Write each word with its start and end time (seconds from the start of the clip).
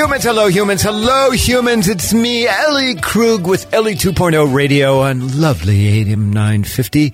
humans, 0.00 0.24
hello 0.24 0.46
humans, 0.46 0.80
hello 0.80 1.30
humans. 1.30 1.86
It's 1.86 2.14
me, 2.14 2.48
Ellie 2.48 2.94
Krug 2.94 3.46
with 3.46 3.70
Ellie 3.74 3.96
2.0 3.96 4.54
Radio 4.54 5.00
on 5.00 5.38
lovely 5.38 6.00
AM 6.00 6.32
950. 6.32 7.12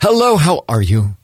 Hello, 0.00 0.36
how 0.36 0.64
are 0.68 0.80
you? 0.80 1.16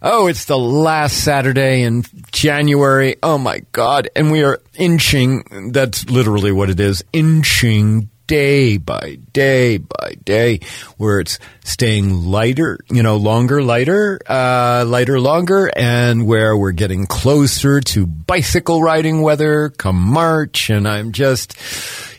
Oh, 0.00 0.26
it's 0.26 0.46
the 0.46 0.56
last 0.56 1.22
Saturday 1.22 1.82
in 1.82 2.04
January. 2.32 3.16
Oh 3.22 3.36
my 3.36 3.60
God. 3.72 4.08
And 4.16 4.32
we 4.32 4.42
are 4.42 4.58
inching, 4.74 5.70
that's 5.70 6.08
literally 6.08 6.50
what 6.50 6.70
it 6.70 6.80
is, 6.80 7.04
inching 7.12 8.08
day 8.26 8.76
by 8.76 9.18
day 9.32 9.78
by 9.78 10.14
day, 10.24 10.60
where 10.96 11.20
it's 11.20 11.38
staying 11.64 12.24
lighter, 12.24 12.78
you 12.90 13.02
know, 13.02 13.16
longer, 13.16 13.62
lighter, 13.62 14.20
uh, 14.26 14.84
lighter, 14.86 15.20
longer, 15.20 15.70
and 15.76 16.26
where 16.26 16.56
we're 16.56 16.72
getting 16.72 17.06
closer 17.06 17.80
to 17.80 18.06
bicycle 18.06 18.82
riding 18.82 19.22
weather 19.22 19.70
come 19.70 19.96
March. 19.96 20.70
And 20.70 20.88
I'm 20.88 21.12
just, 21.12 21.56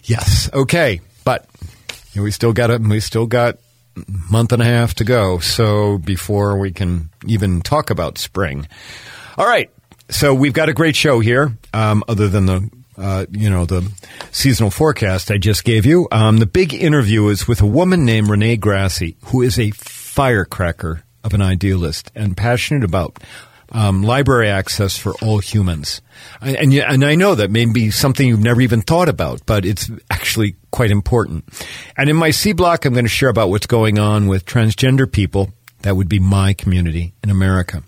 yes, 0.03 0.49
okay. 0.53 1.01
But 1.23 1.47
we 2.15 2.31
still 2.31 2.53
got 2.53 2.69
it. 2.69 2.81
We 2.81 2.99
still 2.99 3.27
got 3.27 3.57
month 4.29 4.51
and 4.51 4.61
a 4.61 4.65
half 4.65 4.95
to 4.95 5.03
go. 5.03 5.39
So 5.39 5.97
before 5.97 6.57
we 6.57 6.71
can 6.71 7.09
even 7.25 7.61
talk 7.61 7.89
about 7.89 8.17
spring. 8.17 8.67
All 9.37 9.45
right. 9.45 9.69
So 10.09 10.35
we've 10.35 10.53
got 10.53 10.69
a 10.69 10.73
great 10.73 10.95
show 10.95 11.19
here, 11.19 11.57
um, 11.73 12.03
other 12.07 12.27
than 12.27 12.45
the 12.45 12.69
uh, 12.97 13.25
you 13.31 13.49
know, 13.49 13.65
the 13.65 13.91
seasonal 14.31 14.71
forecast 14.71 15.31
I 15.31 15.37
just 15.37 15.63
gave 15.63 15.85
you. 15.85 16.07
Um, 16.11 16.37
the 16.37 16.45
big 16.45 16.73
interview 16.73 17.27
is 17.27 17.47
with 17.47 17.61
a 17.61 17.65
woman 17.65 18.05
named 18.05 18.29
Renee 18.29 18.57
Grassi, 18.57 19.17
who 19.25 19.41
is 19.41 19.59
a 19.59 19.71
firecracker 19.71 21.03
of 21.23 21.33
an 21.33 21.41
idealist 21.41 22.11
and 22.15 22.37
passionate 22.37 22.83
about 22.83 23.19
um, 23.71 24.03
library 24.03 24.49
access 24.49 24.95
for 24.97 25.13
all 25.21 25.39
humans. 25.39 26.01
And, 26.39 26.55
and, 26.55 26.73
and 26.73 27.03
I 27.03 27.15
know 27.15 27.35
that 27.35 27.51
may 27.51 27.65
be 27.65 27.91
something 27.91 28.27
you've 28.27 28.39
never 28.39 28.61
even 28.61 28.81
thought 28.81 29.09
about, 29.09 29.45
but 29.45 29.65
it's 29.65 29.89
actually 30.09 30.55
quite 30.71 30.91
important. 30.91 31.45
And 31.97 32.09
in 32.09 32.15
my 32.15 32.31
C 32.31 32.53
block, 32.53 32.85
I'm 32.85 32.93
going 32.93 33.05
to 33.05 33.09
share 33.09 33.29
about 33.29 33.49
what's 33.49 33.67
going 33.67 33.99
on 33.99 34.27
with 34.27 34.45
transgender 34.45 35.11
people. 35.11 35.49
That 35.81 35.95
would 35.95 36.09
be 36.09 36.19
my 36.19 36.53
community 36.53 37.13
in 37.23 37.29
America. 37.29 37.83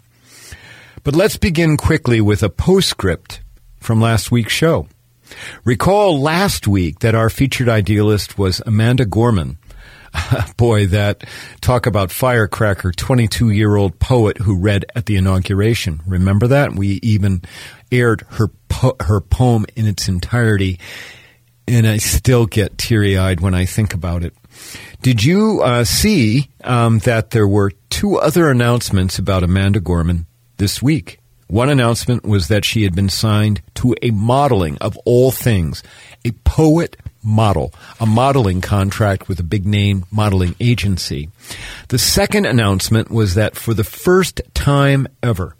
But 1.03 1.15
let's 1.15 1.37
begin 1.37 1.77
quickly 1.77 2.19
with 2.19 2.43
a 2.43 2.49
postscript 2.49 3.41
from 3.79 4.01
last 4.01 4.31
week's 4.31 4.53
show. 4.53 4.87
Recall 5.63 6.21
last 6.21 6.67
week 6.67 6.99
that 6.99 7.15
our 7.15 7.29
featured 7.29 7.69
idealist 7.69 8.37
was 8.37 8.61
Amanda 8.65 9.05
Gorman. 9.05 9.57
Boy, 10.57 10.87
that 10.87 11.23
talk 11.61 11.85
about 11.85 12.11
firecracker, 12.11 12.91
22 12.91 13.49
year 13.49 13.75
old 13.75 13.99
poet 13.99 14.37
who 14.37 14.57
read 14.57 14.85
at 14.95 15.05
the 15.05 15.17
inauguration. 15.17 16.01
Remember 16.05 16.47
that? 16.47 16.73
We 16.73 16.99
even 17.03 17.41
aired 17.91 18.23
her, 18.31 18.47
po- 18.69 18.95
her 19.01 19.21
poem 19.21 19.65
in 19.75 19.85
its 19.85 20.07
entirety, 20.07 20.79
and 21.67 21.87
I 21.87 21.97
still 21.97 22.45
get 22.45 22.77
teary 22.77 23.17
eyed 23.17 23.41
when 23.41 23.53
I 23.53 23.65
think 23.65 23.93
about 23.93 24.23
it. 24.23 24.33
Did 25.01 25.23
you 25.23 25.61
uh, 25.61 25.83
see 25.83 26.49
um, 26.63 26.99
that 26.99 27.31
there 27.31 27.47
were 27.47 27.71
two 27.89 28.17
other 28.17 28.49
announcements 28.49 29.19
about 29.19 29.43
Amanda 29.43 29.79
Gorman 29.79 30.25
this 30.57 30.81
week? 30.81 31.19
One 31.47 31.69
announcement 31.69 32.23
was 32.23 32.49
that 32.49 32.65
she 32.65 32.83
had 32.83 32.93
been 32.93 33.09
signed 33.09 33.61
to 33.75 33.95
a 34.01 34.11
modeling 34.11 34.77
of 34.79 34.97
all 35.05 35.31
things, 35.31 35.81
a 36.25 36.31
poet 36.43 36.97
model, 37.23 37.73
a 37.99 38.05
modeling 38.05 38.61
contract 38.61 39.27
with 39.27 39.39
a 39.39 39.43
big 39.43 39.65
name 39.65 40.05
modeling 40.11 40.55
agency. 40.59 41.29
The 41.87 41.99
second 41.99 42.45
announcement 42.45 43.09
was 43.09 43.35
that 43.35 43.55
for 43.55 43.73
the 43.73 43.83
first 43.83 44.41
time 44.53 45.07
ever, 45.23 45.55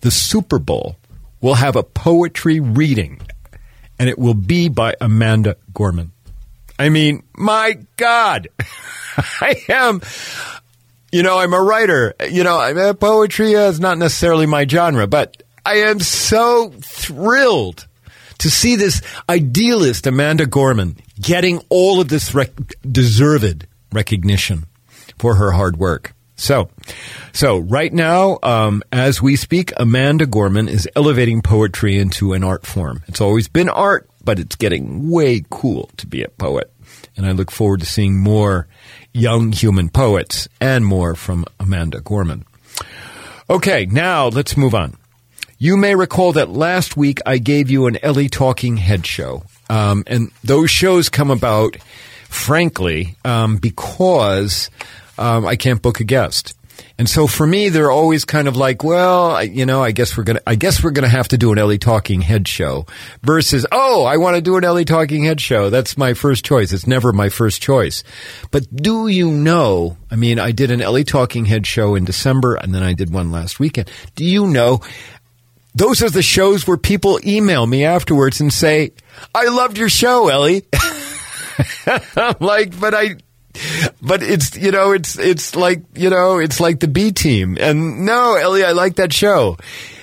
the 0.00 0.10
Super 0.10 0.58
Bowl 0.58 0.96
will 1.40 1.54
have 1.54 1.76
a 1.76 1.82
poetry 1.82 2.60
reading, 2.60 3.20
and 3.98 4.08
it 4.08 4.18
will 4.18 4.34
be 4.34 4.68
by 4.68 4.94
Amanda 5.00 5.56
Gorman. 5.72 6.12
I 6.78 6.88
mean, 6.88 7.24
my 7.36 7.78
God, 7.96 8.48
I 9.16 9.62
am 9.68 10.00
you 11.12 11.22
know, 11.22 11.38
I'm 11.38 11.52
a 11.52 11.62
writer. 11.62 12.14
You 12.28 12.44
know, 12.44 12.58
uh, 12.58 12.94
poetry 12.94 13.52
is 13.52 13.80
not 13.80 13.98
necessarily 13.98 14.46
my 14.46 14.66
genre, 14.66 15.06
but 15.06 15.42
I 15.64 15.76
am 15.76 16.00
so 16.00 16.70
thrilled 16.80 17.86
to 18.38 18.50
see 18.50 18.76
this 18.76 19.02
idealist 19.28 20.06
Amanda 20.06 20.46
Gorman 20.46 20.96
getting 21.20 21.62
all 21.68 22.00
of 22.00 22.08
this 22.08 22.34
rec- 22.34 22.52
deserved 22.90 23.66
recognition 23.92 24.64
for 25.18 25.34
her 25.34 25.52
hard 25.52 25.76
work. 25.76 26.14
So, 26.36 26.70
so 27.34 27.58
right 27.58 27.92
now, 27.92 28.38
um, 28.42 28.82
as 28.90 29.20
we 29.20 29.36
speak, 29.36 29.72
Amanda 29.76 30.24
Gorman 30.24 30.68
is 30.68 30.88
elevating 30.96 31.42
poetry 31.42 31.98
into 31.98 32.32
an 32.32 32.42
art 32.42 32.64
form. 32.64 33.02
It's 33.08 33.20
always 33.20 33.46
been 33.46 33.68
art, 33.68 34.08
but 34.24 34.38
it's 34.38 34.56
getting 34.56 35.10
way 35.10 35.44
cool 35.50 35.90
to 35.98 36.06
be 36.06 36.22
a 36.22 36.30
poet. 36.30 36.72
And 37.20 37.28
I 37.28 37.32
look 37.32 37.50
forward 37.50 37.80
to 37.80 37.86
seeing 37.86 38.18
more 38.18 38.66
young 39.12 39.52
human 39.52 39.90
poets, 39.90 40.48
and 40.58 40.86
more 40.86 41.14
from 41.14 41.44
Amanda 41.58 42.00
Gorman. 42.00 42.46
Okay, 43.50 43.84
now 43.84 44.28
let's 44.28 44.56
move 44.56 44.74
on. 44.74 44.96
You 45.58 45.76
may 45.76 45.94
recall 45.94 46.32
that 46.32 46.48
last 46.48 46.96
week 46.96 47.18
I 47.26 47.36
gave 47.36 47.70
you 47.70 47.88
an 47.88 48.02
Ellie 48.02 48.30
Talking 48.30 48.78
Head 48.78 49.06
show. 49.06 49.42
Um, 49.68 50.02
and 50.06 50.30
those 50.42 50.70
shows 50.70 51.10
come 51.10 51.30
about, 51.30 51.76
frankly, 52.30 53.16
um, 53.22 53.58
because 53.58 54.70
um, 55.18 55.44
I 55.44 55.56
can't 55.56 55.82
book 55.82 56.00
a 56.00 56.04
guest. 56.04 56.56
And 56.98 57.08
so 57.08 57.26
for 57.26 57.46
me, 57.46 57.68
they're 57.68 57.90
always 57.90 58.24
kind 58.24 58.48
of 58.48 58.56
like, 58.56 58.84
well, 58.84 59.42
you 59.42 59.66
know, 59.66 59.82
I 59.82 59.92
guess 59.92 60.16
we're 60.16 60.24
gonna, 60.24 60.42
I 60.46 60.54
guess 60.54 60.82
we're 60.82 60.90
gonna 60.90 61.08
have 61.08 61.28
to 61.28 61.38
do 61.38 61.52
an 61.52 61.58
Ellie 61.58 61.78
Talking 61.78 62.20
Head 62.20 62.46
show 62.46 62.86
versus, 63.22 63.66
oh, 63.72 64.04
I 64.04 64.16
want 64.18 64.36
to 64.36 64.42
do 64.42 64.56
an 64.56 64.64
Ellie 64.64 64.84
Talking 64.84 65.24
Head 65.24 65.40
show. 65.40 65.70
That's 65.70 65.96
my 65.96 66.14
first 66.14 66.44
choice. 66.44 66.72
It's 66.72 66.86
never 66.86 67.12
my 67.12 67.28
first 67.28 67.62
choice. 67.62 68.04
But 68.50 68.74
do 68.74 69.08
you 69.08 69.30
know? 69.30 69.96
I 70.10 70.16
mean, 70.16 70.38
I 70.38 70.52
did 70.52 70.70
an 70.70 70.80
Ellie 70.80 71.04
Talking 71.04 71.46
Head 71.46 71.66
show 71.66 71.94
in 71.94 72.04
December, 72.04 72.54
and 72.54 72.74
then 72.74 72.82
I 72.82 72.92
did 72.92 73.12
one 73.12 73.30
last 73.30 73.58
weekend. 73.58 73.90
Do 74.14 74.24
you 74.24 74.46
know? 74.46 74.80
Those 75.74 76.02
are 76.02 76.10
the 76.10 76.22
shows 76.22 76.66
where 76.66 76.76
people 76.76 77.20
email 77.24 77.66
me 77.66 77.84
afterwards 77.84 78.40
and 78.40 78.52
say, 78.52 78.90
"I 79.34 79.46
loved 79.46 79.78
your 79.78 79.88
show, 79.88 80.28
Ellie." 80.28 80.64
I'm 81.86 82.34
like, 82.40 82.78
but 82.78 82.94
I 82.94 83.16
but 84.02 84.22
it's 84.22 84.56
you 84.56 84.70
know 84.70 84.92
it's 84.92 85.18
it's 85.18 85.56
like 85.56 85.82
you 85.94 86.10
know 86.10 86.38
it's 86.38 86.60
like 86.60 86.80
the 86.80 86.88
B 86.88 87.12
team. 87.12 87.56
And 87.60 88.06
no 88.06 88.36
Ellie 88.36 88.64
I 88.64 88.72
like 88.72 88.96
that 88.96 89.12
show. 89.12 89.56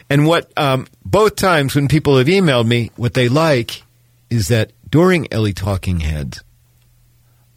And 0.10 0.26
what 0.26 0.52
um, 0.58 0.88
both 1.06 1.36
times 1.36 1.76
when 1.76 1.88
people 1.88 2.18
have 2.18 2.28
emailed 2.28 2.68
me 2.68 2.92
what 2.96 3.14
they 3.14 3.30
like 3.30 3.84
is 4.30 4.48
that 4.48 4.72
during 4.90 5.32
Ellie 5.34 5.54
Talking 5.54 6.02
Heads 6.02 6.42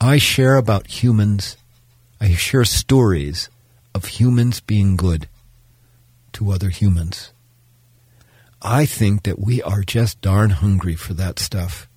I 0.01 0.19
share 0.19 0.56
about 0.56 1.03
humans. 1.03 1.56
I 2.21 2.33
share 2.33 2.65
stories 2.65 3.51
of 3.95 4.07
humans 4.07 4.61
being 4.61 4.97
good 4.97 5.28
to 6.33 6.51
other 6.51 6.71
humans. 6.71 7.33
I 8.62 8.84
think 8.87 9.25
that 9.25 9.39
we 9.39 9.62
are 9.62 9.83
just 9.83 10.21
darn 10.21 10.51
hungry 10.51 10.95
for 10.95 11.15
that 11.15 11.39
stuff. 11.39 11.89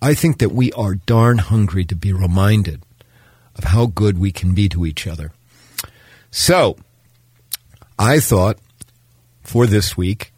I 0.00 0.14
think 0.14 0.38
that 0.38 0.52
we 0.52 0.72
are 0.72 0.94
darn 0.94 1.38
hungry 1.38 1.84
to 1.86 1.96
be 1.96 2.12
reminded 2.12 2.82
of 3.56 3.64
how 3.64 3.86
good 3.86 4.18
we 4.18 4.32
can 4.32 4.54
be 4.54 4.68
to 4.70 4.86
each 4.86 5.06
other. 5.06 5.32
So, 6.30 6.76
I 7.98 8.18
thought 8.20 8.58
for 9.42 9.66
this 9.66 9.96
week, 9.96 10.32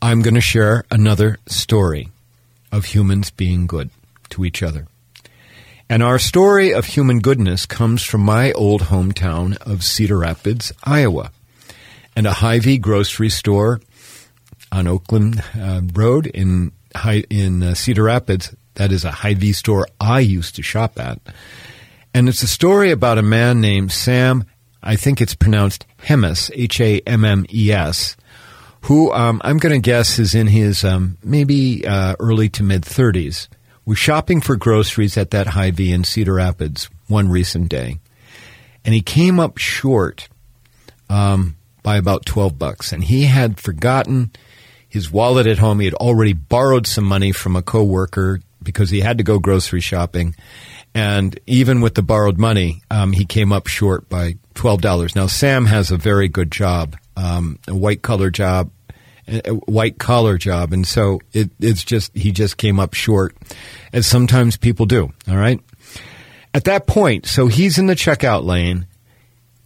I'm 0.00 0.22
going 0.22 0.34
to 0.34 0.40
share 0.40 0.84
another 0.90 1.38
story 1.46 2.10
of 2.70 2.84
humans 2.86 3.30
being 3.30 3.66
good 3.66 3.90
to 4.30 4.44
each 4.44 4.62
other. 4.62 4.86
And 5.88 6.02
our 6.02 6.18
story 6.18 6.72
of 6.72 6.84
human 6.84 7.20
goodness 7.20 7.64
comes 7.64 8.02
from 8.02 8.20
my 8.20 8.52
old 8.52 8.82
hometown 8.82 9.56
of 9.58 9.84
Cedar 9.84 10.18
Rapids, 10.18 10.72
Iowa, 10.82 11.30
and 12.16 12.26
a 12.26 12.32
Hy-Vee 12.32 12.78
grocery 12.78 13.30
store 13.30 13.80
on 14.72 14.86
Oakland 14.86 15.42
uh, 15.58 15.82
Road 15.92 16.26
in 16.26 16.72
in 17.30 17.62
uh, 17.62 17.74
Cedar 17.74 18.04
Rapids. 18.04 18.54
That 18.74 18.90
is 18.90 19.04
a 19.04 19.10
Hy-Vee 19.10 19.52
store 19.52 19.86
I 20.00 20.20
used 20.20 20.56
to 20.56 20.62
shop 20.62 20.98
at. 20.98 21.20
And 22.16 22.30
it's 22.30 22.42
a 22.42 22.48
story 22.48 22.92
about 22.92 23.18
a 23.18 23.22
man 23.22 23.60
named 23.60 23.92
Sam, 23.92 24.46
I 24.82 24.96
think 24.96 25.20
it's 25.20 25.34
pronounced 25.34 25.84
Hammes, 25.98 26.50
H 26.54 26.80
A 26.80 27.00
M 27.00 27.26
M 27.26 27.44
E 27.52 27.70
S, 27.70 28.16
who 28.84 29.12
um, 29.12 29.42
I'm 29.44 29.58
going 29.58 29.74
to 29.74 29.84
guess 29.84 30.18
is 30.18 30.34
in 30.34 30.46
his 30.46 30.82
um, 30.82 31.18
maybe 31.22 31.86
uh, 31.86 32.16
early 32.18 32.48
to 32.48 32.62
mid 32.62 32.84
30s. 32.84 33.48
Was 33.84 33.98
shopping 33.98 34.40
for 34.40 34.56
groceries 34.56 35.18
at 35.18 35.30
that 35.32 35.48
Hy-Vee 35.48 35.92
in 35.92 36.04
Cedar 36.04 36.32
Rapids 36.32 36.88
one 37.06 37.28
recent 37.28 37.68
day. 37.68 37.98
And 38.82 38.94
he 38.94 39.02
came 39.02 39.38
up 39.38 39.58
short 39.58 40.30
um, 41.10 41.56
by 41.82 41.98
about 41.98 42.24
12 42.24 42.58
bucks. 42.58 42.92
And 42.92 43.04
he 43.04 43.24
had 43.24 43.60
forgotten 43.60 44.30
his 44.88 45.12
wallet 45.12 45.46
at 45.46 45.58
home. 45.58 45.80
He 45.80 45.84
had 45.84 45.92
already 45.92 46.32
borrowed 46.32 46.86
some 46.86 47.04
money 47.04 47.32
from 47.32 47.56
a 47.56 47.62
coworker 47.62 48.40
because 48.62 48.88
he 48.88 49.00
had 49.00 49.18
to 49.18 49.24
go 49.24 49.38
grocery 49.38 49.82
shopping 49.82 50.34
and 50.96 51.38
even 51.46 51.82
with 51.82 51.94
the 51.94 52.02
borrowed 52.02 52.38
money, 52.38 52.82
um, 52.90 53.12
he 53.12 53.26
came 53.26 53.52
up 53.52 53.66
short 53.66 54.08
by 54.08 54.36
twelve 54.54 54.80
dollars. 54.80 55.14
Now 55.14 55.26
Sam 55.26 55.66
has 55.66 55.90
a 55.90 55.98
very 55.98 56.26
good 56.26 56.50
job, 56.50 56.96
um, 57.18 57.58
a 57.68 57.74
white 57.74 58.00
collar 58.00 58.30
job, 58.30 58.70
white 59.66 59.98
collar 59.98 60.38
job, 60.38 60.72
and 60.72 60.86
so 60.86 61.20
it, 61.34 61.50
it's 61.60 61.84
just 61.84 62.16
he 62.16 62.32
just 62.32 62.56
came 62.56 62.80
up 62.80 62.94
short, 62.94 63.36
as 63.92 64.06
sometimes 64.06 64.56
people 64.56 64.86
do. 64.86 65.12
All 65.28 65.36
right. 65.36 65.60
At 66.54 66.64
that 66.64 66.86
point, 66.86 67.26
so 67.26 67.48
he's 67.48 67.76
in 67.76 67.88
the 67.88 67.94
checkout 67.94 68.44
lane, 68.44 68.86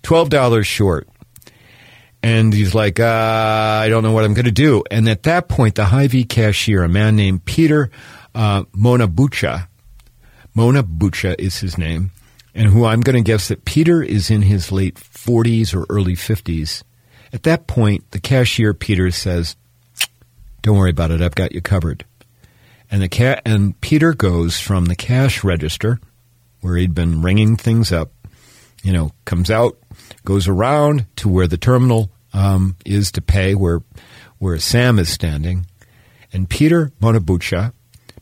twelve 0.02 0.30
dollars 0.30 0.66
short, 0.66 1.08
and 2.24 2.52
he's 2.52 2.74
like, 2.74 2.98
uh, 2.98 3.04
"I 3.84 3.88
don't 3.88 4.02
know 4.02 4.10
what 4.10 4.24
I'm 4.24 4.34
going 4.34 4.46
to 4.46 4.50
do." 4.50 4.82
And 4.90 5.08
at 5.08 5.22
that 5.22 5.48
point, 5.48 5.76
the 5.76 5.84
Hy-Vee 5.84 6.24
cashier, 6.24 6.82
a 6.82 6.88
man 6.88 7.14
named 7.14 7.44
Peter 7.44 7.92
uh, 8.34 8.64
Monabucha, 8.74 9.68
Mona 10.54 10.82
Bucha 10.82 11.38
is 11.38 11.58
his 11.58 11.78
name, 11.78 12.10
and 12.54 12.68
who 12.68 12.84
I'm 12.84 13.00
going 13.00 13.16
to 13.16 13.22
guess 13.22 13.48
that 13.48 13.64
Peter 13.64 14.02
is 14.02 14.30
in 14.30 14.42
his 14.42 14.72
late 14.72 14.96
40s 14.96 15.74
or 15.74 15.86
early 15.88 16.14
50s. 16.14 16.82
At 17.32 17.44
that 17.44 17.66
point, 17.66 18.10
the 18.10 18.20
cashier 18.20 18.74
Peter 18.74 19.10
says, 19.10 19.56
"Don't 20.62 20.76
worry 20.76 20.90
about 20.90 21.12
it. 21.12 21.22
I've 21.22 21.34
got 21.34 21.52
you 21.52 21.60
covered." 21.60 22.04
And 22.90 23.02
the 23.02 23.08
ca- 23.08 23.40
and 23.44 23.80
Peter 23.80 24.12
goes 24.14 24.58
from 24.58 24.86
the 24.86 24.96
cash 24.96 25.44
register 25.44 26.00
where 26.60 26.76
he'd 26.76 26.94
been 26.94 27.22
ringing 27.22 27.56
things 27.56 27.92
up, 27.92 28.10
you 28.82 28.92
know, 28.92 29.12
comes 29.24 29.50
out, 29.50 29.78
goes 30.24 30.48
around 30.48 31.06
to 31.16 31.28
where 31.28 31.46
the 31.46 31.56
terminal 31.56 32.10
um, 32.32 32.76
is 32.84 33.12
to 33.12 33.22
pay, 33.22 33.54
where 33.54 33.80
where 34.38 34.58
Sam 34.58 34.98
is 34.98 35.10
standing, 35.10 35.66
and 36.32 36.48
Peter 36.48 36.92
Monabucha 37.00 37.72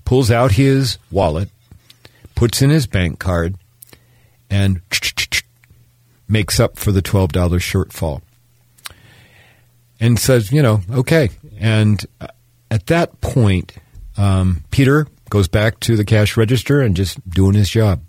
pulls 0.04 0.30
out 0.30 0.52
his 0.52 0.98
wallet, 1.10 1.48
puts 2.38 2.62
in 2.62 2.70
his 2.70 2.86
bank 2.86 3.18
card, 3.18 3.56
and 4.48 4.80
makes 6.28 6.60
up 6.60 6.78
for 6.78 6.92
the 6.92 7.02
twelve 7.02 7.32
dollars 7.32 7.62
shortfall, 7.62 8.22
and 9.98 10.20
says, 10.20 10.52
you 10.52 10.62
know, 10.62 10.80
okay. 10.88 11.30
And 11.58 12.06
uh, 12.20 12.28
at 12.70 12.86
that 12.86 13.20
point, 13.20 13.74
um, 14.16 14.62
Peter 14.70 15.08
goes 15.30 15.48
back 15.48 15.80
to 15.80 15.96
the 15.96 16.04
cash 16.04 16.36
register 16.36 16.80
and 16.80 16.94
just 16.94 17.28
doing 17.28 17.54
his 17.54 17.68
job. 17.68 18.02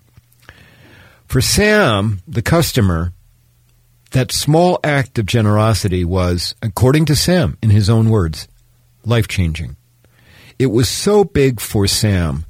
For 1.25 1.41
Sam, 1.41 2.21
the 2.27 2.43
customer, 2.43 3.13
that 4.11 4.31
small 4.31 4.79
act 4.83 5.17
of 5.17 5.25
generosity 5.25 6.05
was, 6.05 6.53
according 6.61 7.05
to 7.05 7.15
Sam, 7.15 7.57
in 7.63 7.71
his 7.71 7.89
own 7.89 8.11
words, 8.11 8.47
life 9.03 9.27
changing. 9.27 9.75
It 10.59 10.67
was 10.67 10.87
so 10.87 11.23
big 11.23 11.59
for 11.59 11.87
Sam 11.87 12.45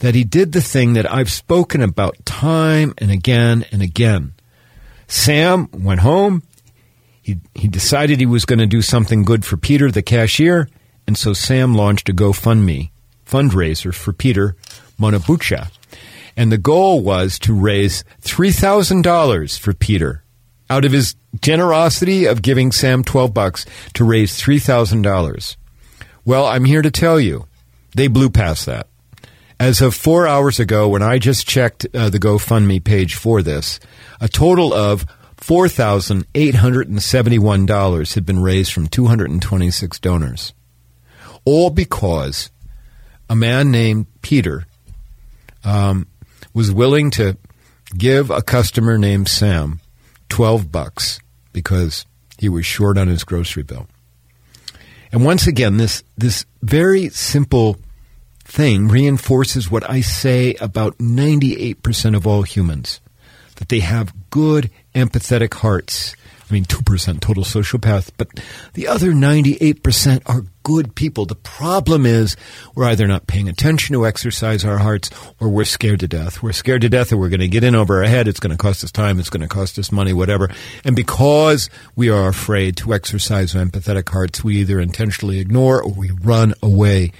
that 0.00 0.14
he 0.14 0.24
did 0.24 0.52
the 0.52 0.60
thing 0.60 0.92
that 0.94 1.10
I've 1.10 1.30
spoken 1.30 1.82
about 1.82 2.24
time 2.24 2.94
and 2.98 3.10
again 3.10 3.64
and 3.72 3.82
again. 3.82 4.32
Sam 5.06 5.68
went 5.72 6.00
home. 6.00 6.42
He, 7.22 7.40
he 7.54 7.68
decided 7.68 8.20
he 8.20 8.26
was 8.26 8.44
going 8.44 8.58
to 8.58 8.66
do 8.66 8.82
something 8.82 9.24
good 9.24 9.44
for 9.44 9.56
Peter, 9.56 9.90
the 9.90 10.02
cashier, 10.02 10.68
and 11.06 11.16
so 11.16 11.32
Sam 11.32 11.74
launched 11.74 12.08
a 12.08 12.12
GoFundMe 12.12 12.90
fundraiser 13.26 13.94
for 13.94 14.12
Peter 14.12 14.56
Monabucha. 14.98 15.70
And 16.36 16.52
the 16.52 16.58
goal 16.58 17.02
was 17.02 17.38
to 17.40 17.52
raise 17.52 18.04
$3,000 18.22 19.58
for 19.58 19.74
Peter 19.74 20.22
out 20.70 20.84
of 20.84 20.92
his 20.92 21.16
generosity 21.40 22.26
of 22.26 22.42
giving 22.42 22.72
Sam 22.72 23.02
12 23.02 23.34
bucks 23.34 23.66
to 23.94 24.04
raise 24.04 24.40
$3,000. 24.40 25.56
Well, 26.24 26.46
I'm 26.46 26.64
here 26.64 26.82
to 26.82 26.90
tell 26.90 27.18
you, 27.18 27.46
they 27.94 28.06
blew 28.06 28.30
past 28.30 28.66
that. 28.66 28.86
As 29.60 29.80
of 29.80 29.94
four 29.94 30.28
hours 30.28 30.60
ago, 30.60 30.88
when 30.88 31.02
I 31.02 31.18
just 31.18 31.48
checked 31.48 31.84
uh, 31.92 32.10
the 32.10 32.20
GoFundMe 32.20 32.82
page 32.82 33.16
for 33.16 33.42
this, 33.42 33.80
a 34.20 34.28
total 34.28 34.72
of 34.72 35.04
$4,871 35.38 38.14
had 38.14 38.24
been 38.24 38.40
raised 38.40 38.72
from 38.72 38.86
226 38.86 39.98
donors. 39.98 40.54
All 41.44 41.70
because 41.70 42.52
a 43.28 43.34
man 43.34 43.72
named 43.72 44.06
Peter 44.22 44.64
um, 45.64 46.06
was 46.54 46.70
willing 46.70 47.10
to 47.12 47.36
give 47.96 48.30
a 48.30 48.42
customer 48.42 48.96
named 48.96 49.26
Sam 49.28 49.80
12 50.28 50.70
bucks 50.70 51.18
because 51.52 52.06
he 52.38 52.48
was 52.48 52.64
short 52.64 52.96
on 52.96 53.08
his 53.08 53.24
grocery 53.24 53.64
bill. 53.64 53.88
And 55.10 55.24
once 55.24 55.48
again, 55.48 55.78
this, 55.78 56.04
this 56.16 56.46
very 56.62 57.08
simple 57.08 57.76
thing 58.48 58.88
reinforces 58.88 59.70
what 59.70 59.88
I 59.88 60.00
say 60.00 60.54
about 60.54 60.98
98% 60.98 62.16
of 62.16 62.26
all 62.26 62.42
humans 62.42 63.00
that 63.56 63.68
they 63.68 63.80
have 63.80 64.30
good, 64.30 64.70
empathetic 64.94 65.54
hearts 65.54 66.16
I 66.48 66.54
mean, 66.54 66.64
2% 66.64 67.20
total 67.20 67.44
sociopath, 67.44 68.10
but 68.16 68.28
the 68.72 68.88
other 68.88 69.12
98% 69.12 70.22
are 70.26 70.44
good 70.62 70.94
people. 70.94 71.26
The 71.26 71.34
problem 71.34 72.06
is 72.06 72.36
we're 72.74 72.86
either 72.86 73.06
not 73.06 73.26
paying 73.26 73.48
attention 73.48 73.92
to 73.92 74.06
exercise 74.06 74.64
our 74.64 74.78
hearts 74.78 75.10
or 75.40 75.50
we're 75.50 75.64
scared 75.64 76.00
to 76.00 76.08
death. 76.08 76.42
We're 76.42 76.52
scared 76.52 76.82
to 76.82 76.88
death 76.88 77.12
or 77.12 77.18
we're 77.18 77.28
going 77.28 77.40
to 77.40 77.48
get 77.48 77.64
in 77.64 77.74
over 77.74 77.98
our 77.98 78.08
head. 78.08 78.28
It's 78.28 78.40
going 78.40 78.56
to 78.56 78.62
cost 78.62 78.82
us 78.82 78.90
time. 78.90 79.18
It's 79.18 79.30
going 79.30 79.42
to 79.42 79.48
cost 79.48 79.78
us 79.78 79.92
money, 79.92 80.14
whatever. 80.14 80.50
And 80.84 80.96
because 80.96 81.68
we 81.96 82.08
are 82.08 82.28
afraid 82.28 82.78
to 82.78 82.94
exercise 82.94 83.54
our 83.54 83.62
empathetic 83.62 84.08
hearts, 84.08 84.42
we 84.42 84.56
either 84.58 84.80
intentionally 84.80 85.40
ignore 85.40 85.82
or 85.82 85.92
we 85.92 86.10
run 86.10 86.54
away. 86.62 87.12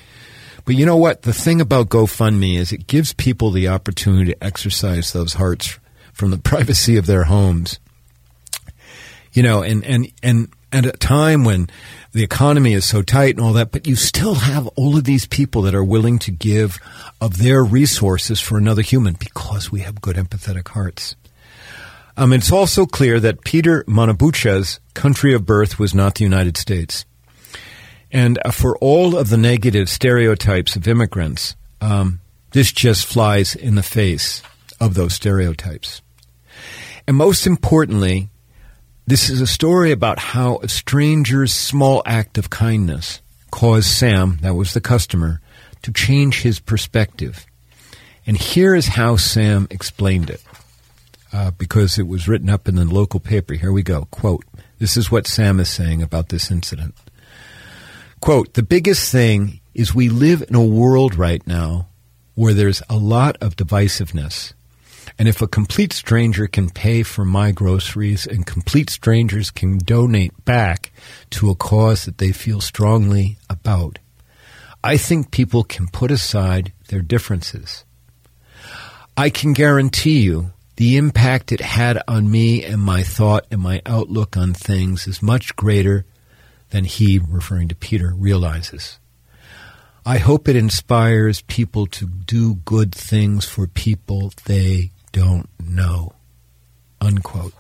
But 0.69 0.77
you 0.77 0.87
know 0.87 0.99
what? 0.99 1.23
The 1.23 1.33
thing 1.33 1.61
about 1.61 1.89
GoFundMe 1.89 2.59
is 2.59 2.73
it 2.73 2.87
gives 2.87 3.13
people 3.13 3.51
the 3.51 3.69
opportunity 3.69 4.33
to 4.35 4.45
exercise 4.45 5.13
those 5.13 5.33
hearts 5.33 5.81
from 6.13 6.31
the 6.31 6.39
privacy 6.51 6.97
of 6.97 7.07
their 7.07 7.25
homes 7.25 7.81
you 9.39 9.43
know, 9.45 9.63
and, 9.63 9.85
and, 9.85 10.13
and 10.21 10.49
at 10.73 10.85
a 10.85 10.91
time 10.91 11.45
when 11.45 11.69
the 12.13 12.25
economy 12.25 12.73
is 12.73 12.85
so 12.85 13.03
tight 13.03 13.37
and 13.37 13.45
all 13.45 13.53
that, 13.53 13.71
but 13.71 13.87
you 13.87 13.95
still 13.95 14.35
have 14.35 14.67
all 14.69 14.97
of 14.97 15.05
these 15.05 15.27
people 15.27 15.63
that 15.63 15.77
are 15.77 15.85
willing 15.85 16.19
to 16.21 16.33
give 16.33 16.79
of 17.21 17.39
their 17.39 17.63
resources 17.63 18.41
for 18.41 18.59
another 18.59 18.83
human 18.83 19.15
because 19.15 19.71
we 19.71 19.81
have 19.81 20.01
good 20.01 20.17
empathetic 20.17 20.67
hearts. 20.69 21.15
Um, 22.17 22.33
it's 22.33 22.51
also 22.51 22.85
clear 22.85 23.21
that 23.21 23.45
Peter 23.45 23.85
Monabucha's 23.85 24.81
country 24.93 25.35
of 25.35 25.47
birth 25.47 25.79
was 25.79 25.95
not 25.95 26.17
the 26.17 26.25
United 26.25 26.57
States. 26.57 27.05
And 28.11 28.39
for 28.53 28.77
all 28.79 29.17
of 29.17 29.29
the 29.29 29.37
negative 29.37 29.89
stereotypes 29.89 30.77
of 30.77 30.89
immigrants, 30.89 31.57
um, 31.81 32.21
this 32.53 32.73
just 32.73 33.07
flies 33.07 33.55
in 33.55 33.75
the 33.75 33.83
face 33.83 34.43
of 34.81 34.95
those 34.95 35.15
stereotypes. 35.15 36.01
And 37.07 37.17
most 37.17 37.47
importantly, 37.47 38.31
this 39.07 39.31
is 39.31 39.41
a 39.41 39.47
story 39.47 39.93
about 39.93 40.19
how 40.19 40.59
a 40.59 40.69
stranger's 40.69 41.53
small 41.53 42.03
act 42.05 42.39
of 42.39 42.51
kindness 42.51 43.21
caused 43.51 43.89
Sam, 43.89 44.39
that 44.43 44.55
was 44.55 44.75
the 44.75 44.81
customer, 44.81 45.41
to 45.83 45.93
change 45.93 46.43
his 46.43 46.61
perspective. 46.61 47.47
And 48.27 48.37
here 48.37 48.75
is 48.75 48.89
how 48.89 49.17
Sam 49.17 49.67
explained 49.71 50.29
it, 50.29 50.43
uh, 51.33 51.51
because 51.53 51.99
it 51.99 52.07
was 52.07 52.29
written 52.29 52.51
up 52.51 52.69
in 52.69 52.75
the 52.75 52.85
local 52.85 53.21
paper. 53.21 53.55
Here 53.55 53.73
we 53.73 53.83
go. 53.83 54.07
Quote, 54.11 54.45
this 54.79 54.97
is 54.97 55.11
what 55.11 55.27
Sam 55.27 55.61
is 55.61 55.69
saying 55.69 56.03
about 56.03 56.29
this 56.29 56.51
incident. 56.51 56.95
Quote, 58.21 58.55
the 58.55 58.63
biggest 58.63 59.11
thing 59.11 59.61
is 59.75 59.95
we 59.95 60.09
live 60.09 60.43
in 60.49 60.55
a 60.55 60.65
world 60.65 61.15
right 61.15 61.47
now 61.47 61.89
where 62.35 62.55
there's 62.55 62.83
a 62.89 62.97
lot 62.97 63.37
of 63.41 63.57
divisiveness 63.57 64.53
and 65.19 65.27
if 65.27 65.43
a 65.43 65.49
complete 65.49 65.93
stranger 65.93 66.47
can 66.47 66.71
pay 66.71 67.03
for 67.03 67.25
my 67.25 67.51
groceries 67.51 68.25
and 68.25 68.47
complete 68.47 68.89
strangers 68.89 69.51
can 69.51 69.79
donate 69.79 70.45
back 70.45 70.93
to 71.31 71.51
a 71.51 71.57
cause 71.57 72.05
that 72.05 72.19
they 72.19 72.31
feel 72.31 72.61
strongly 72.61 73.37
about, 73.51 73.99
I 74.85 74.97
think 74.97 75.33
people 75.33 75.65
can 75.65 75.89
put 75.89 76.13
aside 76.13 76.73
their 76.87 77.03
differences. 77.03 77.85
I 79.17 79.29
can 79.29 79.55
guarantee 79.55 80.21
you 80.21 80.53
the 80.77 80.97
impact 80.97 81.51
it 81.51 81.61
had 81.61 82.01
on 82.07 82.31
me 82.31 82.65
and 82.65 82.81
my 82.81 83.03
thought 83.03 83.45
and 83.51 83.61
my 83.61 83.83
outlook 83.85 84.37
on 84.37 84.55
things 84.55 85.09
is 85.09 85.21
much 85.21 85.57
greater 85.57 86.05
than 86.71 86.85
he, 86.85 87.19
referring 87.19 87.69
to 87.69 87.75
Peter, 87.75 88.15
realizes. 88.17 88.99
I 90.05 90.19
hope 90.19 90.49
it 90.49 90.57
inspires 90.57 91.43
people 91.43 91.87
to 91.89 92.07
do 92.07 92.55
good 92.55 92.95
things 92.95 93.45
for 93.45 93.67
people 93.67 94.33
they 94.47 94.91
don't 95.13 95.49
know. 95.63 96.15
Unquote. 97.01 97.53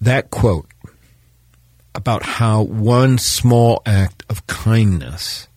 That 0.00 0.30
quote 0.30 0.68
about 1.94 2.22
how 2.22 2.62
one 2.62 3.18
small 3.18 3.82
act 3.86 4.24
of 4.28 4.46
kindness 4.46 5.48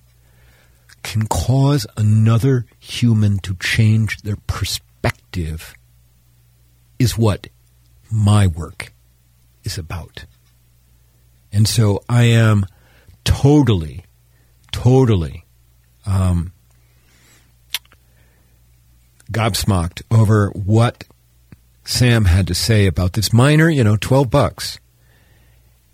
can 1.04 1.28
cause 1.28 1.86
another 1.98 2.66
human 2.80 3.40
to 3.40 3.56
change 3.56 4.22
their 4.22 4.38
perspective 4.48 5.74
is 7.00 7.18
what 7.18 7.48
my 8.12 8.48
work 8.48 8.94
is 9.64 9.78
about. 9.78 10.26
And 11.52 11.68
so 11.68 12.04
I 12.08 12.24
am 12.24 12.66
totally, 13.24 14.06
totally 14.72 15.46
um, 16.06 16.54
gobsmacked 19.32 20.02
over 20.12 20.50
what 20.50 21.04
Sam 21.84 22.26
had 22.26 22.48
to 22.48 22.54
say 22.54 22.88
about 22.88 23.14
this 23.14 23.34
minor, 23.34 23.70
you 23.70 23.84
know, 23.84 23.98
12 23.98 24.30
bucks. 24.30 24.80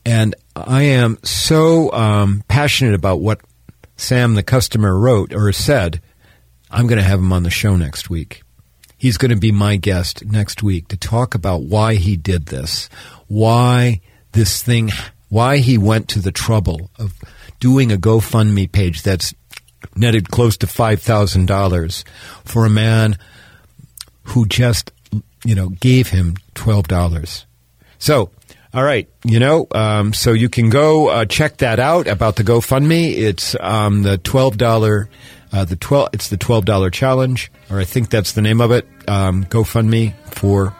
And 0.05 0.35
I 0.55 0.83
am 0.83 1.17
so 1.23 1.91
um, 1.91 2.43
passionate 2.47 2.93
about 2.93 3.19
what 3.19 3.41
Sam, 3.97 4.35
the 4.35 4.43
customer, 4.43 4.97
wrote 4.97 5.33
or 5.33 5.51
said. 5.51 6.01
I'm 6.69 6.87
going 6.87 6.97
to 6.97 7.03
have 7.03 7.19
him 7.19 7.33
on 7.33 7.43
the 7.43 7.49
show 7.49 7.75
next 7.75 8.09
week. 8.09 8.43
He's 8.97 9.17
going 9.17 9.31
to 9.31 9.37
be 9.37 9.51
my 9.51 9.75
guest 9.75 10.25
next 10.25 10.63
week 10.63 10.87
to 10.89 10.97
talk 10.97 11.35
about 11.35 11.63
why 11.63 11.95
he 11.95 12.17
did 12.17 12.47
this, 12.47 12.89
why 13.27 14.01
this 14.31 14.61
thing, 14.63 14.91
why 15.29 15.57
he 15.57 15.77
went 15.77 16.07
to 16.10 16.19
the 16.19 16.31
trouble 16.31 16.89
of 16.98 17.13
doing 17.60 17.91
a 17.91 17.98
GoFundMe 17.98 18.72
page 18.72 19.03
that's 19.03 19.34
netted 19.96 20.29
close 20.29 20.57
to 20.57 20.67
$5,000 20.67 22.07
for 22.46 22.65
a 22.65 22.69
man 22.69 23.17
who 24.24 24.46
just, 24.46 24.91
you 25.43 25.55
know, 25.55 25.69
gave 25.69 26.10
him 26.10 26.36
$12. 26.55 27.46
So, 28.00 28.31
all 28.74 28.84
right, 28.84 29.10
you 29.24 29.39
know, 29.39 29.67
um, 29.74 30.13
so 30.13 30.34
you 30.34 30.50
can 30.50 30.69
go 30.69 31.07
uh, 31.07 31.25
check 31.25 31.57
that 31.57 31.79
out 31.79 32.07
about 32.07 32.36
the 32.36 32.43
GoFundMe. 32.43 33.12
It's 33.13 33.55
um, 33.60 34.03
the 34.03 34.17
twelve 34.17 34.57
dollar, 34.57 35.10
uh, 35.51 35.65
the 35.65 35.77
twelve. 35.77 36.10
It's 36.13 36.27
the 36.27 36.38
twelve 36.38 36.65
dollar 36.65 36.89
challenge, 36.91 37.51
or 37.72 37.79
I 37.79 37.86
think 37.86 38.10
that's 38.10 38.34
the 38.34 38.41
name 38.41 38.62
of 38.62 38.72
it. 38.72 38.86
Um, 39.07 39.46
GoFundMe 39.46 40.13
for 40.31 40.75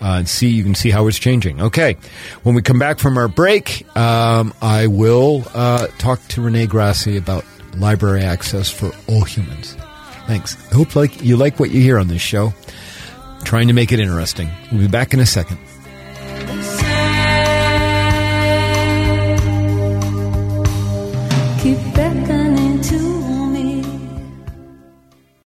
uh, 0.00 0.18
and 0.18 0.28
see 0.28 0.48
you 0.48 0.62
can 0.64 0.74
see 0.74 0.90
how 0.90 1.06
it's 1.06 1.18
changing. 1.18 1.60
Okay, 1.60 1.96
when 2.42 2.54
we 2.54 2.62
come 2.62 2.78
back 2.78 2.98
from 2.98 3.18
our 3.18 3.28
break, 3.28 3.84
um, 3.96 4.54
I 4.62 4.86
will 4.86 5.44
uh, 5.54 5.88
talk 5.98 6.20
to 6.28 6.42
Renee 6.42 6.66
Grassi 6.66 7.16
about 7.16 7.44
library 7.76 8.22
access 8.22 8.70
for 8.70 8.90
all 9.08 9.24
humans. 9.24 9.76
Thanks. 10.26 10.56
I 10.70 10.74
hope 10.76 10.94
like 10.94 11.22
you 11.22 11.36
like 11.36 11.58
what 11.58 11.70
you 11.70 11.80
hear 11.80 11.98
on 11.98 12.08
this 12.08 12.22
show. 12.22 12.52
trying 13.44 13.68
to 13.68 13.72
make 13.72 13.92
it 13.92 14.00
interesting. 14.00 14.50
We'll 14.70 14.82
be 14.82 14.88
back 14.88 15.14
in 15.14 15.20
a 15.20 15.26
second. 15.26 15.58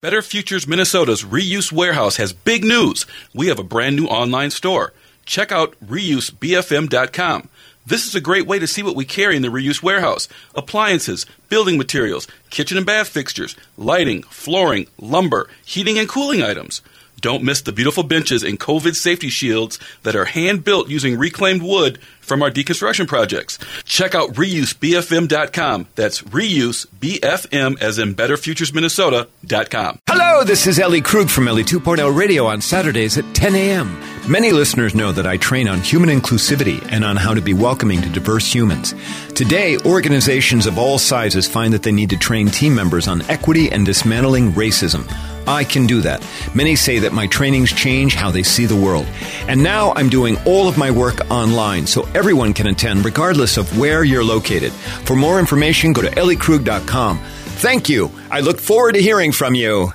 Better 0.03 0.21
Futures 0.21 0.67
Minnesota's 0.67 1.23
Reuse 1.23 1.71
Warehouse 1.71 2.17
has 2.17 2.33
big 2.33 2.65
news. 2.65 3.07
We 3.33 3.47
have 3.47 3.61
a 3.61 3.63
brand 3.63 3.95
new 3.95 4.07
online 4.07 4.51
store. 4.51 4.93
Check 5.27 5.53
out 5.53 5.77
reusebfm.com. 5.79 7.49
This 7.87 8.09
is 8.09 8.17
a 8.17 8.21
great 8.21 8.45
way 8.45 8.59
to 8.59 8.67
see 8.67 8.83
what 8.83 8.97
we 8.97 9.05
carry 9.05 9.37
in 9.37 9.43
the 9.43 9.49
reuse 9.49 9.81
warehouse 9.81 10.27
appliances, 10.57 11.25
building 11.49 11.79
materials, 11.79 12.27
kitchen 12.51 12.77
and 12.77 12.85
bath 12.85 13.11
fixtures, 13.11 13.55
lighting, 13.77 14.25
flooring, 14.25 14.89
lumber, 14.99 15.49
heating 15.65 16.01
and 16.01 16.09
cooling 16.09 16.43
items. 16.43 16.83
Don't 17.21 17.45
miss 17.45 17.61
the 17.61 17.71
beautiful 17.71 18.03
benches 18.03 18.43
and 18.43 18.59
COVID 18.59 18.97
safety 18.97 19.29
shields 19.29 19.79
that 20.03 20.17
are 20.17 20.25
hand 20.25 20.65
built 20.65 20.89
using 20.89 21.17
reclaimed 21.17 21.63
wood 21.63 22.01
from 22.23 22.43
our 22.43 22.51
deconstruction 22.51 23.07
projects. 23.07 23.59
Check 23.85 24.15
out 24.15 24.31
reusebfm.com. 24.31 25.89
That's 25.95 26.23
reusebfm 26.23 27.81
as 27.83 27.99
in 27.99 28.15
Better 28.15 28.37
Futures 28.37 28.63
betterfuturesminnesota.com. 28.73 29.99
Hello, 30.09 30.45
this 30.45 30.67
is 30.67 30.79
Ellie 30.79 31.01
Krug 31.01 31.29
from 31.29 31.49
Ellie 31.49 31.65
2.0 31.65 32.17
Radio 32.17 32.47
on 32.47 32.61
Saturdays 32.61 33.19
at 33.19 33.35
10 33.35 33.55
a.m. 33.55 34.01
Many 34.29 34.53
listeners 34.53 34.95
know 34.95 35.13
that 35.13 35.27
I 35.27 35.37
train 35.37 35.69
on 35.69 35.81
human 35.81 36.09
inclusivity 36.09 36.85
and 36.91 37.05
on 37.05 37.17
how 37.17 37.35
to 37.35 37.41
be 37.41 37.55
welcoming 37.55 38.01
to 38.03 38.09
diverse 38.09 38.53
humans. 38.53 38.95
Today, 39.35 39.79
organizations 39.85 40.67
of 40.67 40.79
all 40.79 40.99
sizes 40.99 41.49
find 41.49 41.73
that 41.75 41.83
they 41.83 41.93
need 41.93 42.11
to 42.11 42.17
train 42.17 42.49
team 42.49 42.75
members 42.75 43.09
on 43.09 43.23
equity 43.23 43.71
and 43.71 43.85
dismantling 43.85 44.53
racism. 44.53 45.11
I 45.47 45.65
can 45.65 45.87
do 45.87 46.01
that. 46.03 46.25
Many 46.55 46.77
say 46.77 47.01
that 47.01 47.13
my 47.13 47.27
trainings 47.27 47.73
change 47.73 48.15
how 48.15 48.31
they 48.31 48.45
see 48.45 48.67
the 48.67 48.77
world. 48.77 49.07
And 49.49 49.63
now 49.63 49.93
I'm 49.95 50.09
doing 50.09 50.37
all 50.47 50.69
of 50.69 50.79
my 50.79 50.91
work 50.91 51.19
online 51.31 51.87
so 51.87 52.07
everyone 52.15 52.53
can 52.53 52.67
attend 52.69 53.05
regardless 53.05 53.57
of 53.57 53.79
where 53.79 54.05
you're 54.05 54.25
located. 54.25 54.73
For 55.05 55.17
more 55.17 55.39
information, 55.39 55.93
go 55.93 56.03
to 56.03 56.11
elliekrug.com. 56.11 57.19
Thank 57.63 57.89
you. 57.89 58.11
I 58.31 58.41
look 58.41 58.61
forward 58.61 58.95
to 58.95 59.03
hearing 59.03 59.33
from 59.33 59.55
you. 59.55 59.93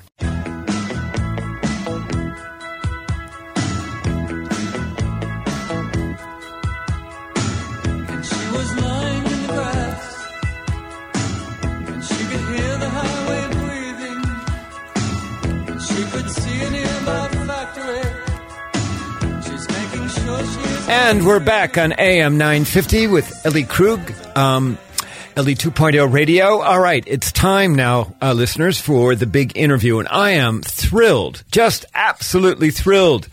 And 20.89 21.25
we're 21.25 21.41
back 21.41 21.77
on 21.77 21.91
AM 21.97 22.37
950 22.37 23.07
with 23.07 23.45
Ellie 23.45 23.65
Krug, 23.65 24.09
um, 24.37 24.77
Ellie 25.35 25.55
2.0 25.55 26.11
Radio. 26.11 26.61
All 26.61 26.79
right, 26.79 27.03
it's 27.05 27.33
time 27.33 27.75
now, 27.75 28.15
uh, 28.21 28.31
listeners, 28.31 28.79
for 28.79 29.13
the 29.13 29.25
big 29.25 29.57
interview. 29.57 29.99
And 29.99 30.07
I 30.07 30.31
am 30.31 30.61
thrilled, 30.61 31.43
just 31.51 31.85
absolutely 31.93 32.71
thrilled 32.71 33.27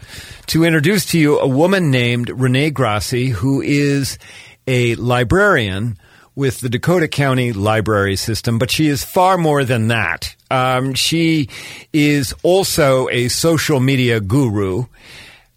to 0.47 0.65
introduce 0.65 1.07
to 1.07 1.19
you 1.19 1.39
a 1.39 1.47
woman 1.47 1.93
named 1.93 2.29
Renee 2.29 2.71
Grassi, 2.71 3.29
who 3.29 3.63
is 3.63 4.19
a 4.67 4.97
librarian 4.97 5.97
with 6.35 6.59
the 6.61 6.69
Dakota 6.69 7.07
County 7.07 7.53
Library 7.53 8.17
System, 8.17 8.59
but 8.59 8.71
she 8.71 8.89
is 8.89 9.05
far 9.05 9.39
more 9.39 9.65
than 9.65 9.89
that. 9.89 10.35
Um, 10.51 10.95
she 10.95 11.49
is 11.93 12.35
also 12.43 13.09
a 13.11 13.29
social 13.29 13.79
media 13.79 14.19
guru. 14.21 14.87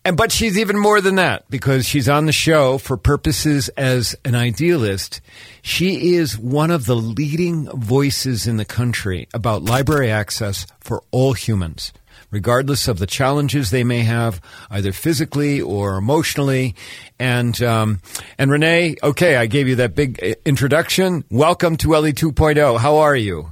And 0.08 0.16
but 0.16 0.32
she's 0.32 0.58
even 0.58 0.80
more 0.80 1.02
than 1.02 1.16
that 1.16 1.50
because 1.50 1.86
she's 1.86 2.08
on 2.08 2.28
the 2.28 2.32
show 2.32 2.78
for 2.78 2.96
purposes 2.96 3.68
as 3.76 4.16
an 4.24 4.36
idealist. 4.36 5.20
She 5.62 6.16
is 6.16 6.38
one 6.38 6.72
of 6.72 6.86
the 6.86 6.96
leading 6.96 7.66
voices 7.78 8.48
in 8.48 8.56
the 8.56 8.64
country 8.64 9.28
about 9.34 9.64
library 9.64 10.10
access 10.10 10.66
for 10.80 11.04
all 11.12 11.34
humans, 11.34 11.92
regardless 12.32 12.88
of 12.88 13.00
the 13.00 13.06
challenges 13.06 13.70
they 13.70 13.84
may 13.84 14.04
have, 14.04 14.40
either 14.70 14.94
physically 14.94 15.60
or 15.60 15.98
emotionally. 15.98 16.74
And 17.20 17.62
um, 17.62 18.00
and 18.38 18.50
Renee, 18.50 18.96
okay, 19.04 19.36
I 19.36 19.46
gave 19.46 19.68
you 19.68 19.76
that 19.76 19.94
big 19.94 20.24
uh, 20.24 20.36
introduction. 20.46 21.26
Welcome 21.30 21.76
to 21.78 21.96
Ellie 21.96 22.14
2.0. 22.14 22.80
How 22.80 23.00
are 23.00 23.16
you? 23.18 23.52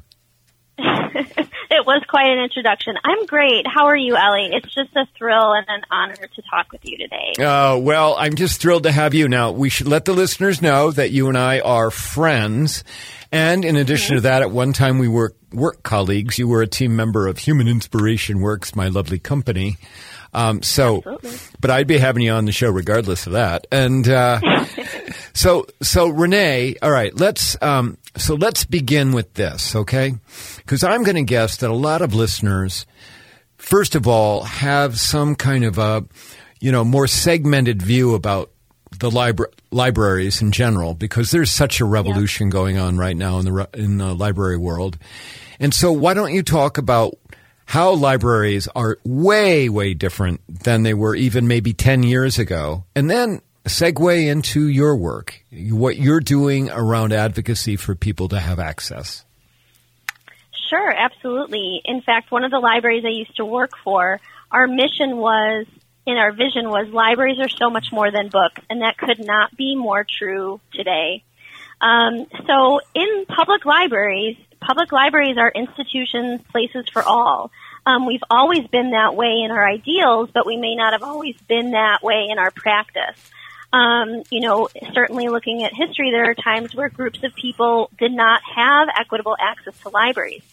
It 1.85 1.87
was 1.87 2.03
quite 2.07 2.27
an 2.27 2.39
introduction. 2.39 2.95
I'm 3.03 3.25
great. 3.27 3.67
How 3.67 3.85
are 3.85 3.95
you, 3.95 4.15
Ellie? 4.15 4.49
It's 4.51 4.73
just 4.73 4.95
a 4.95 5.05
thrill 5.17 5.53
and 5.53 5.65
an 5.67 5.81
honor 5.91 6.15
to 6.15 6.41
talk 6.49 6.71
with 6.71 6.83
you 6.83 6.97
today. 6.97 7.33
Oh, 7.39 7.77
well, 7.77 8.15
I'm 8.17 8.35
just 8.35 8.59
thrilled 8.59 8.83
to 8.83 8.91
have 8.91 9.13
you. 9.13 9.27
Now, 9.27 9.51
we 9.51 9.69
should 9.69 9.87
let 9.87 10.05
the 10.05 10.13
listeners 10.13 10.61
know 10.63 10.89
that 10.91 11.11
you 11.11 11.29
and 11.29 11.37
I 11.37 11.59
are 11.59 11.91
friends. 11.91 12.83
And 13.31 13.63
in 13.63 13.75
addition 13.75 14.15
mm-hmm. 14.15 14.17
to 14.17 14.21
that, 14.21 14.41
at 14.41 14.49
one 14.49 14.73
time 14.73 14.97
we 14.97 15.07
were 15.07 15.35
work 15.53 15.83
colleagues. 15.83 16.39
You 16.39 16.47
were 16.47 16.63
a 16.63 16.67
team 16.67 16.95
member 16.95 17.27
of 17.27 17.37
Human 17.37 17.67
Inspiration 17.67 18.41
Works, 18.41 18.75
my 18.75 18.87
lovely 18.87 19.19
company. 19.19 19.77
Um, 20.33 20.63
so, 20.63 20.97
Absolutely. 20.97 21.37
but 21.61 21.71
I'd 21.71 21.87
be 21.87 21.97
having 21.97 22.23
you 22.23 22.31
on 22.31 22.45
the 22.45 22.51
show 22.51 22.69
regardless 22.69 23.27
of 23.27 23.33
that. 23.33 23.67
And 23.71 24.07
uh, 24.09 24.65
so, 25.33 25.67
so 25.81 26.09
Renee, 26.09 26.75
all 26.81 26.91
right, 26.91 27.15
let's 27.15 27.61
um, 27.61 27.97
so 28.17 28.35
let's 28.35 28.65
begin 28.65 29.11
with 29.11 29.33
this, 29.33 29.75
okay? 29.75 30.15
Because 30.57 30.83
I'm 30.83 31.03
going 31.03 31.15
to 31.15 31.23
guess 31.23 31.57
that 31.57 31.69
a 31.69 31.73
lot 31.73 32.01
of 32.01 32.13
listeners, 32.13 32.85
first 33.57 33.95
of 33.95 34.07
all, 34.07 34.43
have 34.43 34.99
some 34.99 35.35
kind 35.35 35.63
of 35.63 35.77
a 35.77 36.05
you 36.61 36.71
know 36.71 36.83
more 36.83 37.07
segmented 37.07 37.81
view 37.81 38.15
about 38.15 38.51
the 38.99 39.11
libra- 39.11 39.49
libraries 39.71 40.41
in 40.41 40.51
general 40.51 40.93
because 40.93 41.31
there's 41.31 41.51
such 41.51 41.79
a 41.79 41.85
revolution 41.85 42.47
yeah. 42.47 42.51
going 42.51 42.77
on 42.77 42.97
right 42.97 43.17
now 43.17 43.39
in 43.39 43.45
the 43.45 43.69
in 43.73 43.97
the 43.97 44.13
library 44.13 44.57
world. 44.57 44.97
And 45.59 45.73
so 45.73 45.91
why 45.91 46.13
don't 46.13 46.33
you 46.33 46.43
talk 46.43 46.77
about 46.77 47.15
how 47.65 47.93
libraries 47.93 48.67
are 48.75 48.97
way, 49.03 49.69
way 49.69 49.93
different 49.93 50.41
than 50.47 50.83
they 50.83 50.93
were 50.93 51.15
even 51.15 51.47
maybe 51.47 51.73
10 51.73 52.03
years 52.03 52.37
ago. 52.37 52.85
And 52.95 53.09
then 53.09 53.41
segue 53.65 54.27
into 54.27 54.67
your 54.67 54.95
work, 54.95 55.43
what 55.51 55.97
you're 55.97 56.19
doing 56.19 56.69
around 56.69 57.13
advocacy 57.13 57.75
for 57.75 57.95
people 57.95 58.29
to 58.29 58.39
have 58.39 58.59
access. 58.59 59.25
Sure, 60.69 60.91
absolutely. 60.91 61.81
In 61.85 62.01
fact, 62.01 62.31
one 62.31 62.43
of 62.43 62.51
the 62.51 62.59
libraries 62.59 63.03
I 63.05 63.09
used 63.09 63.35
to 63.37 63.45
work 63.45 63.71
for, 63.83 64.19
our 64.51 64.67
mission 64.67 65.17
was, 65.17 65.65
and 66.07 66.17
our 66.17 66.31
vision 66.31 66.69
was, 66.69 66.87
libraries 66.89 67.39
are 67.39 67.49
so 67.49 67.69
much 67.69 67.87
more 67.91 68.11
than 68.11 68.29
books, 68.29 68.61
and 68.69 68.81
that 68.81 68.97
could 68.97 69.25
not 69.25 69.55
be 69.55 69.75
more 69.75 70.05
true 70.07 70.59
today. 70.73 71.23
Um, 71.81 72.25
so 72.47 72.79
in 72.93 73.25
public 73.25 73.65
libraries, 73.65 74.37
public 74.59 74.91
libraries 74.91 75.37
are 75.37 75.51
institutions, 75.53 76.41
places 76.51 76.85
for 76.91 77.03
all. 77.03 77.51
Um, 77.85 78.07
we've 78.07 78.23
always 78.29 78.65
been 78.67 78.91
that 78.91 79.15
way 79.15 79.41
in 79.43 79.51
our 79.51 79.67
ideals, 79.67 80.29
but 80.33 80.45
we 80.45 80.57
may 80.57 80.75
not 80.75 80.93
have 80.93 81.03
always 81.03 81.35
been 81.47 81.71
that 81.71 82.01
way 82.01 82.27
in 82.31 82.39
our 82.39 82.49
practice. 82.51 83.19
Um, 83.75 84.23
you 84.31 84.39
know, 84.39 84.69
certainly 84.93 85.27
looking 85.27 85.63
at 85.63 85.73
history, 85.73 86.11
there 86.11 86.29
are 86.29 86.33
times 86.33 86.73
where 86.73 86.87
groups 86.87 87.21
of 87.23 87.35
people 87.35 87.89
did 87.99 88.13
not 88.13 88.41
have 88.55 88.87
equitable 88.97 89.35
access 89.37 89.77
to 89.81 89.89
libraries. 89.89 90.43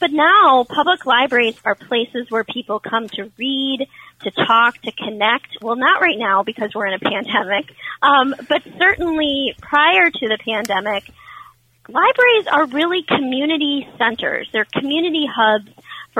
But 0.00 0.12
now, 0.12 0.64
public 0.64 1.06
libraries 1.06 1.56
are 1.64 1.74
places 1.74 2.30
where 2.30 2.44
people 2.44 2.78
come 2.78 3.08
to 3.08 3.32
read, 3.38 3.88
to 4.20 4.30
talk, 4.30 4.82
to 4.82 4.92
connect. 4.92 5.62
Well, 5.62 5.76
not 5.76 6.02
right 6.02 6.18
now 6.18 6.42
because 6.42 6.74
we're 6.74 6.86
in 6.86 6.94
a 6.94 6.98
pandemic, 7.10 7.72
um, 8.02 8.34
but 8.50 8.62
certainly 8.78 9.54
prior 9.62 10.10
to 10.10 10.28
the 10.28 10.38
pandemic, 10.44 11.04
libraries 11.88 12.46
are 12.48 12.66
really 12.66 13.02
community 13.02 13.88
centers. 13.96 14.46
They're 14.52 14.66
community 14.66 15.26
hubs 15.26 15.70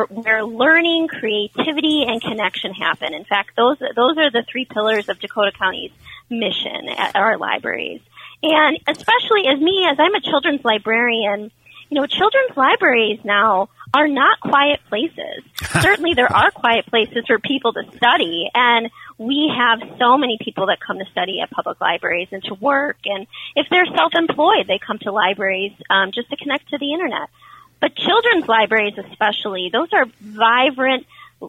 where 0.07 0.45
learning, 0.45 1.09
creativity, 1.09 2.05
and 2.07 2.21
connection 2.21 2.73
happen. 2.73 3.15
In 3.15 3.25
fact, 3.25 3.53
those 3.57 3.79
those 3.79 4.19
are 4.19 4.31
the 4.31 4.45
three 4.51 4.65
pillars 4.65 5.09
of 5.09 5.19
Dakota 5.19 5.53
County's 5.57 5.93
mission 6.31 6.89
at 6.97 7.17
our 7.17 7.39
libraries. 7.39 8.01
And 8.43 8.79
especially 8.87 9.49
as 9.49 9.61
me, 9.61 9.87
as 9.91 9.99
I'm 9.99 10.15
a 10.15 10.21
children's 10.21 10.65
librarian, 10.65 11.51
you 11.91 12.01
know, 12.01 12.07
children's 12.07 12.57
libraries 12.57 13.21
now 13.25 13.69
are 13.95 14.09
not 14.09 14.41
quiet 14.41 14.81
places. 14.89 15.43
Certainly 15.83 16.15
there 16.15 16.33
are 16.33 16.51
quiet 16.51 16.87
places 16.87 17.25
for 17.27 17.39
people 17.39 17.73
to 17.73 17.83
study 17.97 18.49
and 18.55 18.91
we 19.19 19.53
have 19.57 19.81
so 19.99 20.17
many 20.17 20.39
people 20.41 20.67
that 20.67 20.79
come 20.85 20.99
to 20.99 21.05
study 21.11 21.41
at 21.41 21.51
public 21.51 21.81
libraries 21.81 22.29
and 22.31 22.43
to 22.45 22.55
work 22.55 22.99
and 23.05 23.27
if 23.57 23.67
they're 23.69 23.87
self-employed 23.87 24.67
they 24.69 24.79
come 24.79 24.99
to 24.99 25.11
libraries 25.11 25.73
um, 25.91 26.13
just 26.13 26.31
to 26.31 26.37
connect 26.37 26.69
to 26.69 26.79
the 26.79 26.93
internet 26.93 27.29
but 27.81 27.95
children's 27.95 28.47
libraries 28.49 28.95
especially 29.11 29.71
those 29.73 29.89
are 29.93 30.07
vibrant 30.21 31.07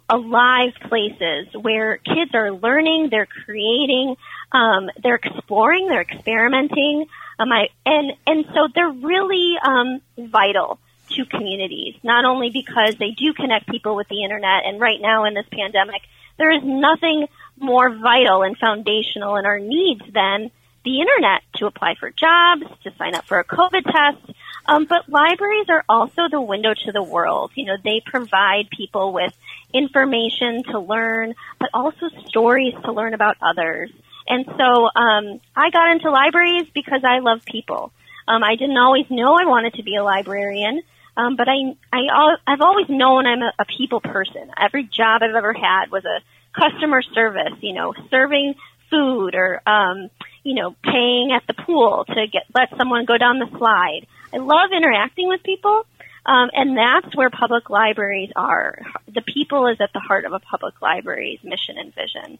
alive 0.07 0.73
places 0.87 1.47
where 1.59 1.97
kids 1.97 2.31
are 2.33 2.51
learning 2.51 3.09
they're 3.09 3.25
creating 3.25 4.15
um, 4.51 4.89
they're 5.01 5.15
exploring 5.15 5.87
they're 5.87 6.01
experimenting 6.01 7.05
um, 7.39 7.51
I, 7.53 7.69
and 7.85 8.11
and 8.27 8.45
so 8.53 8.67
they're 8.75 8.91
really 8.91 9.55
um, 9.63 10.01
vital 10.17 10.77
to 11.11 11.25
communities. 11.25 11.95
Not 12.03 12.25
only 12.25 12.49
because 12.49 12.95
they 12.97 13.11
do 13.11 13.33
connect 13.33 13.67
people 13.67 13.95
with 13.95 14.07
the 14.09 14.23
internet, 14.23 14.65
and 14.65 14.79
right 14.79 14.99
now 15.01 15.25
in 15.25 15.33
this 15.33 15.45
pandemic, 15.51 16.01
there 16.37 16.51
is 16.51 16.61
nothing 16.63 17.27
more 17.57 17.89
vital 17.89 18.43
and 18.43 18.57
foundational 18.57 19.37
in 19.37 19.45
our 19.45 19.59
needs 19.59 20.01
than 20.13 20.51
the 20.85 21.01
internet 21.01 21.41
to 21.55 21.65
apply 21.65 21.95
for 21.99 22.09
jobs, 22.11 22.63
to 22.83 22.91
sign 22.97 23.15
up 23.15 23.25
for 23.25 23.39
a 23.39 23.45
COVID 23.45 23.83
test. 23.83 24.37
Um, 24.65 24.85
but 24.85 25.09
libraries 25.09 25.67
are 25.69 25.83
also 25.89 26.27
the 26.29 26.41
window 26.41 26.73
to 26.73 26.91
the 26.91 27.03
world. 27.03 27.51
You 27.55 27.65
know, 27.65 27.77
they 27.83 28.01
provide 28.05 28.69
people 28.69 29.13
with 29.13 29.33
information 29.73 30.63
to 30.71 30.79
learn, 30.79 31.35
but 31.59 31.69
also 31.73 32.09
stories 32.27 32.73
to 32.85 32.91
learn 32.91 33.13
about 33.13 33.37
others. 33.41 33.91
And 34.27 34.45
so 34.45 34.89
um, 34.95 35.41
I 35.55 35.71
got 35.71 35.91
into 35.91 36.11
libraries 36.11 36.67
because 36.73 37.01
I 37.03 37.19
love 37.19 37.43
people. 37.45 37.91
Um, 38.27 38.43
I 38.43 38.55
didn't 38.55 38.77
always 38.77 39.09
know 39.09 39.33
I 39.33 39.45
wanted 39.45 39.73
to 39.75 39.83
be 39.83 39.95
a 39.95 40.03
librarian, 40.03 40.83
um, 41.17 41.35
but 41.35 41.47
I, 41.49 41.75
I, 41.91 42.35
I've 42.45 42.61
always 42.61 42.87
known 42.89 43.25
I'm 43.25 43.41
a, 43.41 43.51
a 43.57 43.65
people 43.65 44.01
person. 44.01 44.51
Every 44.55 44.83
job 44.83 45.23
I've 45.23 45.35
ever 45.35 45.53
had 45.53 45.89
was 45.91 46.05
a 46.05 46.21
customer 46.53 47.01
service, 47.01 47.57
you 47.61 47.73
know, 47.73 47.93
serving 48.11 48.53
food 48.91 49.33
or, 49.33 49.61
um, 49.67 50.09
you 50.43 50.55
know, 50.55 50.75
paying 50.83 51.31
at 51.31 51.43
the 51.47 51.53
pool 51.53 52.05
to 52.07 52.27
get 52.27 52.43
let 52.53 52.69
someone 52.77 53.05
go 53.05 53.17
down 53.17 53.39
the 53.39 53.49
slide. 53.57 54.05
I 54.33 54.37
love 54.37 54.71
interacting 54.75 55.27
with 55.27 55.43
people. 55.43 55.85
Um, 56.25 56.49
and 56.53 56.77
that's 56.77 57.15
where 57.15 57.29
public 57.29 57.69
libraries 57.69 58.29
are. 58.35 58.77
The 59.07 59.21
people 59.21 59.67
is 59.67 59.77
at 59.81 59.91
the 59.93 59.99
heart 59.99 60.25
of 60.25 60.33
a 60.33 60.39
public 60.39 60.79
library's 60.81 61.39
mission 61.43 61.77
and 61.77 61.95
vision. 61.95 62.37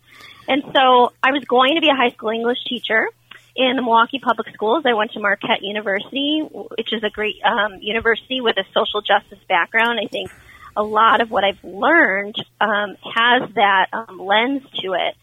And 0.48 0.64
so 0.76 1.14
I 1.24 1.32
was 1.32 1.44
going 1.48 1.76
to 1.76 1.82
be 1.82 1.88
a 1.88 1.96
high 1.96 2.12
school 2.12 2.30
English 2.30 2.60
teacher 2.68 3.08
in 3.56 3.76
the 3.78 3.82
Milwaukee 3.82 4.20
Public 4.20 4.54
Schools. 4.54 4.84
I 4.86 4.94
went 4.94 5.12
to 5.14 5.20
Marquette 5.20 5.64
University, 5.64 6.42
which 6.52 6.94
is 6.94 7.04
a 7.04 7.10
great 7.10 7.38
um, 7.44 7.80
university 7.82 8.42
with 8.42 8.58
a 8.58 8.64
social 8.74 9.02
justice 9.02 9.44
background. 9.48 10.00
I 10.04 10.08
think 10.08 10.30
a 10.78 10.84
lot 10.84 11.22
of 11.22 11.32
what 11.32 11.44
I've 11.44 11.64
learned 11.64 12.36
um, 12.62 12.96
has 13.04 13.50
that 13.56 13.88
um, 13.92 14.20
lens 14.20 14.62
to 14.82 14.94
it 14.94 15.16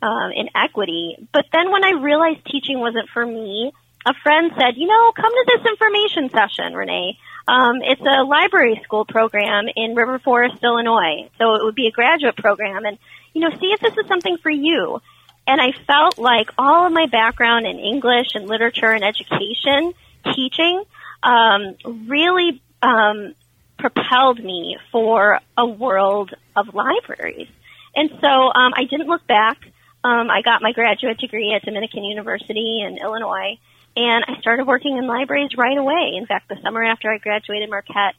um, 0.00 0.32
in 0.34 0.48
equity. 0.54 1.16
But 1.32 1.46
then 1.52 1.70
when 1.70 1.84
I 1.84 2.00
realized 2.00 2.44
teaching 2.46 2.78
wasn't 2.78 3.08
for 3.12 3.24
me, 3.24 3.72
a 4.04 4.14
friend 4.22 4.50
said, 4.58 4.76
you 4.76 4.86
know, 4.86 5.12
come 5.12 5.30
to 5.30 5.44
this 5.46 5.66
information 5.66 6.30
session, 6.30 6.74
Renee. 6.74 7.18
Um, 7.46 7.82
it's 7.82 8.00
a 8.00 8.22
library 8.24 8.80
school 8.84 9.04
program 9.04 9.66
in 9.74 9.94
River 9.94 10.18
Forest, 10.18 10.56
Illinois. 10.62 11.28
So 11.38 11.54
it 11.54 11.64
would 11.64 11.74
be 11.74 11.86
a 11.86 11.90
graduate 11.90 12.36
program 12.36 12.84
and, 12.84 12.98
you 13.34 13.40
know, 13.40 13.50
see 13.58 13.72
if 13.72 13.80
this 13.80 13.96
is 13.96 14.06
something 14.06 14.38
for 14.38 14.50
you. 14.50 15.00
And 15.46 15.60
I 15.60 15.72
felt 15.86 16.18
like 16.18 16.50
all 16.56 16.86
of 16.86 16.92
my 16.92 17.06
background 17.06 17.66
in 17.66 17.78
English 17.78 18.34
and 18.34 18.46
literature 18.46 18.90
and 18.90 19.04
education, 19.04 19.92
teaching, 20.34 20.84
um, 21.22 21.76
really 22.08 22.62
um, 22.80 23.34
propelled 23.78 24.42
me 24.42 24.76
for 24.92 25.40
a 25.56 25.66
world 25.66 26.32
of 26.54 26.74
libraries. 26.74 27.48
And 27.94 28.10
so 28.20 28.28
um, 28.28 28.72
I 28.76 28.84
didn't 28.88 29.08
look 29.08 29.26
back. 29.26 29.58
Um, 30.04 30.30
I 30.30 30.42
got 30.42 30.62
my 30.62 30.72
graduate 30.72 31.18
degree 31.18 31.52
at 31.54 31.62
Dominican 31.64 32.04
University 32.04 32.82
in 32.86 32.98
Illinois, 32.98 33.58
and 33.96 34.24
I 34.26 34.40
started 34.40 34.66
working 34.66 34.96
in 34.96 35.06
libraries 35.06 35.50
right 35.56 35.76
away. 35.76 36.14
In 36.16 36.26
fact, 36.26 36.48
the 36.48 36.56
summer 36.62 36.82
after 36.82 37.10
I 37.10 37.18
graduated 37.18 37.68
Marquette, 37.70 38.14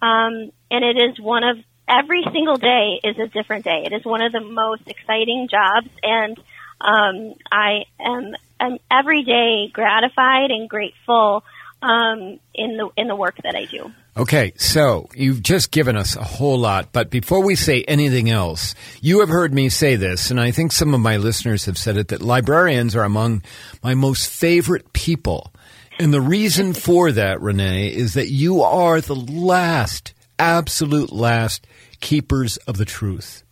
um, 0.00 0.50
and 0.70 0.84
it 0.84 0.96
is 0.96 1.20
one 1.20 1.44
of 1.44 1.58
every 1.88 2.24
single 2.32 2.56
day 2.56 3.00
is 3.02 3.18
a 3.18 3.28
different 3.28 3.64
day. 3.64 3.84
It 3.86 3.92
is 3.92 4.04
one 4.04 4.22
of 4.22 4.32
the 4.32 4.40
most 4.40 4.82
exciting 4.86 5.48
jobs, 5.50 5.88
and 6.02 6.38
um, 6.80 7.34
I 7.50 7.84
am 8.00 8.34
am 8.60 8.78
every 8.90 9.24
day 9.24 9.68
gratified 9.72 10.50
and 10.50 10.68
grateful 10.68 11.44
um, 11.80 12.38
in 12.54 12.76
the 12.76 12.90
in 12.96 13.08
the 13.08 13.16
work 13.16 13.36
that 13.42 13.54
I 13.54 13.66
do. 13.66 13.92
Okay, 14.14 14.52
so 14.56 15.08
you've 15.14 15.42
just 15.42 15.70
given 15.70 15.96
us 15.96 16.16
a 16.16 16.22
whole 16.22 16.58
lot, 16.58 16.92
but 16.92 17.08
before 17.08 17.42
we 17.42 17.54
say 17.54 17.82
anything 17.88 18.28
else, 18.28 18.74
you 19.00 19.20
have 19.20 19.30
heard 19.30 19.54
me 19.54 19.70
say 19.70 19.96
this, 19.96 20.30
and 20.30 20.38
I 20.38 20.50
think 20.50 20.70
some 20.70 20.92
of 20.92 21.00
my 21.00 21.16
listeners 21.16 21.64
have 21.64 21.78
said 21.78 21.96
it 21.96 22.08
that 22.08 22.20
librarians 22.20 22.94
are 22.94 23.04
among 23.04 23.42
my 23.82 23.94
most 23.94 24.28
favorite 24.28 24.92
people. 24.92 25.50
And 25.98 26.12
the 26.12 26.20
reason 26.20 26.74
for 26.74 27.10
that, 27.12 27.40
Renee, 27.40 27.88
is 27.88 28.12
that 28.12 28.28
you 28.28 28.62
are 28.62 29.00
the 29.00 29.16
last, 29.16 30.12
absolute 30.38 31.10
last 31.10 31.66
keepers 32.00 32.58
of 32.58 32.76
the 32.76 32.84
truth. 32.84 33.42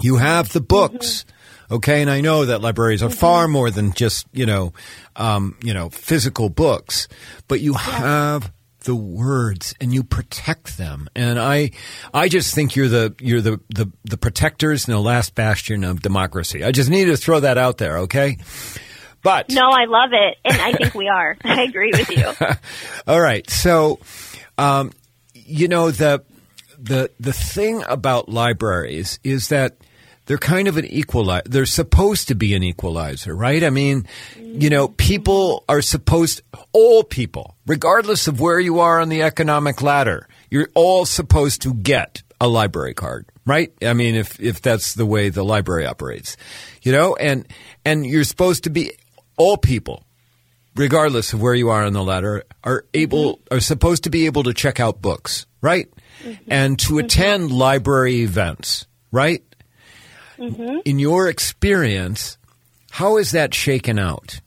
You 0.00 0.16
have 0.16 0.52
the 0.52 0.60
books. 0.60 1.22
Mm-hmm 1.22 1.30
Okay, 1.68 2.00
and 2.00 2.10
I 2.10 2.20
know 2.20 2.44
that 2.44 2.60
libraries 2.60 3.02
are 3.02 3.10
far 3.10 3.48
more 3.48 3.70
than 3.70 3.92
just 3.92 4.26
you 4.32 4.46
know, 4.46 4.72
um, 5.16 5.56
you 5.62 5.74
know, 5.74 5.90
physical 5.90 6.48
books, 6.48 7.08
but 7.48 7.60
you 7.60 7.74
have 7.74 8.52
the 8.86 8.96
words 8.96 9.74
and 9.80 9.92
you 9.92 10.02
protect 10.02 10.78
them. 10.78 11.08
And 11.14 11.38
I, 11.38 11.72
I 12.14 12.28
just 12.28 12.54
think 12.54 12.76
you're 12.76 12.88
the 12.88 13.14
you're 13.20 13.42
the 13.42 13.60
the, 13.68 13.92
the 14.04 14.16
protectors 14.16 14.86
and 14.86 14.94
the 14.94 15.00
last 15.00 15.34
bastion 15.34 15.84
of 15.84 16.00
democracy. 16.00 16.64
I 16.64 16.70
just 16.70 16.88
need 16.88 17.06
to 17.06 17.16
throw 17.16 17.40
that 17.40 17.58
out 17.58 17.76
there. 17.76 17.98
Okay. 17.98 18.38
But 19.22 19.50
no, 19.50 19.68
I 19.68 19.86
love 19.86 20.10
it, 20.12 20.38
and 20.44 20.62
I 20.62 20.72
think 20.72 20.94
we 20.94 21.08
are. 21.08 21.36
I 21.44 21.64
agree 21.64 21.90
with 21.92 22.10
you. 22.10 22.32
All 23.08 23.20
right, 23.20 23.48
so 23.50 23.98
um, 24.56 24.92
you 25.34 25.66
know 25.66 25.90
the 25.90 26.22
the 26.78 27.10
the 27.18 27.32
thing 27.32 27.82
about 27.88 28.28
libraries 28.28 29.18
is 29.24 29.48
that 29.48 29.78
they're 30.26 30.38
kind 30.38 30.68
of 30.68 30.76
an 30.76 30.84
equalizer. 30.84 31.42
They're 31.46 31.66
supposed 31.66 32.28
to 32.28 32.34
be 32.34 32.54
an 32.54 32.62
equalizer, 32.62 33.34
right? 33.34 33.62
I 33.62 33.70
mean, 33.70 34.06
you 34.36 34.68
know, 34.70 34.88
people 34.88 35.64
are 35.68 35.80
supposed, 35.80 36.42
all 36.72 37.04
people, 37.04 37.56
regardless 37.66 38.26
of 38.26 38.40
where 38.40 38.60
you 38.60 38.80
are 38.80 39.00
on 39.00 39.08
the 39.08 39.22
economic 39.22 39.82
ladder, 39.82 40.28
you're 40.50 40.68
all 40.74 41.06
supposed 41.06 41.62
to 41.62 41.74
get 41.74 42.22
a 42.40 42.48
library 42.48 42.94
card, 42.94 43.26
right? 43.46 43.72
I 43.82 43.94
mean, 43.94 44.14
if, 44.14 44.38
if 44.40 44.60
that's 44.60 44.94
the 44.94 45.06
way 45.06 45.28
the 45.28 45.44
library 45.44 45.86
operates, 45.86 46.36
you 46.82 46.92
know, 46.92 47.14
and, 47.16 47.46
and 47.84 48.04
you're 48.04 48.24
supposed 48.24 48.64
to 48.64 48.70
be, 48.70 48.92
all 49.36 49.56
people, 49.56 50.02
regardless 50.74 51.32
of 51.32 51.40
where 51.40 51.54
you 51.54 51.70
are 51.70 51.84
on 51.84 51.92
the 51.92 52.02
ladder, 52.02 52.44
are 52.64 52.84
able, 52.94 53.36
mm-hmm. 53.36 53.56
are 53.56 53.60
supposed 53.60 54.04
to 54.04 54.10
be 54.10 54.26
able 54.26 54.42
to 54.42 54.52
check 54.52 54.80
out 54.80 55.00
books, 55.00 55.46
right? 55.60 55.88
Mm-hmm. 56.22 56.42
And 56.48 56.78
to 56.80 56.94
mm-hmm. 56.94 57.04
attend 57.04 57.52
library 57.52 58.22
events, 58.22 58.86
right? 59.12 59.42
Mm-hmm. 60.38 60.78
In 60.84 60.98
your 60.98 61.28
experience, 61.28 62.38
how 62.90 63.16
is 63.16 63.32
that 63.32 63.54
shaken 63.54 63.98
out? 63.98 64.40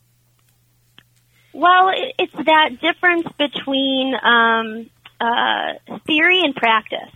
Well, 1.53 1.91
it's 2.17 2.33
that 2.33 2.79
difference 2.79 3.27
between 3.37 4.13
um, 4.15 4.89
uh, 5.19 5.97
theory 6.05 6.41
and 6.41 6.55
practice. 6.55 7.11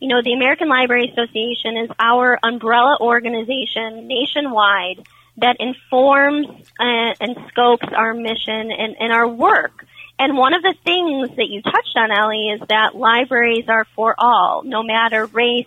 You 0.00 0.08
know, 0.08 0.22
the 0.22 0.32
American 0.32 0.68
Library 0.68 1.12
Association 1.12 1.76
is 1.76 1.90
our 1.98 2.38
umbrella 2.42 2.98
organization 3.00 4.08
nationwide 4.08 5.06
that 5.36 5.56
informs 5.60 6.46
and, 6.78 7.16
and 7.20 7.36
scopes 7.48 7.86
our 7.94 8.14
mission 8.14 8.70
and, 8.72 8.96
and 8.98 9.12
our 9.12 9.28
work. 9.28 9.84
And 10.18 10.36
one 10.36 10.54
of 10.54 10.62
the 10.62 10.74
things 10.84 11.36
that 11.36 11.48
you 11.48 11.62
touched 11.62 11.96
on, 11.96 12.10
Ellie, 12.10 12.50
is 12.50 12.60
that 12.68 12.94
libraries 12.94 13.64
are 13.68 13.86
for 13.96 14.14
all, 14.18 14.62
no 14.64 14.82
matter 14.82 15.26
race, 15.26 15.66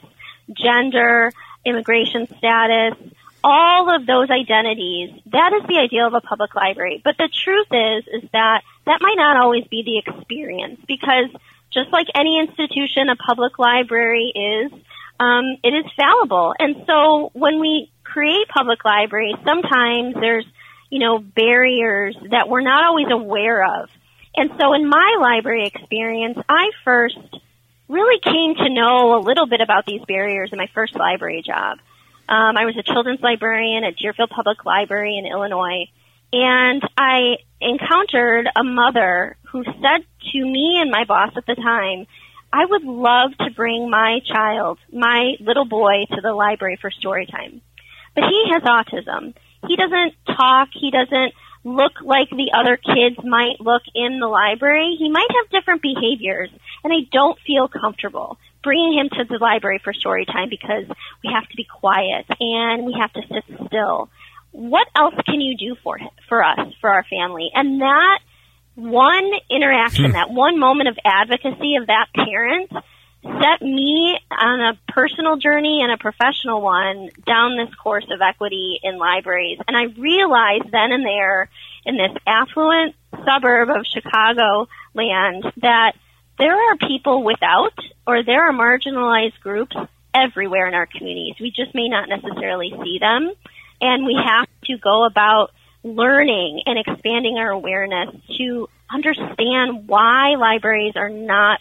gender, 0.54 1.32
immigration 1.66 2.28
status, 2.38 2.94
all 3.44 3.96
of 3.96 4.08
those 4.08 4.30
identities, 4.30 5.12
that 5.28 5.54
is 5.54 5.68
the 5.68 5.78
ideal 5.78 6.08
of 6.08 6.14
a 6.14 6.22
public 6.22 6.56
library. 6.56 7.02
But 7.04 7.18
the 7.18 7.30
truth 7.30 7.68
is, 7.72 8.24
is 8.24 8.30
that 8.34 8.64
that 8.86 9.00
might 9.02 9.18
not 9.18 9.38
always 9.38 9.66
be 9.66 9.84
the 9.84 9.98
experience 10.00 10.80
because 10.88 11.30
just 11.72 11.92
like 11.92 12.08
any 12.16 12.40
institution, 12.40 13.10
a 13.10 13.16
public 13.16 13.60
library 13.60 14.32
is, 14.34 14.72
um, 15.20 15.58
it 15.64 15.74
is 15.74 15.86
fallible. 15.96 16.56
And 16.58 16.86
so 16.88 17.30
when 17.34 17.60
we 17.60 17.92
create 18.04 18.48
public 18.48 18.84
libraries, 18.84 19.36
sometimes 19.46 20.16
there's, 20.16 20.46
you 20.90 21.00
know, 21.00 21.20
barriers 21.20 22.16
that 22.32 22.50
we're 22.50 22.62
not 22.62 22.84
always 22.84 23.08
aware 23.12 23.64
of. 23.64 23.90
And 24.36 24.52
so 24.60 24.74
in 24.74 24.90
my 24.90 25.18
library 25.20 25.68
experience, 25.68 26.38
I 26.50 26.72
first 26.84 27.18
really 27.88 28.20
came 28.20 28.56
to 28.56 28.74
know 28.74 29.18
a 29.18 29.22
little 29.22 29.48
bit 29.48 29.62
about 29.62 29.86
these 29.86 30.02
barriers 30.08 30.50
in 30.52 30.58
my 30.58 30.68
first 30.74 30.96
library 30.96 31.44
job. 31.46 31.80
Um, 32.28 32.58
I 32.58 32.66
was 32.66 32.76
a 32.78 32.84
children's 32.84 33.22
librarian 33.22 33.84
at 33.84 33.96
Deerfield 33.98 34.32
Public 34.32 34.66
Library 34.66 35.18
in 35.18 35.32
Illinois, 35.32 35.86
and 36.34 36.82
I 36.98 37.38
encountered 37.62 38.50
a 38.56 38.64
mother 38.64 39.38
who 39.52 39.64
said 39.64 40.06
to 40.34 40.42
me 40.42 40.80
and 40.82 40.90
my 40.90 41.06
boss 41.06 41.32
at 41.38 41.46
the 41.46 41.56
time, 41.56 42.08
I 42.52 42.66
would 42.66 42.84
love 42.84 43.38
to 43.40 43.52
bring 43.52 43.90
my 43.90 44.20
child, 44.26 44.80
my 44.92 45.34
little 45.40 45.66
boy, 45.66 46.06
to 46.10 46.22
the 46.22 46.34
library 46.34 46.78
for 46.80 46.90
story 46.90 47.26
time. 47.26 47.62
But 48.16 48.24
he 48.24 48.46
has 48.52 48.64
autism. 48.64 49.34
He 49.68 49.76
doesn't 49.76 50.14
talk. 50.26 50.70
He 50.74 50.90
doesn't 50.90 51.34
look 51.66 51.94
like 52.02 52.30
the 52.30 52.52
other 52.58 52.78
kids 52.78 53.18
might 53.26 53.60
look 53.60 53.82
in 53.94 54.20
the 54.20 54.28
library. 54.28 54.96
He 54.98 55.10
might 55.10 55.28
have 55.28 55.50
different 55.50 55.82
behaviors, 55.82 56.52
and 56.84 56.94
I 56.94 57.10
don't 57.12 57.38
feel 57.46 57.68
comfortable 57.68 58.38
bringing 58.64 58.98
him 58.98 59.10
to 59.10 59.24
the 59.26 59.38
library 59.38 59.80
for 59.84 59.94
story 59.94 60.26
time 60.26 60.50
because 60.50 60.86
we 61.24 61.30
have 61.32 61.48
to 61.48 61.56
be 61.56 61.66
quiet 61.66 62.26
and 62.40 62.84
we 62.84 62.96
have 63.00 63.14
to 63.14 63.22
sit 63.22 63.44
still. 63.68 64.10
What 64.52 64.88
else 64.96 65.14
can 65.26 65.40
you 65.40 65.56
do 65.56 65.76
for 65.84 66.00
for 66.28 66.44
us, 66.44 66.74
for 66.82 66.90
our 66.90 67.06
family? 67.10 67.50
And 67.54 67.82
that 67.82 68.20
one 68.76 69.32
interaction, 69.50 70.06
hmm. 70.06 70.12
that 70.12 70.32
one 70.32 70.60
moment 70.60 70.90
of 70.90 70.98
advocacy 71.06 71.76
of 71.76 71.88
that 71.88 72.08
parent 72.16 72.72
set 73.26 73.62
me 73.62 74.18
on 74.30 74.62
a 74.62 74.92
personal 74.92 75.38
journey 75.38 75.82
and 75.82 75.92
a 75.92 75.98
professional 75.98 76.62
one 76.62 77.10
down 77.26 77.58
this 77.58 77.74
course 77.76 78.06
of 78.12 78.22
equity 78.22 78.80
in 78.84 78.98
libraries. 78.98 79.60
And 79.68 79.76
I 79.76 79.86
realized 80.00 80.72
then 80.72 80.92
and 80.92 81.06
there 81.06 81.50
in 81.86 81.98
this 81.98 82.12
affluent 82.28 82.96
suburb 83.26 83.70
of 83.70 83.86
Chicago 83.86 84.68
land 84.94 85.46
that 85.58 85.94
there 86.38 86.56
are 86.56 86.78
people 86.78 87.24
without 87.24 87.78
or 88.06 88.24
there 88.24 88.50
are 88.50 88.54
marginalized 88.54 89.40
groups 89.42 89.76
everywhere 90.14 90.68
in 90.68 90.74
our 90.74 90.86
communities. 90.86 91.36
We 91.40 91.52
just 91.52 91.74
may 91.74 91.90
not 91.90 92.10
necessarily 92.10 92.74
see 92.84 93.00
them. 93.00 93.32
And 93.82 94.06
we 94.06 94.18
have 94.24 94.48
to 94.66 94.78
go 94.78 95.06
about 95.06 95.52
learning 95.84 96.64
and 96.66 96.80
expanding 96.80 97.38
our 97.38 97.50
awareness 97.50 98.16
to 98.38 98.70
understand 98.90 99.88
why 99.88 100.36
libraries 100.36 100.94
are 100.96 101.10
not 101.10 101.60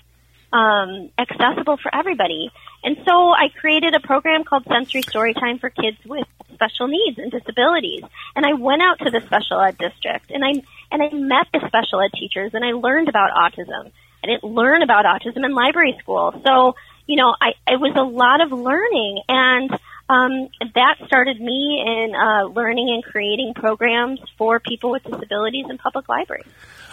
um, 0.54 1.10
accessible 1.18 1.76
for 1.76 1.92
everybody. 1.92 2.50
And 2.84 2.96
so 3.04 3.32
I 3.32 3.48
created 3.48 3.94
a 3.94 4.00
program 4.00 4.44
called 4.44 4.64
Sensory 4.68 5.02
Storytime 5.02 5.60
for 5.60 5.68
kids 5.68 5.98
with 6.06 6.26
special 6.54 6.86
needs 6.86 7.18
and 7.18 7.30
disabilities. 7.30 8.04
And 8.36 8.46
I 8.46 8.52
went 8.52 8.80
out 8.80 9.00
to 9.00 9.10
the 9.10 9.20
special 9.26 9.60
ed 9.60 9.76
district 9.76 10.30
and 10.30 10.44
I 10.44 10.62
and 10.92 11.02
I 11.02 11.08
met 11.12 11.48
the 11.52 11.66
special 11.66 12.00
ed 12.00 12.12
teachers 12.14 12.52
and 12.54 12.64
I 12.64 12.72
learned 12.72 13.08
about 13.08 13.30
autism. 13.32 13.90
I 14.22 14.26
didn't 14.26 14.44
learn 14.44 14.82
about 14.82 15.04
autism 15.04 15.44
in 15.44 15.54
library 15.54 15.96
school. 15.98 16.40
So, 16.46 16.76
you 17.06 17.16
know, 17.16 17.34
I 17.40 17.54
it 17.66 17.80
was 17.80 17.94
a 17.96 18.04
lot 18.04 18.40
of 18.40 18.52
learning 18.52 19.22
and 19.28 19.70
um, 20.08 20.50
that 20.74 20.96
started 21.06 21.40
me 21.40 21.82
in 21.84 22.14
uh, 22.14 22.44
learning 22.44 22.90
and 22.90 23.02
creating 23.02 23.54
programs 23.54 24.20
for 24.36 24.60
people 24.60 24.90
with 24.90 25.02
disabilities 25.02 25.66
in 25.68 25.78
public 25.78 26.08
libraries. 26.08 26.46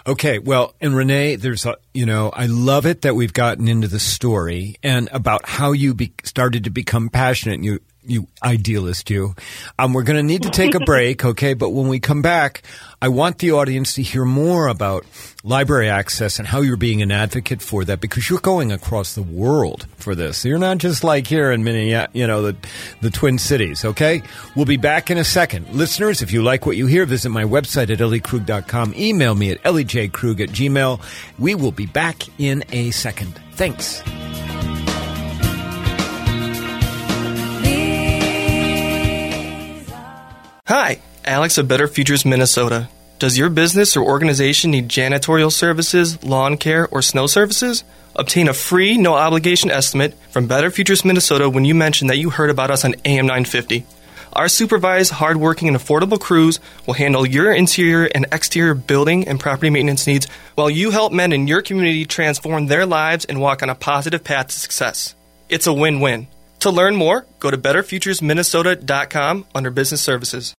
Okay, 0.08 0.40
well, 0.40 0.74
and 0.82 0.96
Renee, 0.96 1.36
there's 1.36 1.66
a, 1.66 1.76
you 1.94 2.06
know, 2.08 2.32
I 2.34 2.48
love 2.48 2.86
it 2.88 3.04
that 3.04 3.16
we've 3.16 3.34
gotten 3.34 3.68
into 3.68 3.88
the 3.88 4.00
story 4.00 4.78
and 4.82 5.08
about 5.12 5.48
how 5.48 5.74
you 5.74 5.94
be, 5.94 6.14
started 6.24 6.64
to 6.64 6.72
become 6.72 7.10
passionate. 7.10 7.64
You 7.64 7.82
you 8.04 8.28
idealist, 8.44 9.10
you. 9.10 9.36
Um, 9.78 9.94
we're 9.94 10.04
going 10.04 10.18
to 10.18 10.24
need 10.24 10.44
to 10.44 10.50
take 10.50 10.76
a 10.76 10.80
break, 10.86 11.24
okay? 11.24 11.54
But 11.54 11.70
when 11.70 11.88
we 11.88 12.00
come 12.00 12.22
back, 12.22 12.64
I 13.02 13.08
want 13.08 13.40
the 13.40 13.52
audience 13.52 13.94
to 13.96 14.02
hear 14.02 14.26
more 14.26 14.68
about 14.68 15.06
library 15.44 15.90
access 15.90 16.40
and 16.40 16.48
how 16.48 16.62
you're 16.62 16.78
being 16.78 17.02
an 17.02 17.12
advocate 17.12 17.62
for 17.62 17.84
that 17.86 18.00
because 18.00 18.30
you're 18.30 18.40
going 18.40 18.72
across 18.72 19.16
the 19.16 19.24
world 19.24 19.88
for 19.98 20.16
this. 20.16 20.46
You're 20.46 20.60
not 20.60 20.80
just 20.80 21.04
like 21.04 21.28
here 21.28 21.52
in 21.52 21.64
Minneapolis, 21.64 22.16
you 22.16 22.28
know, 22.28 22.42
the, 22.42 22.56
the 23.02 23.10
Twin 23.10 23.38
Cities, 23.38 23.86
okay? 23.86 24.22
We'll 24.56 24.66
be 24.66 24.78
back 24.78 25.10
in 25.10 25.18
a 25.18 25.24
second. 25.24 25.70
Listeners, 25.74 26.22
if 26.22 26.32
you 26.32 26.44
like 26.44 26.66
what 26.66 26.78
you 26.78 26.88
hear, 26.88 27.06
visit 27.06 27.30
my 27.30 27.44
website 27.44 27.92
at 27.92 28.00
elliekrug.com. 28.00 28.94
Email 28.96 29.36
me 29.36 29.52
at 29.52 29.64
elliejkrug 29.64 30.42
at 30.42 30.50
gmail. 30.50 31.02
We 31.40 31.56
will 31.56 31.72
be 31.72 31.86
back 31.86 32.24
in 32.40 32.64
a 32.72 32.92
second. 32.92 33.40
Thanks. 33.54 34.02
Hi, 40.74 41.02
Alex 41.26 41.58
of 41.58 41.68
Better 41.68 41.86
Futures 41.86 42.24
Minnesota. 42.24 42.88
Does 43.20 43.38
your 43.38 43.50
business 43.50 43.98
or 43.98 44.06
organization 44.06 44.72
need 44.72 44.88
janitorial 44.88 45.52
services, 45.52 46.24
lawn 46.24 46.56
care, 46.56 46.88
or 46.88 47.02
snow 47.02 47.28
services? 47.28 47.84
Obtain 48.16 48.48
a 48.48 48.54
free, 48.54 48.98
no 48.98 49.16
obligation 49.16 49.70
estimate 49.70 50.14
from 50.30 50.48
Better 50.48 50.72
Futures 50.72 51.04
Minnesota 51.04 51.50
when 51.50 51.66
you 51.66 51.76
mention 51.76 52.08
that 52.08 52.20
you 52.20 52.30
heard 52.30 52.50
about 52.50 52.72
us 52.72 52.86
on 52.86 52.96
AM 53.04 53.26
950. 53.26 53.86
Our 54.32 54.48
supervised, 54.48 55.12
hardworking, 55.12 55.68
and 55.68 55.76
affordable 55.76 56.22
crews 56.22 56.62
will 56.88 56.94
handle 56.94 57.28
your 57.28 57.52
interior 57.52 58.06
and 58.06 58.26
exterior 58.32 58.74
building 58.74 59.28
and 59.28 59.42
property 59.42 59.70
maintenance 59.70 60.08
needs 60.08 60.30
while 60.56 60.70
you 60.70 60.92
help 60.92 61.12
men 61.12 61.34
in 61.34 61.50
your 61.50 61.62
community 61.62 62.06
transform 62.06 62.68
their 62.68 62.86
lives 62.86 63.26
and 63.26 63.42
walk 63.42 63.62
on 63.62 63.70
a 63.70 63.76
positive 63.76 64.24
path 64.24 64.48
to 64.48 64.58
success. 64.58 65.16
It's 65.50 65.68
a 65.68 65.74
win 65.74 66.00
win. 66.00 66.28
To 66.62 66.70
learn 66.70 66.96
more, 66.96 67.26
go 67.40 67.50
to 67.50 67.58
betterfuturesminnesota.com 67.58 69.46
under 69.56 69.72
business 69.72 70.02
services. 70.02 70.54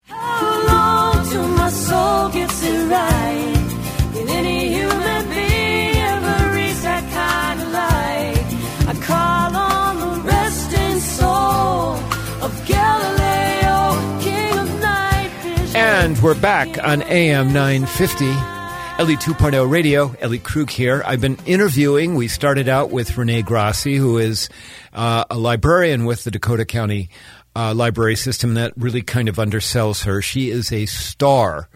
And 15.75 16.21
we're 16.21 16.35
back 16.35 16.85
on 16.85 17.03
AM 17.03 17.53
950. 17.53 18.52
Ellie 19.03 19.17
2.0 19.17 19.69
Radio, 19.69 20.15
Ellie 20.21 20.39
Krug 20.39 20.71
here. 20.71 21.03
I've 21.05 21.21
been 21.21 21.37
interviewing. 21.45 22.15
We 22.15 22.29
started 22.29 22.69
out 22.69 22.93
with 22.93 23.19
Renee 23.19 23.43
Grassi, 23.43 23.97
who 23.97 24.17
is 24.19 24.49
uh, 24.93 25.25
a 25.29 25.37
librarian 25.37 26.05
with 26.05 26.23
the 26.23 26.31
Dakota 26.31 26.65
County 26.65 27.11
uh, 27.57 27.75
library 27.75 28.15
system 28.15 28.55
that 28.55 28.73
really 28.77 29.03
kind 29.03 29.29
of 29.29 29.39
undersells 29.39 30.05
her. 30.05 30.23
She 30.23 30.51
is 30.51 30.71
a 30.71 30.87
star 30.87 31.69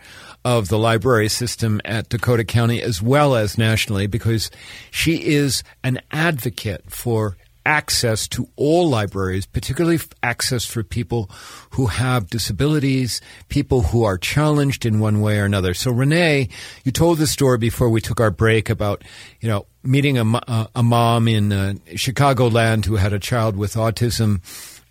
of 0.45 0.69
the 0.69 0.79
library 0.79 1.29
system 1.29 1.81
at 1.85 2.09
Dakota 2.11 2.45
County 2.45 2.81
as 2.81 3.03
well 3.03 3.35
as 3.35 3.59
nationally 3.59 4.07
because 4.07 4.49
she 4.93 5.17
is 5.25 5.65
an 5.83 5.99
advocate 6.13 6.85
for 6.93 7.37
access 7.67 8.29
to 8.29 8.49
all 8.55 8.89
libraries, 8.89 9.45
particularly 9.45 9.99
access 10.23 10.65
for 10.65 10.83
people 10.85 11.29
who 11.71 11.87
have 11.87 12.31
disabilities, 12.31 13.21
people 13.49 13.83
who 13.83 14.05
are 14.05 14.17
challenged 14.17 14.87
in 14.87 15.01
one 15.01 15.21
way 15.21 15.39
or 15.39 15.45
another. 15.45 15.75
So, 15.75 15.91
Renee, 15.91 16.49
you 16.85 16.93
told 16.93 17.19
the 17.19 17.27
story 17.27 17.59
before 17.59 17.91
we 17.91 18.01
took 18.01 18.21
our 18.21 18.31
break 18.31 18.71
about, 18.71 19.03
you 19.41 19.49
know, 19.49 19.67
meeting 19.83 20.17
a, 20.17 20.69
a 20.75 20.83
mom 20.83 21.29
in 21.29 21.53
uh, 21.53 21.75
Chicagoland 21.91 22.87
who 22.87 22.97
had 22.97 23.13
a 23.13 23.19
child 23.19 23.57
with 23.57 23.75
autism 23.75 24.41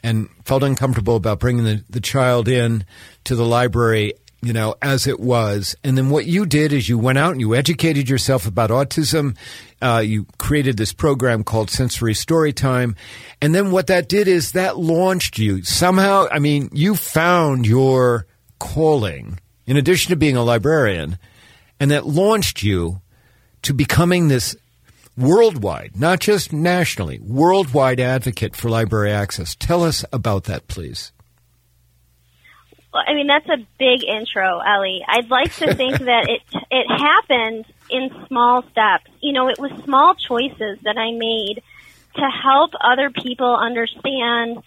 and 0.03 0.29
felt 0.43 0.61
uncomfortable 0.61 1.15
about 1.15 1.39
bringing 1.39 1.63
the, 1.63 1.83
the 1.89 2.01
child 2.01 2.47
in 2.47 2.85
to 3.23 3.35
the 3.35 3.45
library 3.45 4.13
you 4.41 4.53
know, 4.53 4.75
as 4.81 5.07
it 5.07 5.19
was. 5.19 5.75
And 5.83 5.97
then 5.97 6.09
what 6.09 6.25
you 6.25 6.45
did 6.45 6.71
is 6.71 6.87
you 6.87 6.97
went 6.97 7.17
out 7.17 7.31
and 7.31 7.41
you 7.41 7.55
educated 7.55 8.09
yourself 8.09 8.45
about 8.45 8.69
autism. 8.69 9.35
Uh, 9.81 10.03
you 10.05 10.27
created 10.37 10.77
this 10.77 10.93
program 10.93 11.43
called 11.43 11.69
Sensory 11.69 12.13
Storytime. 12.13 12.95
And 13.41 13.55
then 13.55 13.71
what 13.71 13.87
that 13.87 14.07
did 14.07 14.27
is 14.27 14.51
that 14.51 14.77
launched 14.77 15.37
you. 15.37 15.63
Somehow, 15.63 16.27
I 16.31 16.39
mean, 16.39 16.69
you 16.73 16.95
found 16.95 17.65
your 17.65 18.27
calling 18.59 19.39
in 19.65 19.77
addition 19.77 20.09
to 20.09 20.15
being 20.15 20.37
a 20.37 20.43
librarian, 20.43 21.17
and 21.79 21.91
that 21.91 22.05
launched 22.05 22.63
you 22.63 23.01
to 23.63 23.73
becoming 23.73 24.27
this 24.27 24.55
worldwide, 25.17 25.99
not 25.99 26.19
just 26.19 26.53
nationally, 26.53 27.19
worldwide 27.19 27.99
advocate 27.99 28.55
for 28.55 28.69
library 28.69 29.11
access. 29.11 29.55
Tell 29.55 29.83
us 29.83 30.05
about 30.13 30.43
that, 30.45 30.67
please. 30.67 31.11
I 32.95 33.13
mean, 33.13 33.27
that's 33.27 33.47
a 33.49 33.57
big 33.77 34.03
intro, 34.03 34.59
Ellie. 34.59 35.03
I'd 35.07 35.29
like 35.29 35.53
to 35.55 35.73
think 35.73 35.99
that 36.11 36.29
it 36.29 36.41
it 36.71 36.87
happened 36.89 37.65
in 37.89 38.09
small 38.27 38.63
steps. 38.71 39.09
You 39.21 39.33
know, 39.33 39.49
it 39.49 39.59
was 39.59 39.71
small 39.83 40.15
choices 40.15 40.79
that 40.83 40.97
I 40.97 41.11
made 41.11 41.61
to 42.15 42.29
help 42.29 42.71
other 42.79 43.09
people 43.09 43.55
understand 43.55 44.63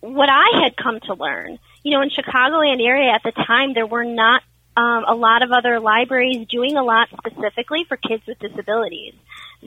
what 0.00 0.28
I 0.30 0.62
had 0.62 0.76
come 0.76 1.00
to 1.00 1.14
learn. 1.14 1.58
You 1.82 1.92
know, 1.92 2.02
in 2.02 2.10
Chicagoland 2.10 2.84
area 2.84 3.10
at 3.12 3.22
the 3.22 3.32
time, 3.32 3.74
there 3.74 3.86
were 3.86 4.04
not 4.04 4.42
um, 4.76 5.04
a 5.06 5.14
lot 5.14 5.42
of 5.42 5.50
other 5.50 5.80
libraries 5.80 6.46
doing 6.48 6.76
a 6.76 6.82
lot 6.82 7.08
specifically 7.18 7.84
for 7.88 7.96
kids 7.96 8.22
with 8.26 8.38
disabilities. 8.38 9.14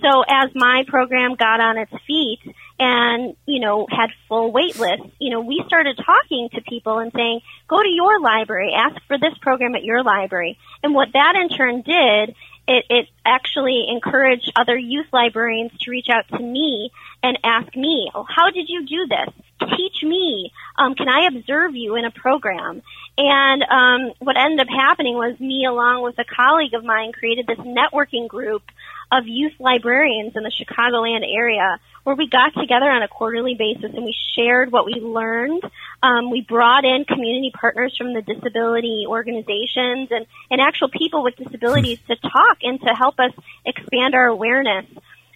So 0.01 0.23
as 0.27 0.49
my 0.55 0.85
program 0.87 1.35
got 1.35 1.59
on 1.59 1.77
its 1.77 1.91
feet 2.07 2.39
and, 2.85 3.37
you 3.45 3.61
know, 3.61 3.87
had 3.89 4.09
full 4.27 4.51
wait 4.51 4.77
lists, 4.77 5.07
you 5.17 5.29
know, 5.29 5.39
we 5.39 5.63
started 5.67 5.97
talking 6.05 6.49
to 6.53 6.61
people 6.61 6.99
and 6.99 7.13
saying, 7.15 7.39
go 7.69 7.81
to 7.81 7.87
your 7.87 8.19
library, 8.19 8.73
ask 8.75 9.01
for 9.07 9.17
this 9.17 9.33
program 9.41 9.73
at 9.73 9.85
your 9.85 10.03
library. 10.03 10.57
And 10.83 10.93
what 10.93 11.07
that 11.13 11.35
in 11.37 11.47
turn 11.47 11.81
did, 11.81 12.35
it, 12.67 12.85
it 12.89 13.07
actually 13.25 13.85
encouraged 13.87 14.51
other 14.57 14.77
youth 14.77 15.05
librarians 15.13 15.71
to 15.79 15.91
reach 15.91 16.07
out 16.11 16.27
to 16.37 16.43
me 16.43 16.91
and 17.21 17.39
ask 17.41 17.73
me, 17.73 18.11
oh, 18.13 18.25
how 18.27 18.49
did 18.49 18.67
you 18.67 18.85
do 18.85 19.07
this? 19.07 19.33
Teach 19.77 20.03
me. 20.03 20.51
Um, 20.77 20.93
can 20.95 21.07
I 21.07 21.27
observe 21.27 21.73
you 21.75 21.95
in 21.95 22.03
a 22.03 22.11
program? 22.11 22.81
And 23.17 23.63
um, 23.63 24.13
what 24.19 24.35
ended 24.35 24.59
up 24.59 24.67
happening 24.67 25.15
was 25.15 25.39
me, 25.39 25.65
along 25.65 26.03
with 26.03 26.19
a 26.19 26.25
colleague 26.25 26.73
of 26.73 26.83
mine, 26.83 27.13
created 27.13 27.47
this 27.47 27.59
networking 27.59 28.27
group 28.27 28.63
of 29.09 29.25
youth 29.25 29.53
librarians 29.59 30.33
in 30.35 30.43
the 30.43 30.51
Chicagoland 30.51 31.23
area 31.23 31.79
where 32.03 32.15
we 32.15 32.27
got 32.27 32.53
together 32.53 32.89
on 32.89 33.01
a 33.01 33.07
quarterly 33.07 33.55
basis 33.55 33.91
and 33.95 34.03
we 34.03 34.15
shared 34.35 34.71
what 34.71 34.85
we 34.85 34.95
learned. 34.95 35.63
Um, 36.01 36.29
we 36.29 36.41
brought 36.41 36.83
in 36.83 37.05
community 37.05 37.51
partners 37.53 37.95
from 37.97 38.13
the 38.13 38.21
disability 38.21 39.05
organizations 39.07 40.09
and, 40.11 40.25
and 40.51 40.61
actual 40.61 40.89
people 40.89 41.23
with 41.23 41.35
disabilities 41.35 41.99
to 42.07 42.15
talk 42.15 42.57
and 42.61 42.79
to 42.81 42.89
help 42.89 43.19
us 43.19 43.31
expand 43.65 44.15
our 44.15 44.27
awareness. 44.27 44.85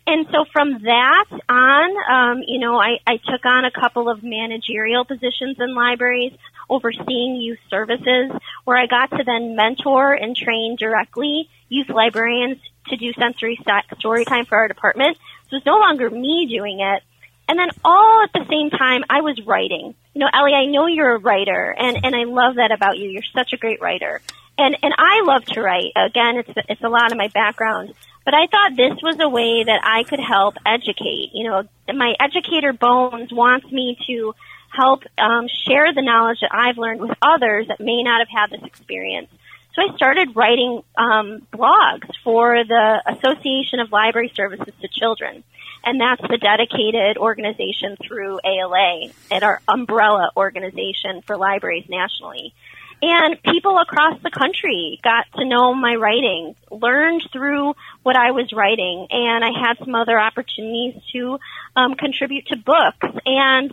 And 0.05 0.25
so 0.31 0.45
from 0.53 0.83
that 0.83 1.25
on, 1.49 2.37
um, 2.37 2.43
you 2.47 2.59
know, 2.59 2.79
I, 2.79 2.99
I 3.05 3.17
took 3.17 3.45
on 3.45 3.65
a 3.65 3.71
couple 3.71 4.09
of 4.09 4.23
managerial 4.23 5.03
positions 5.03 5.57
in 5.59 5.75
libraries, 5.75 6.31
overseeing 6.69 7.35
youth 7.41 7.59
services, 7.69 8.31
where 8.63 8.77
I 8.77 8.87
got 8.87 9.11
to 9.17 9.23
then 9.25 9.57
mentor 9.57 10.13
and 10.13 10.35
train 10.35 10.77
directly 10.79 11.49
youth 11.67 11.89
librarians 11.89 12.57
to 12.87 12.95
do 12.95 13.11
sensory 13.19 13.59
story 13.99 14.23
time 14.23 14.45
for 14.45 14.57
our 14.57 14.69
department. 14.69 15.17
So 15.49 15.57
it's 15.57 15.65
no 15.65 15.79
longer 15.79 16.09
me 16.09 16.47
doing 16.49 16.79
it. 16.79 17.03
And 17.47 17.57
then 17.57 17.69
all 17.85 18.23
at 18.23 18.33
the 18.33 18.45
same 18.49 18.69
time, 18.69 19.03
I 19.09 19.21
was 19.21 19.39
writing. 19.45 19.95
You 20.13 20.19
know, 20.19 20.29
Ellie, 20.33 20.53
I 20.53 20.65
know 20.65 20.87
you're 20.87 21.15
a 21.15 21.19
writer, 21.19 21.73
and, 21.77 22.03
and 22.03 22.15
I 22.15 22.23
love 22.23 22.55
that 22.55 22.71
about 22.71 22.97
you. 22.97 23.09
You're 23.09 23.23
such 23.33 23.53
a 23.53 23.57
great 23.57 23.81
writer. 23.81 24.21
And, 24.57 24.75
and 24.83 24.93
I 24.97 25.21
love 25.23 25.45
to 25.45 25.61
write. 25.61 25.93
Again, 25.95 26.37
it's, 26.37 26.49
it's 26.67 26.83
a 26.83 26.89
lot 26.89 27.11
of 27.11 27.17
my 27.17 27.29
background. 27.29 27.93
But 28.25 28.33
I 28.33 28.47
thought 28.47 28.75
this 28.75 29.01
was 29.01 29.15
a 29.21 29.29
way 29.29 29.63
that 29.63 29.79
I 29.83 30.03
could 30.03 30.19
help 30.19 30.55
educate. 30.65 31.29
You 31.33 31.47
know, 31.47 31.63
my 31.93 32.13
educator 32.19 32.73
bones 32.73 33.31
wants 33.31 33.71
me 33.71 33.97
to 34.07 34.33
help 34.69 35.03
um, 35.17 35.47
share 35.65 35.93
the 35.93 36.01
knowledge 36.01 36.39
that 36.41 36.51
I've 36.51 36.77
learned 36.77 36.99
with 36.99 37.11
others 37.21 37.67
that 37.69 37.79
may 37.79 38.03
not 38.03 38.19
have 38.19 38.27
had 38.27 38.51
this 38.51 38.67
experience. 38.67 39.29
So 39.77 39.83
I 39.83 39.95
started 39.95 40.35
writing 40.35 40.81
um, 40.97 41.45
blogs 41.53 42.09
for 42.23 42.63
the 42.63 43.01
Association 43.05 43.79
of 43.79 43.91
Library 43.91 44.31
Services 44.35 44.73
to 44.81 44.87
Children. 44.87 45.43
And 45.83 46.01
that's 46.01 46.21
the 46.21 46.39
dedicated 46.39 47.17
organization 47.17 47.95
through 48.01 48.39
ALA 48.43 49.11
and 49.29 49.43
our 49.43 49.61
umbrella 49.67 50.31
organization 50.35 51.21
for 51.27 51.37
libraries 51.37 51.85
nationally. 51.87 52.55
And 53.03 53.39
people 53.43 53.77
across 53.77 54.19
the 54.23 54.31
country 54.31 54.99
got 55.03 55.25
to 55.35 55.45
know 55.45 55.75
my 55.75 55.93
writing, 55.93 56.55
learned 56.71 57.29
through 57.31 57.75
what 58.01 58.15
I 58.15 58.31
was 58.31 58.51
writing, 58.51 59.05
and 59.11 59.45
I 59.45 59.51
had 59.59 59.77
some 59.77 59.93
other 59.93 60.19
opportunities 60.19 60.99
to 61.13 61.37
um, 61.75 61.93
contribute 61.93 62.47
to 62.47 62.57
books. 62.57 63.07
And, 63.27 63.71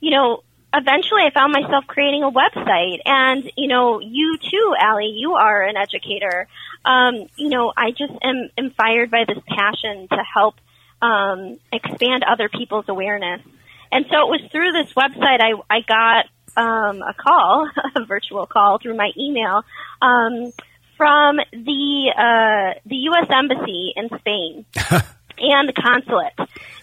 you 0.00 0.10
know, 0.10 0.42
eventually 0.74 1.22
I 1.22 1.30
found 1.32 1.52
myself 1.52 1.86
creating 1.86 2.22
a 2.22 2.30
website. 2.30 3.00
And, 3.04 3.50
you 3.56 3.68
know, 3.68 4.00
you 4.00 4.38
too, 4.38 4.74
Ellie, 4.80 5.14
you 5.16 5.34
are 5.34 5.62
an 5.62 5.76
educator. 5.76 6.48
Um, 6.84 7.26
you 7.36 7.48
know, 7.48 7.72
I 7.76 7.90
just 7.90 8.12
am, 8.22 8.50
am 8.56 8.70
fired 8.70 9.10
by 9.10 9.24
this 9.26 9.42
passion 9.48 10.08
to 10.08 10.18
help 10.34 10.56
um, 11.02 11.58
expand 11.72 12.24
other 12.24 12.48
people's 12.48 12.86
awareness. 12.88 13.40
And 13.92 14.06
so 14.10 14.16
it 14.22 14.30
was 14.30 14.40
through 14.50 14.72
this 14.72 14.92
website 14.94 15.40
I, 15.40 15.52
I 15.70 15.80
got 15.80 16.26
um, 16.56 17.02
a 17.02 17.14
call, 17.14 17.68
a 17.96 18.04
virtual 18.04 18.46
call 18.46 18.78
through 18.78 18.96
my 18.96 19.10
email 19.16 19.62
um, 20.00 20.52
from 20.96 21.36
the 21.52 22.12
uh, 22.16 22.80
the 22.86 22.96
U.S. 22.96 23.26
Embassy 23.30 23.92
in 23.94 24.08
Spain 24.18 24.64
and 25.38 25.68
the 25.68 25.74
consulate, 25.74 26.32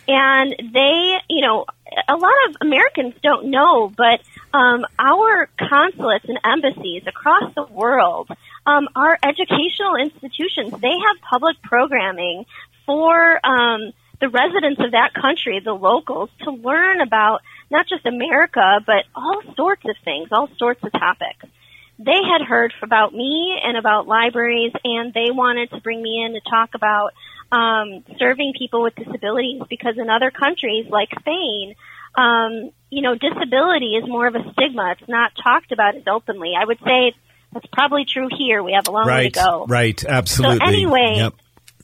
and 0.07 0.55
they, 0.73 1.17
you 1.29 1.41
know, 1.41 1.65
a 2.07 2.15
lot 2.15 2.33
of 2.49 2.55
Americans 2.61 3.13
don't 3.21 3.49
know, 3.49 3.91
but 3.95 4.21
um, 4.53 4.85
our 4.97 5.49
consulates 5.57 6.25
and 6.27 6.39
embassies 6.43 7.03
across 7.07 7.53
the 7.55 7.63
world 7.63 8.29
um, 8.65 8.87
are 8.95 9.17
educational 9.23 9.95
institutions. 9.95 10.73
They 10.81 10.97
have 11.07 11.21
public 11.29 11.61
programming 11.61 12.45
for 12.85 13.39
um, 13.45 13.93
the 14.19 14.29
residents 14.29 14.79
of 14.79 14.91
that 14.91 15.13
country, 15.13 15.61
the 15.63 15.73
locals, 15.73 16.29
to 16.43 16.51
learn 16.51 17.01
about 17.01 17.41
not 17.69 17.87
just 17.87 18.05
America, 18.05 18.79
but 18.85 19.05
all 19.15 19.41
sorts 19.55 19.83
of 19.85 19.95
things, 20.03 20.29
all 20.31 20.49
sorts 20.57 20.83
of 20.83 20.91
topics. 20.91 21.45
They 21.99 22.21
had 22.23 22.45
heard 22.45 22.73
about 22.81 23.13
me 23.13 23.59
and 23.63 23.77
about 23.77 24.07
libraries, 24.07 24.73
and 24.83 25.13
they 25.13 25.29
wanted 25.29 25.69
to 25.71 25.81
bring 25.81 26.01
me 26.01 26.23
in 26.25 26.33
to 26.33 26.41
talk 26.49 26.71
about 26.73 27.13
um, 27.53 28.03
serving 28.17 28.53
people 28.57 28.81
with 28.81 28.95
disabilities 28.95 29.61
because 29.69 29.97
in 29.97 30.09
other 30.09 30.31
countries 30.31 30.87
like 30.89 31.09
Spain, 31.19 31.75
um, 32.15 32.71
you 32.89 33.01
know, 33.01 33.13
disability 33.15 33.95
is 33.95 34.07
more 34.07 34.25
of 34.25 34.35
a 34.35 34.51
stigma. 34.53 34.95
It's 34.97 35.07
not 35.07 35.31
talked 35.41 35.71
about 35.71 35.95
as 35.95 36.03
openly. 36.07 36.53
I 36.59 36.65
would 36.65 36.79
say 36.79 37.13
that's 37.53 37.67
probably 37.71 38.05
true 38.05 38.27
here. 38.35 38.63
We 38.63 38.73
have 38.73 38.87
a 38.87 38.91
long 38.91 39.07
right, 39.07 39.25
way 39.25 39.29
to 39.29 39.39
go. 39.39 39.65
Right, 39.67 40.03
absolutely. 40.03 40.57
So 40.57 40.65
anyway, 40.65 41.13
yep. 41.17 41.33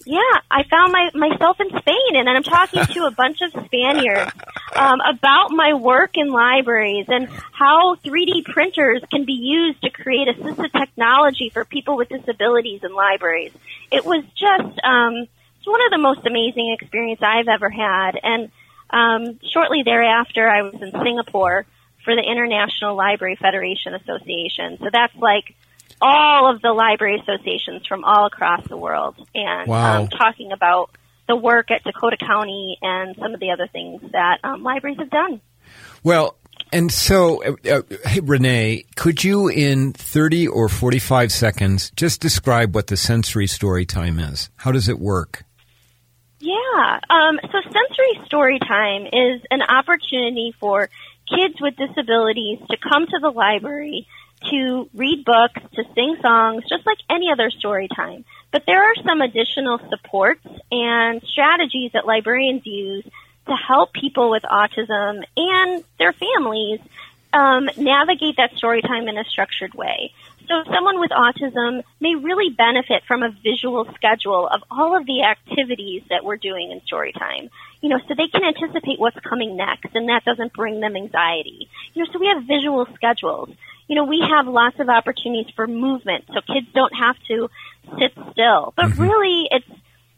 yeah, 0.07 0.19
I 0.49 0.63
found 0.63 0.91
my, 0.91 1.11
myself 1.13 1.57
in 1.59 1.69
Spain, 1.69 2.15
and 2.15 2.27
I'm 2.27 2.41
talking 2.41 2.83
to 2.83 3.05
a 3.05 3.11
bunch 3.11 3.41
of 3.41 3.51
Spaniards 3.65 4.31
um, 4.75 4.99
about 5.01 5.51
my 5.51 5.75
work 5.75 6.11
in 6.15 6.29
libraries 6.29 7.05
and 7.09 7.27
how 7.51 7.95
3D 7.95 8.45
printers 8.45 9.03
can 9.11 9.25
be 9.25 9.33
used 9.33 9.83
to 9.83 9.91
create 9.91 10.27
assistive 10.35 10.71
technology 10.71 11.51
for 11.53 11.63
people 11.63 11.95
with 11.95 12.09
disabilities 12.09 12.81
in 12.83 12.91
libraries. 12.93 13.51
It 13.91 14.03
was 14.03 14.23
just 14.35 14.79
um, 14.83 15.27
it's 15.59 15.67
one 15.67 15.81
of 15.85 15.91
the 15.91 15.97
most 15.97 16.25
amazing 16.25 16.75
experiences 16.79 17.23
I've 17.27 17.49
ever 17.49 17.69
had, 17.69 18.11
and 18.23 18.49
um, 18.89 19.39
shortly 19.51 19.83
thereafter, 19.83 20.47
I 20.49 20.63
was 20.63 20.75
in 20.75 20.91
Singapore 20.91 21.65
for 22.03 22.15
the 22.15 22.23
International 22.23 22.95
Library 22.95 23.37
Federation 23.39 23.93
Association. 23.93 24.77
So 24.79 24.85
that's 24.91 25.15
like 25.15 25.53
all 26.01 26.49
of 26.49 26.61
the 26.61 26.71
library 26.71 27.19
associations 27.19 27.85
from 27.85 28.03
all 28.03 28.25
across 28.25 28.65
the 28.67 28.77
world, 28.77 29.15
and 29.35 29.69
wow. 29.69 30.01
um, 30.01 30.07
talking 30.07 30.51
about 30.53 30.91
the 31.27 31.35
work 31.35 31.71
at 31.71 31.83
Dakota 31.83 32.17
County 32.17 32.77
and 32.81 33.15
some 33.17 33.33
of 33.33 33.39
the 33.39 33.51
other 33.51 33.67
things 33.67 34.01
that 34.13 34.39
um, 34.43 34.63
libraries 34.63 34.97
have 34.97 35.09
done. 35.09 35.41
Well, 36.03 36.35
and 36.71 36.91
so, 36.91 37.43
uh, 37.43 37.55
uh, 37.69 37.81
hey, 38.05 38.19
Renee, 38.21 38.85
could 38.95 39.23
you, 39.23 39.47
in 39.47 39.93
30 39.93 40.47
or 40.47 40.69
45 40.69 41.31
seconds, 41.31 41.91
just 41.95 42.21
describe 42.21 42.73
what 42.73 42.87
the 42.87 42.97
sensory 42.97 43.47
story 43.47 43.85
time 43.85 44.19
is? 44.19 44.49
How 44.55 44.71
does 44.71 44.87
it 44.87 44.99
work? 44.99 45.43
Yeah. 46.39 46.99
Um, 47.09 47.39
so 47.43 47.61
sensory 47.61 48.25
story 48.25 48.59
time 48.59 49.05
is 49.05 49.41
an 49.51 49.61
opportunity 49.61 50.53
for 50.59 50.89
kids 51.27 51.55
with 51.61 51.75
disabilities 51.75 52.59
to 52.69 52.77
come 52.77 53.05
to 53.05 53.19
the 53.21 53.29
library 53.29 54.07
to 54.49 54.89
read 54.93 55.25
books, 55.25 55.61
to 55.75 55.83
sing 55.93 56.15
songs, 56.21 56.63
just 56.69 56.85
like 56.85 56.97
any 57.09 57.29
other 57.31 57.49
story 57.49 57.89
time. 57.93 58.23
But 58.51 58.63
there 58.65 58.83
are 58.83 58.95
some 59.05 59.21
additional 59.21 59.79
supports 59.89 60.45
and 60.71 61.21
strategies 61.23 61.91
that 61.91 62.05
librarians 62.05 62.65
use 62.65 63.03
to 63.47 63.55
help 63.55 63.91
people 63.93 64.29
with 64.29 64.43
autism 64.43 65.23
and 65.35 65.83
their 65.97 66.13
families 66.13 66.79
um, 67.33 67.69
navigate 67.77 68.37
that 68.37 68.55
story 68.55 68.81
time 68.81 69.07
in 69.07 69.17
a 69.17 69.23
structured 69.25 69.73
way. 69.73 70.13
So 70.49 70.63
someone 70.73 70.99
with 70.99 71.11
autism 71.11 71.83
may 71.99 72.15
really 72.15 72.49
benefit 72.49 73.03
from 73.07 73.21
a 73.21 73.29
visual 73.43 73.85
schedule 73.93 74.47
of 74.47 74.61
all 74.71 74.97
of 74.97 75.05
the 75.05 75.21
activities 75.21 76.01
that 76.09 76.25
we're 76.25 76.37
doing 76.37 76.71
in 76.71 76.81
story 76.85 77.13
time. 77.13 77.51
You 77.81 77.89
know, 77.89 77.99
so 78.07 78.15
they 78.17 78.27
can 78.27 78.43
anticipate 78.43 78.99
what's 78.99 79.19
coming 79.19 79.55
next 79.55 79.93
and 79.93 80.09
that 80.09 80.25
doesn't 80.25 80.53
bring 80.53 80.79
them 80.79 80.95
anxiety. 80.95 81.69
You 81.93 82.03
know, 82.03 82.11
so 82.11 82.17
we 82.17 82.27
have 82.33 82.45
visual 82.45 82.87
schedules. 82.95 83.49
You 83.87 83.95
know, 83.95 84.05
we 84.05 84.25
have 84.27 84.47
lots 84.47 84.79
of 84.79 84.89
opportunities 84.89 85.53
for 85.55 85.67
movement 85.67 86.25
so 86.33 86.41
kids 86.41 86.65
don't 86.73 86.95
have 86.95 87.15
to 87.27 87.49
sit 87.99 88.11
still. 88.31 88.73
But 88.75 88.87
mm-hmm. 88.87 89.01
really 89.03 89.47
it's 89.51 89.69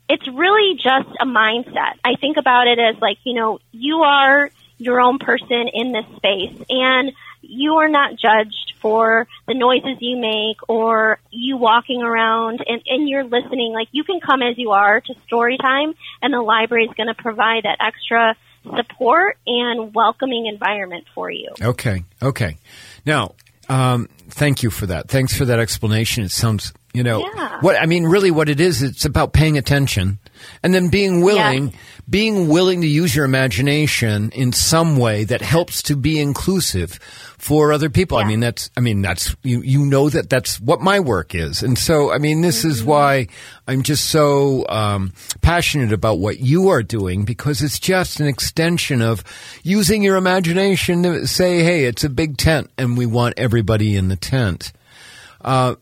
it's 0.08 0.26
really 0.28 0.76
just 0.76 1.08
a 1.20 1.26
mindset. 1.26 2.00
I 2.02 2.16
think 2.18 2.38
about 2.38 2.68
it 2.68 2.78
as 2.78 2.96
like, 3.02 3.18
you 3.24 3.34
know, 3.34 3.60
you 3.70 3.98
are 3.98 4.50
your 4.78 4.98
own 4.98 5.18
person 5.18 5.68
in 5.72 5.92
this 5.92 6.06
space 6.16 6.56
and 6.70 7.12
you 7.42 7.74
are 7.74 7.88
not 7.88 8.16
judged 8.16 8.71
for 8.82 9.26
the 9.46 9.54
noises 9.54 9.96
you 10.00 10.18
make 10.18 10.58
or 10.68 11.18
you 11.30 11.56
walking 11.56 12.02
around 12.02 12.62
and, 12.66 12.82
and 12.86 13.08
you're 13.08 13.24
listening. 13.24 13.72
Like 13.72 13.88
you 13.92 14.04
can 14.04 14.20
come 14.20 14.42
as 14.42 14.58
you 14.58 14.72
are 14.72 15.00
to 15.00 15.14
story 15.26 15.56
time 15.56 15.94
and 16.20 16.34
the 16.34 16.42
library 16.42 16.84
is 16.84 16.94
going 16.96 17.06
to 17.06 17.14
provide 17.14 17.62
that 17.62 17.78
extra 17.80 18.36
support 18.76 19.38
and 19.46 19.94
welcoming 19.94 20.46
environment 20.46 21.06
for 21.14 21.30
you. 21.30 21.48
Okay. 21.60 22.04
Okay. 22.22 22.58
Now, 23.06 23.34
um, 23.68 24.08
thank 24.28 24.62
you 24.62 24.70
for 24.70 24.86
that. 24.86 25.08
Thanks 25.08 25.36
for 25.36 25.44
that 25.46 25.58
explanation. 25.58 26.24
It 26.24 26.30
sounds, 26.30 26.72
you 26.92 27.02
know, 27.02 27.20
yeah. 27.34 27.60
what 27.60 27.80
I 27.80 27.86
mean, 27.86 28.04
really 28.04 28.30
what 28.30 28.48
it 28.48 28.60
is, 28.60 28.82
it's 28.82 29.04
about 29.04 29.32
paying 29.32 29.56
attention 29.56 30.18
and 30.62 30.72
then 30.74 30.88
being 30.88 31.20
willing, 31.20 31.72
being 32.08 32.48
willing 32.48 32.80
to 32.80 32.86
use 32.86 33.14
your 33.14 33.24
imagination 33.24 34.30
in 34.30 34.52
some 34.52 34.96
way 34.96 35.24
that 35.24 35.42
helps 35.42 35.82
to 35.82 35.96
be 35.96 36.20
inclusive 36.20 36.98
for 37.38 37.72
other 37.72 37.90
people. 37.90 38.18
I 38.18 38.24
mean, 38.24 38.40
that's, 38.40 38.70
I 38.76 38.80
mean, 38.80 39.02
that's, 39.02 39.34
you, 39.42 39.62
you 39.62 39.84
know 39.84 40.08
that 40.10 40.30
that's 40.30 40.60
what 40.60 40.80
my 40.80 41.00
work 41.00 41.34
is. 41.34 41.62
And 41.62 41.76
so, 41.76 42.12
I 42.12 42.18
mean, 42.18 42.40
this 42.40 42.64
is 42.64 42.84
why 42.84 43.26
I'm 43.66 43.82
just 43.82 44.10
so, 44.10 44.64
um, 44.68 45.12
passionate 45.40 45.92
about 45.92 46.18
what 46.18 46.38
you 46.38 46.68
are 46.68 46.82
doing 46.84 47.24
because 47.24 47.62
it's 47.62 47.80
just 47.80 48.20
an 48.20 48.26
extension 48.26 49.02
of 49.02 49.24
using 49.64 50.02
your 50.02 50.16
imagination 50.16 51.02
to 51.02 51.26
say, 51.26 51.64
hey, 51.64 51.84
it's 51.84 52.04
a 52.04 52.10
big 52.10 52.36
tent 52.36 52.70
and 52.78 52.96
we 52.96 53.06
want 53.06 53.34
everybody 53.36 53.96
in 53.96 54.08
the 54.08 54.16
tent. 54.16 54.72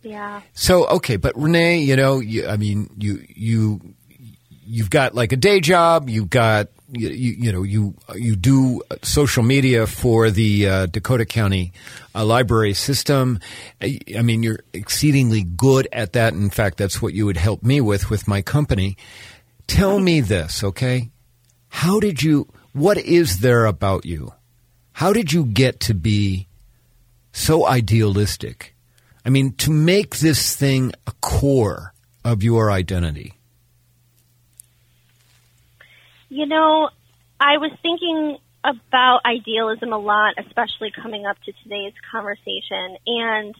Yeah. 0.03 0.41
So 0.55 0.87
okay, 0.87 1.17
but 1.17 1.37
Renee, 1.37 1.81
you 1.81 1.97
know, 1.97 2.21
you, 2.21 2.47
I 2.47 2.57
mean, 2.57 2.89
you 2.99 3.25
you 3.29 3.95
you've 4.71 4.91
got 4.91 5.15
like 5.15 5.33
a 5.33 5.37
day 5.37 5.61
job. 5.61 6.09
You've 6.09 6.31
got 6.31 6.69
you, 6.93 7.09
you, 7.09 7.53
know 7.53 7.63
you 7.63 7.95
you 8.15 8.37
do 8.37 8.83
social 9.03 9.43
media 9.43 9.87
for 9.87 10.31
the 10.31 10.67
uh, 10.67 10.87
Dakota 10.87 11.25
County 11.25 11.73
uh, 12.15 12.25
Library 12.25 12.75
System. 12.75 13.41
I, 13.81 13.99
I 14.17 14.23
mean, 14.23 14.43
you're 14.43 14.61
exceedingly 14.73 15.43
good 15.43 15.89
at 15.93 16.15
that. 16.15 16.33
In 16.33 16.51
fact, 16.51 16.79
that's 16.79 17.03
what 17.03 17.15
you 17.15 17.27
would 17.27 17.37
help 17.37 17.63
me 17.63 17.81
with 17.81 18.11
with 18.11 18.29
my 18.29 18.43
company. 18.43 18.97
Tell 19.67 19.99
me 19.99 20.21
this, 20.21 20.65
okay? 20.65 21.11
How 21.69 22.01
did 22.01 22.23
you? 22.23 22.49
What 22.73 22.99
is 22.99 23.41
there 23.41 23.67
about 23.67 24.05
you? 24.05 24.33
How 24.93 25.13
did 25.13 25.33
you 25.33 25.45
get 25.45 25.81
to 25.81 25.95
be 25.95 26.47
so 27.33 27.67
idealistic? 27.67 28.75
I 29.25 29.31
mean, 29.31 29.53
to 29.55 29.71
make 29.71 30.19
this 30.19 30.57
thing 30.57 30.93
a 31.07 31.13
core 31.21 31.93
of 32.25 32.43
your 32.43 32.71
identity. 32.71 33.40
You 36.31 36.47
know, 36.47 36.89
I 37.41 37.59
was 37.59 37.73
thinking 37.83 38.39
about 38.63 39.23
idealism 39.27 39.93
a 39.93 39.99
lot, 39.99 40.35
especially 40.39 40.93
coming 40.93 41.27
up 41.27 41.37
to 41.43 41.53
today's 41.65 41.93
conversation, 42.13 42.97
and 43.05 43.55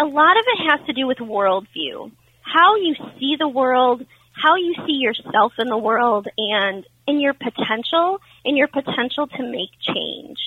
a 0.00 0.04
lot 0.04 0.36
of 0.36 0.44
it 0.44 0.70
has 0.70 0.86
to 0.86 0.92
do 0.92 1.06
with 1.06 1.18
worldview. 1.18 2.10
How 2.42 2.74
you 2.74 2.96
see 3.20 3.36
the 3.38 3.46
world, 3.46 4.04
how 4.32 4.56
you 4.56 4.74
see 4.84 4.94
yourself 4.94 5.52
in 5.60 5.68
the 5.68 5.78
world, 5.78 6.26
and 6.36 6.84
in 7.06 7.20
your 7.20 7.32
potential, 7.32 8.20
in 8.44 8.56
your 8.56 8.68
potential 8.68 9.28
to 9.28 9.42
make 9.44 9.70
change. 9.80 10.38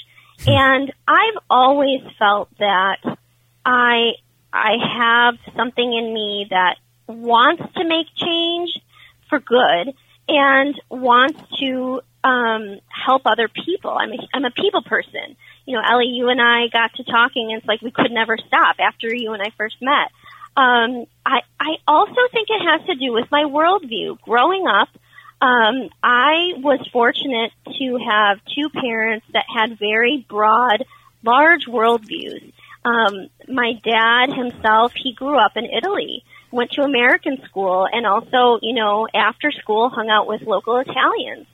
Hmm. 0.42 0.50
And 0.50 0.94
I've 1.08 1.42
always 1.50 2.02
felt 2.20 2.50
that 2.60 2.98
I 3.66 4.12
I 4.52 4.72
have 4.98 5.36
something 5.56 5.94
in 5.94 6.14
me 6.14 6.48
that 6.50 6.76
wants 7.08 7.64
to 7.78 7.86
make 7.86 8.08
change 8.18 8.70
for 9.30 9.40
good 9.40 9.94
and 10.28 10.80
wants 10.90 11.40
to 11.60 12.02
um, 12.24 12.80
help 12.88 13.24
other 13.26 13.48
people. 13.48 13.92
I'm 13.92 14.12
a, 14.12 14.18
I'm 14.34 14.46
a 14.46 14.52
people 14.52 14.82
person. 14.84 15.36
You 15.66 15.76
know, 15.76 15.82
Ellie, 15.88 16.08
you 16.08 16.30
and 16.30 16.42
I 16.42 16.68
got 16.72 16.94
to 16.96 17.04
talking, 17.04 17.52
and 17.52 17.60
it's 17.60 17.68
like 17.68 17.82
we 17.82 17.92
could 17.92 18.12
never 18.12 18.38
stop 18.38 18.78
after 18.80 19.14
you 19.14 19.34
and 19.34 19.42
I 19.42 19.52
first 19.58 19.78
met. 19.82 20.12
Um, 20.56 21.06
I 21.26 21.42
I 21.60 21.76
also 21.88 22.22
think 22.32 22.48
it 22.50 22.64
has 22.64 22.88
to 22.88 22.96
do 22.96 23.14
with 23.14 23.30
my 23.32 23.44
worldview. 23.44 24.20
Growing 24.22 24.66
up, 24.68 24.90
um, 25.40 25.90
I 26.02 26.54
was 26.58 26.80
fortunate 26.92 27.52
to 27.78 28.00
have 28.10 28.40
two 28.56 28.70
parents 28.70 29.26
that 29.34 29.46
had 29.54 29.78
very 29.78 30.26
broad, 30.28 30.84
large 31.24 31.66
worldviews. 31.68 32.52
Um, 32.84 33.30
my 33.48 33.74
dad 33.84 34.34
himself, 34.34 34.94
he 34.96 35.14
grew 35.14 35.38
up 35.38 35.58
in 35.58 35.66
Italy, 35.66 36.24
went 36.58 36.72
to 36.72 36.82
American 36.82 37.38
school, 37.46 37.88
and 37.90 38.06
also, 38.06 38.60
you 38.64 38.74
know, 38.74 39.08
after 39.14 39.52
school 39.52 39.90
hung 39.90 40.10
out 40.10 40.28
with 40.28 40.42
local 40.42 40.78
Italians. 40.78 41.46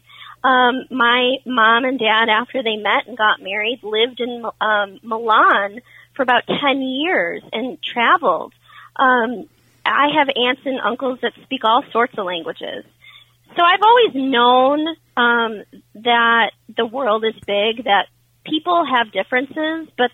Um, 0.43 0.85
my 0.89 1.35
mom 1.45 1.83
and 1.83 1.99
dad, 1.99 2.29
after 2.29 2.63
they 2.63 2.77
met 2.77 3.07
and 3.07 3.17
got 3.17 3.41
married, 3.41 3.81
lived 3.83 4.21
in 4.21 4.43
um, 4.61 4.99
Milan 5.03 5.81
for 6.15 6.23
about 6.23 6.43
10 6.47 6.81
years 6.81 7.43
and 7.51 7.77
traveled. 7.81 8.53
Um, 8.95 9.49
I 9.85 10.07
have 10.17 10.29
aunts 10.35 10.61
and 10.65 10.79
uncles 10.79 11.19
that 11.21 11.33
speak 11.43 11.65
all 11.65 11.83
sorts 11.91 12.13
of 12.17 12.25
languages. 12.25 12.85
So 13.55 13.61
I've 13.61 13.83
always 13.83 14.15
known 14.15 14.87
um, 15.17 15.63
that 15.95 16.51
the 16.75 16.85
world 16.85 17.25
is 17.25 17.35
big, 17.45 17.83
that 17.83 18.07
people 18.45 18.85
have 18.85 19.11
differences, 19.11 19.89
but 19.97 20.11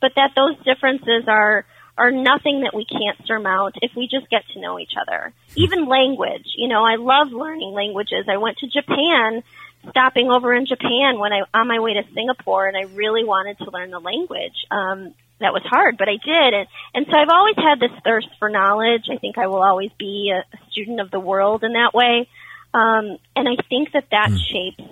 but 0.00 0.12
that 0.16 0.32
those 0.34 0.56
differences 0.64 1.28
are 1.28 1.64
are 1.96 2.10
nothing 2.10 2.62
that 2.62 2.74
we 2.74 2.84
can't 2.84 3.26
surmount 3.26 3.76
if 3.82 3.92
we 3.94 4.08
just 4.08 4.30
get 4.30 4.42
to 4.54 4.60
know 4.60 4.78
each 4.78 4.94
other. 5.00 5.32
Even 5.56 5.86
language, 5.86 6.46
you 6.56 6.68
know, 6.68 6.84
I 6.84 6.96
love 6.96 7.32
learning 7.32 7.72
languages. 7.72 8.26
I 8.28 8.38
went 8.38 8.58
to 8.58 8.66
Japan, 8.66 9.42
stopping 9.90 10.30
over 10.30 10.54
in 10.54 10.66
Japan 10.66 11.18
when 11.18 11.32
I 11.32 11.42
on 11.52 11.68
my 11.68 11.80
way 11.80 11.94
to 11.94 12.02
Singapore, 12.14 12.66
and 12.66 12.76
I 12.76 12.92
really 12.94 13.24
wanted 13.24 13.58
to 13.58 13.70
learn 13.70 13.90
the 13.90 14.00
language. 14.00 14.66
Um, 14.70 15.14
that 15.40 15.52
was 15.52 15.62
hard, 15.64 15.98
but 15.98 16.08
I 16.08 16.16
did, 16.24 16.54
and 16.54 16.68
and 16.94 17.06
so 17.10 17.18
I've 17.18 17.28
always 17.28 17.56
had 17.56 17.80
this 17.80 17.90
thirst 18.04 18.28
for 18.38 18.48
knowledge. 18.48 19.06
I 19.10 19.18
think 19.18 19.38
I 19.38 19.48
will 19.48 19.62
always 19.62 19.90
be 19.98 20.32
a, 20.32 20.38
a 20.38 20.70
student 20.70 21.00
of 21.00 21.10
the 21.10 21.20
world 21.20 21.64
in 21.64 21.72
that 21.72 21.92
way, 21.92 22.28
um, 22.72 23.18
and 23.36 23.48
I 23.48 23.56
think 23.68 23.92
that 23.92 24.06
that 24.10 24.30
shapes 24.50 24.84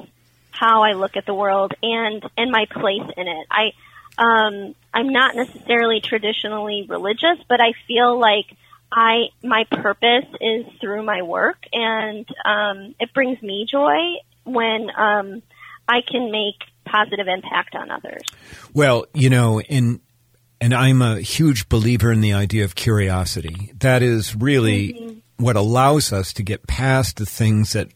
how 0.50 0.82
I 0.82 0.92
look 0.92 1.16
at 1.16 1.24
the 1.24 1.34
world 1.34 1.72
and 1.82 2.22
and 2.36 2.50
my 2.50 2.66
place 2.70 3.08
in 3.16 3.28
it. 3.28 3.46
I 3.50 3.72
um, 4.18 4.74
I'm 4.92 5.08
not 5.08 5.36
necessarily 5.36 6.00
traditionally 6.00 6.86
religious, 6.88 7.38
but 7.48 7.60
I 7.60 7.72
feel 7.86 8.18
like 8.18 8.46
I 8.92 9.28
my 9.42 9.64
purpose 9.70 10.26
is 10.40 10.66
through 10.80 11.02
my 11.04 11.22
work, 11.22 11.58
and 11.72 12.26
um, 12.44 12.94
it 12.98 13.12
brings 13.14 13.40
me 13.40 13.66
joy 13.70 13.98
when 14.44 14.88
um, 14.96 15.42
I 15.88 16.00
can 16.06 16.30
make 16.30 16.56
positive 16.84 17.28
impact 17.28 17.74
on 17.74 17.90
others. 17.90 18.22
Well, 18.74 19.06
you 19.14 19.30
know, 19.30 19.60
in 19.60 20.00
and 20.60 20.74
I'm 20.74 21.00
a 21.02 21.20
huge 21.20 21.68
believer 21.68 22.12
in 22.12 22.20
the 22.20 22.32
idea 22.32 22.64
of 22.64 22.74
curiosity. 22.74 23.72
That 23.78 24.02
is 24.02 24.36
really 24.36 25.22
what 25.36 25.56
allows 25.56 26.12
us 26.12 26.32
to 26.34 26.42
get 26.42 26.66
past 26.66 27.16
the 27.16 27.26
things 27.26 27.72
that 27.72 27.88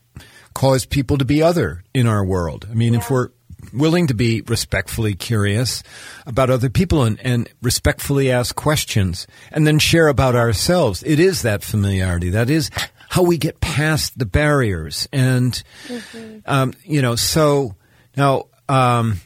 cause 0.55 0.87
people 0.87 1.19
to 1.19 1.25
be 1.25 1.43
other 1.43 1.85
in 1.93 2.07
our 2.07 2.25
world. 2.25 2.67
I 2.71 2.75
mean, 2.75 2.95
if 2.95 3.11
we're 3.11 3.31
willing 3.73 4.07
to 4.09 4.15
be 4.15 4.43
respectfully 4.43 5.15
curious 5.15 5.83
about 6.27 6.51
other 6.51 6.71
people 6.71 7.03
and, 7.03 7.19
and 7.21 7.49
respectfully 7.63 8.31
ask 8.31 8.55
questions 8.55 9.27
and 9.51 9.67
then 9.67 9.79
share 9.79 10.09
about 10.09 10.35
ourselves, 10.35 11.03
it 11.05 11.19
is 11.21 11.43
that 11.43 11.63
familiarity. 11.63 12.31
That 12.31 12.51
is 12.51 12.71
how 13.09 13.23
we 13.23 13.39
get 13.39 13.61
past 13.61 14.19
the 14.19 14.27
barriers. 14.27 15.09
And, 15.13 15.63
um, 16.47 16.73
you 16.85 17.01
know, 17.01 17.17
so 17.17 17.77
now, 18.17 18.47
um, 18.69 19.21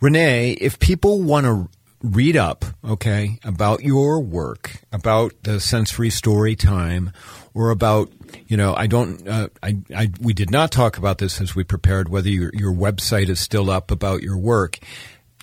Renee, 0.00 0.52
if 0.52 0.78
people 0.78 1.22
want 1.22 1.46
to 1.46 1.68
read 2.02 2.36
up, 2.36 2.64
okay, 2.84 3.38
about 3.44 3.82
your 3.82 4.20
work, 4.20 4.82
about 4.92 5.34
the 5.42 5.60
sensory 5.60 6.10
story 6.10 6.56
time, 6.56 7.12
or 7.54 7.70
about, 7.70 8.10
you 8.46 8.56
know, 8.56 8.74
I 8.74 8.86
don't, 8.86 9.26
uh, 9.26 9.48
I, 9.62 9.78
I, 9.94 10.10
we 10.20 10.32
did 10.32 10.50
not 10.50 10.70
talk 10.70 10.98
about 10.98 11.18
this 11.18 11.40
as 11.40 11.54
we 11.54 11.64
prepared 11.64 12.08
whether 12.08 12.28
your, 12.28 12.50
your 12.54 12.72
website 12.72 13.28
is 13.28 13.40
still 13.40 13.70
up 13.70 13.90
about 13.90 14.22
your 14.22 14.38
work. 14.38 14.78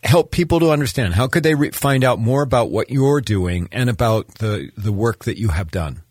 Help 0.04 0.32
people 0.32 0.60
to 0.60 0.72
understand. 0.72 1.16
How 1.16 1.28
could 1.28 1.44
they 1.44 1.56
re- 1.56 1.72
find 1.72 2.04
out 2.04 2.20
more 2.20 2.42
about 2.42 2.70
what 2.72 2.90
you're 2.90 3.22
doing 3.22 3.68
and 3.72 3.90
about 3.90 4.28
the, 4.36 4.72
the 4.78 4.92
work 4.92 5.26
that 5.26 5.38
you 5.38 5.50
have 5.50 5.72
done? 5.72 6.02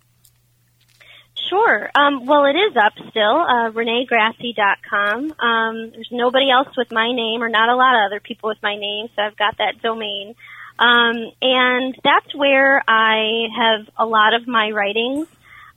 Sure. 1.49 1.91
Um, 1.95 2.27
well, 2.27 2.45
it 2.47 2.57
is 2.57 2.77
up 2.77 2.93
still, 3.11 3.41
uh, 3.41 3.71
reneegrassi.com. 3.71 5.33
Um, 5.39 5.91
there's 5.93 6.09
nobody 6.11 6.51
else 6.51 6.77
with 6.77 6.91
my 6.91 7.13
name, 7.13 7.43
or 7.43 7.49
not 7.49 7.69
a 7.69 7.77
lot 7.77 7.95
of 7.95 8.07
other 8.07 8.21
people 8.21 8.49
with 8.49 8.59
my 8.63 8.77
name, 8.77 9.09
so 9.15 9.23
I've 9.23 9.37
got 9.37 9.59
that 9.59 9.81
domain. 9.81 10.35
Um, 10.79 11.17
and 11.41 11.97
that's 12.03 12.35
where 12.35 12.83
I 12.87 13.47
have 13.57 13.89
a 13.97 14.05
lot 14.05 14.35
of 14.35 14.47
my 14.47 14.71
writings. 14.71 15.29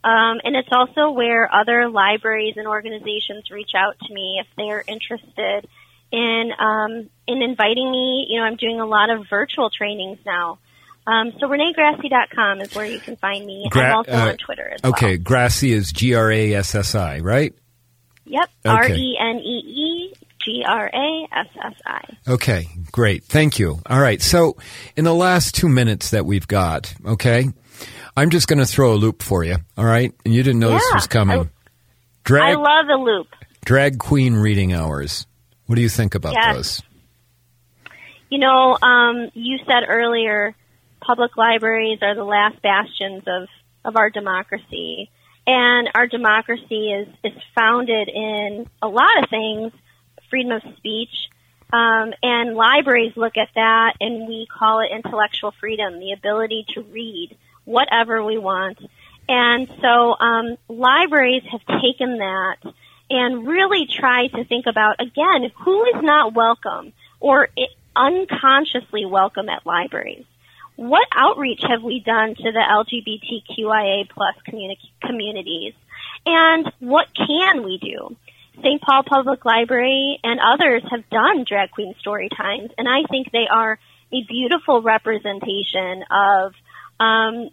Um, 0.02 0.40
and 0.44 0.56
it's 0.56 0.68
also 0.72 1.10
where 1.10 1.52
other 1.52 1.90
libraries 1.90 2.54
and 2.56 2.66
organizations 2.66 3.50
reach 3.50 3.72
out 3.76 3.98
to 4.06 4.14
me 4.14 4.40
if 4.40 4.46
they're 4.56 4.82
interested 4.86 5.68
in 6.10 6.50
um, 6.58 7.10
in 7.26 7.42
inviting 7.42 7.90
me. 7.90 8.26
You 8.28 8.40
know, 8.40 8.46
I'm 8.46 8.56
doing 8.56 8.80
a 8.80 8.86
lot 8.86 9.10
of 9.10 9.28
virtual 9.28 9.70
trainings 9.70 10.18
now. 10.24 10.58
Um, 11.06 11.32
so 11.38 11.48
reneegrassi.com 11.48 12.60
is 12.60 12.74
where 12.74 12.86
you 12.86 13.00
can 13.00 13.16
find 13.16 13.44
me. 13.44 13.66
Gra- 13.70 13.90
I'm 13.90 13.96
also 13.96 14.12
uh, 14.12 14.28
on 14.28 14.36
Twitter 14.36 14.70
as 14.74 14.82
well. 14.82 14.92
Okay, 14.92 15.16
Grassi 15.16 15.72
is 15.72 15.92
G 15.92 16.14
R 16.14 16.30
A 16.30 16.54
S 16.54 16.74
S 16.74 16.94
I, 16.94 17.20
right? 17.20 17.54
Yep. 18.24 18.50
Okay. 18.64 18.74
R 18.74 18.88
E 18.88 19.18
N 19.20 19.36
E 19.36 19.58
E 19.66 20.14
G 20.44 20.64
R 20.66 20.90
A 20.92 21.28
S 21.32 21.46
S 21.62 21.74
I. 21.84 22.02
Okay, 22.28 22.68
great. 22.92 23.24
Thank 23.24 23.58
you. 23.58 23.80
All 23.86 24.00
right. 24.00 24.20
So, 24.22 24.56
in 24.96 25.04
the 25.04 25.14
last 25.14 25.54
two 25.54 25.68
minutes 25.68 26.10
that 26.10 26.24
we've 26.26 26.46
got, 26.46 26.94
okay, 27.04 27.48
I'm 28.20 28.28
just 28.28 28.48
going 28.48 28.58
to 28.58 28.66
throw 28.66 28.92
a 28.92 28.96
loop 28.96 29.22
for 29.22 29.44
you. 29.44 29.56
All 29.78 29.84
right. 29.84 30.12
And 30.26 30.34
you 30.34 30.42
didn't 30.42 30.60
know 30.60 30.72
this 30.72 30.90
was 30.92 31.06
coming. 31.06 31.40
I- 31.40 31.48
drag, 32.22 32.54
I 32.54 32.60
love 32.60 32.86
the 32.86 32.96
loop. 32.96 33.28
drag 33.64 33.98
queen 33.98 34.34
reading 34.34 34.74
hours. 34.74 35.26
What 35.64 35.76
do 35.76 35.80
you 35.80 35.88
think 35.88 36.14
about 36.14 36.34
Yes. 36.34 36.54
those? 36.54 36.82
You 38.28 38.38
know, 38.38 38.76
um, 38.82 39.30
you 39.32 39.58
said 39.66 39.84
earlier, 39.88 40.54
public 41.00 41.38
libraries 41.38 42.00
are 42.02 42.14
the 42.14 42.24
last 42.24 42.60
bastions 42.60 43.22
of, 43.26 43.48
of 43.86 43.96
our 43.96 44.10
democracy. 44.10 45.10
And 45.46 45.88
our 45.94 46.06
democracy 46.06 46.92
is, 46.92 47.08
is 47.24 47.32
founded 47.54 48.08
in 48.08 48.68
a 48.82 48.88
lot 48.88 49.22
of 49.22 49.30
things, 49.30 49.72
freedom 50.28 50.52
of 50.52 50.62
speech, 50.76 51.30
um, 51.72 52.12
and 52.22 52.54
libraries 52.54 53.12
look 53.16 53.38
at 53.38 53.48
that 53.54 53.94
and 53.98 54.28
we 54.28 54.46
call 54.46 54.80
it 54.80 54.90
intellectual 54.94 55.52
freedom, 55.58 55.98
the 55.98 56.12
ability 56.12 56.66
to 56.74 56.82
read 56.82 57.34
whatever 57.70 58.24
we 58.24 58.38
want. 58.38 58.78
And 59.28 59.68
so 59.80 60.16
um, 60.18 60.56
libraries 60.68 61.44
have 61.50 61.60
taken 61.80 62.18
that 62.18 62.56
and 63.08 63.46
really 63.46 63.86
tried 63.86 64.28
to 64.28 64.44
think 64.44 64.66
about, 64.66 65.00
again, 65.00 65.50
who 65.64 65.84
is 65.84 66.02
not 66.02 66.34
welcome 66.34 66.92
or 67.20 67.48
unconsciously 67.94 69.04
welcome 69.04 69.48
at 69.48 69.66
libraries? 69.66 70.24
What 70.76 71.06
outreach 71.14 71.62
have 71.68 71.82
we 71.82 72.00
done 72.00 72.34
to 72.34 72.52
the 72.52 72.60
LGBTQIA 72.60 74.08
plus 74.08 74.34
communi- 74.48 74.78
communities? 75.04 75.74
And 76.24 76.72
what 76.80 77.08
can 77.14 77.64
we 77.64 77.78
do? 77.78 78.16
St. 78.62 78.80
Paul 78.80 79.02
Public 79.04 79.44
Library 79.44 80.18
and 80.22 80.40
others 80.40 80.82
have 80.90 81.08
done 81.10 81.44
drag 81.46 81.70
queen 81.70 81.94
story 82.00 82.28
times, 82.28 82.70
and 82.76 82.88
I 82.88 83.04
think 83.10 83.30
they 83.30 83.46
are 83.50 83.78
a 84.12 84.24
beautiful 84.26 84.82
representation 84.82 86.04
of 86.10 86.52
um, 86.98 87.50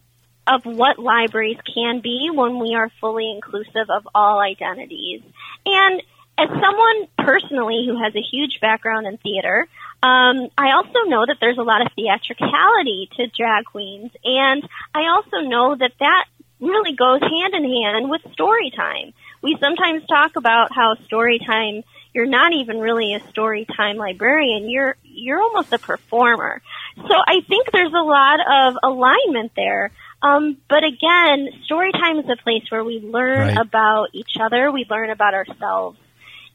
of 0.47 0.65
what 0.65 0.99
libraries 0.99 1.57
can 1.73 1.99
be 1.99 2.29
when 2.33 2.59
we 2.59 2.75
are 2.75 2.91
fully 3.01 3.31
inclusive 3.31 3.89
of 3.89 4.07
all 4.15 4.39
identities. 4.39 5.21
And 5.65 6.01
as 6.37 6.49
someone 6.49 7.07
personally 7.17 7.85
who 7.87 8.01
has 8.01 8.15
a 8.15 8.21
huge 8.21 8.59
background 8.61 9.07
in 9.07 9.17
theater, 9.17 9.67
um, 10.03 10.49
I 10.57 10.73
also 10.73 11.07
know 11.07 11.25
that 11.25 11.37
there's 11.41 11.57
a 11.57 11.63
lot 11.63 11.81
of 11.81 11.91
theatricality 11.95 13.09
to 13.17 13.27
drag 13.27 13.65
queens, 13.65 14.11
and 14.23 14.67
I 14.93 15.07
also 15.07 15.47
know 15.47 15.75
that 15.75 15.91
that 15.99 16.25
really 16.59 16.95
goes 16.95 17.21
hand 17.21 17.53
in 17.53 17.63
hand 17.63 18.09
with 18.09 18.21
story 18.33 18.71
time. 18.75 19.13
We 19.41 19.57
sometimes 19.59 20.05
talk 20.07 20.35
about 20.35 20.71
how 20.73 20.95
story 21.05 21.39
time 21.39 21.83
you're 22.13 22.25
not 22.25 22.51
even 22.53 22.79
really 22.79 23.13
a 23.13 23.19
story 23.29 23.65
time 23.65 23.97
librarian. 23.97 24.69
You're 24.69 24.97
you're 25.03 25.39
almost 25.39 25.71
a 25.71 25.77
performer. 25.77 26.61
So 26.95 27.13
I 27.13 27.41
think 27.47 27.71
there's 27.71 27.93
a 27.93 28.03
lot 28.03 28.39
of 28.39 28.77
alignment 28.81 29.51
there. 29.55 29.91
Um, 30.21 30.57
but 30.67 30.83
again, 30.83 31.49
story 31.65 31.91
time 31.91 32.17
is 32.17 32.25
a 32.29 32.41
place 32.41 32.63
where 32.69 32.83
we 32.83 32.99
learn 32.99 33.55
right. 33.55 33.57
about 33.57 34.07
each 34.13 34.37
other, 34.39 34.71
we 34.71 34.85
learn 34.89 35.09
about 35.09 35.33
ourselves. 35.33 35.99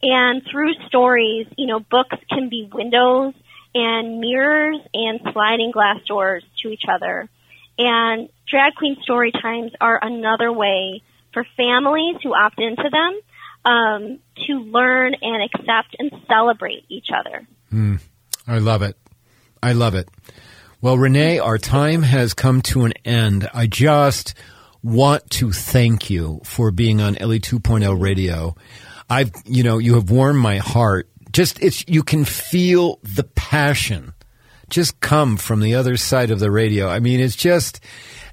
And 0.03 0.43
through 0.51 0.75
stories, 0.89 1.47
you 1.57 1.67
know, 1.67 1.79
books 1.79 2.17
can 2.29 2.49
be 2.49 2.69
windows 2.73 3.35
and 3.75 4.21
mirrors 4.21 4.79
and 4.93 5.21
sliding 5.33 5.71
glass 5.71 6.01
doors 6.07 6.45
to 6.63 6.69
each 6.69 6.85
other. 6.89 7.29
And 7.79 8.29
drag 8.49 8.75
queen 8.75 8.97
story 9.03 9.31
times 9.31 9.73
are 9.81 9.99
another 10.03 10.53
way 10.53 11.03
for 11.33 11.47
families 11.57 12.17
who 12.23 12.35
opt 12.35 12.61
into 12.61 12.91
them 12.91 13.21
um, 13.65 14.19
to 14.47 14.55
learn 14.55 15.15
and 15.23 15.43
accept 15.43 15.97
and 15.99 16.11
celebrate 16.27 16.85
each 16.89 17.09
other. 17.17 17.47
Mm, 17.73 18.01
I 18.47 18.59
love 18.59 18.83
it. 18.83 18.97
I 19.63 19.73
love 19.73 19.95
it. 19.95 20.09
Well, 20.83 20.99
Renee, 20.99 21.39
our 21.39 21.59
time 21.59 22.03
has 22.03 22.35
come 22.35 22.61
to 22.63 22.83
an 22.83 22.93
end. 23.05 23.49
I 23.55 23.69
just 23.69 24.35
want 24.83 25.31
to 25.31 25.53
thank 25.53 26.11
you 26.11 26.41
for 26.43 26.73
being 26.73 27.01
on 27.01 27.17
Ellie 27.19 27.39
2.0 27.39 28.03
radio. 28.03 28.57
I've, 29.09 29.31
you 29.45 29.63
know, 29.63 29.79
you 29.79 29.95
have 29.95 30.11
warmed 30.11 30.41
my 30.41 30.57
heart. 30.57 31.09
Just, 31.31 31.63
it's, 31.63 31.85
you 31.87 32.03
can 32.03 32.25
feel 32.25 32.99
the 33.05 33.23
passion 33.23 34.13
just 34.71 34.99
come 34.99 35.37
from 35.37 35.61
the 35.61 35.77
other 35.77 35.97
side 35.97 36.33
of 36.33 36.41
the 36.41 36.51
radio. 36.51 36.89
I 36.89 36.99
mean, 36.99 37.21
it's 37.21 37.37
just, 37.37 37.79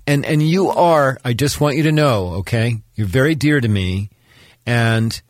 and, 0.08 0.26
and 0.26 0.42
you 0.42 0.70
are, 0.70 1.20
I 1.24 1.34
just 1.34 1.62
want 1.62 1.78
you 1.78 1.84
to 1.84 1.92
know, 1.92 2.30
okay? 2.38 2.82
You're 2.96 3.06
very 3.06 3.36
dear 3.36 3.62
to 3.62 3.68
me. 3.68 4.10
And 4.66 5.22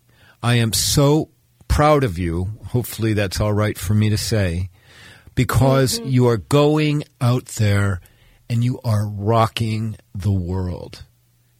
I 0.41 0.55
am 0.55 0.71
so 0.71 1.31
proud 1.67 2.05
of 2.05 2.17
you. 2.17 2.59
Hopefully 2.67 3.11
that's 3.11 3.41
all 3.41 3.51
right 3.51 3.77
for 3.77 3.93
me 3.93 4.09
to 4.09 4.17
say 4.17 4.68
because 5.39 5.99
mm-hmm. 6.01 6.09
you 6.09 6.27
are 6.27 6.35
going 6.35 7.01
out 7.21 7.45
there 7.45 8.01
and 8.49 8.61
you 8.61 8.77
are 8.83 9.07
rocking 9.07 9.95
the 10.13 10.33
world. 10.33 11.05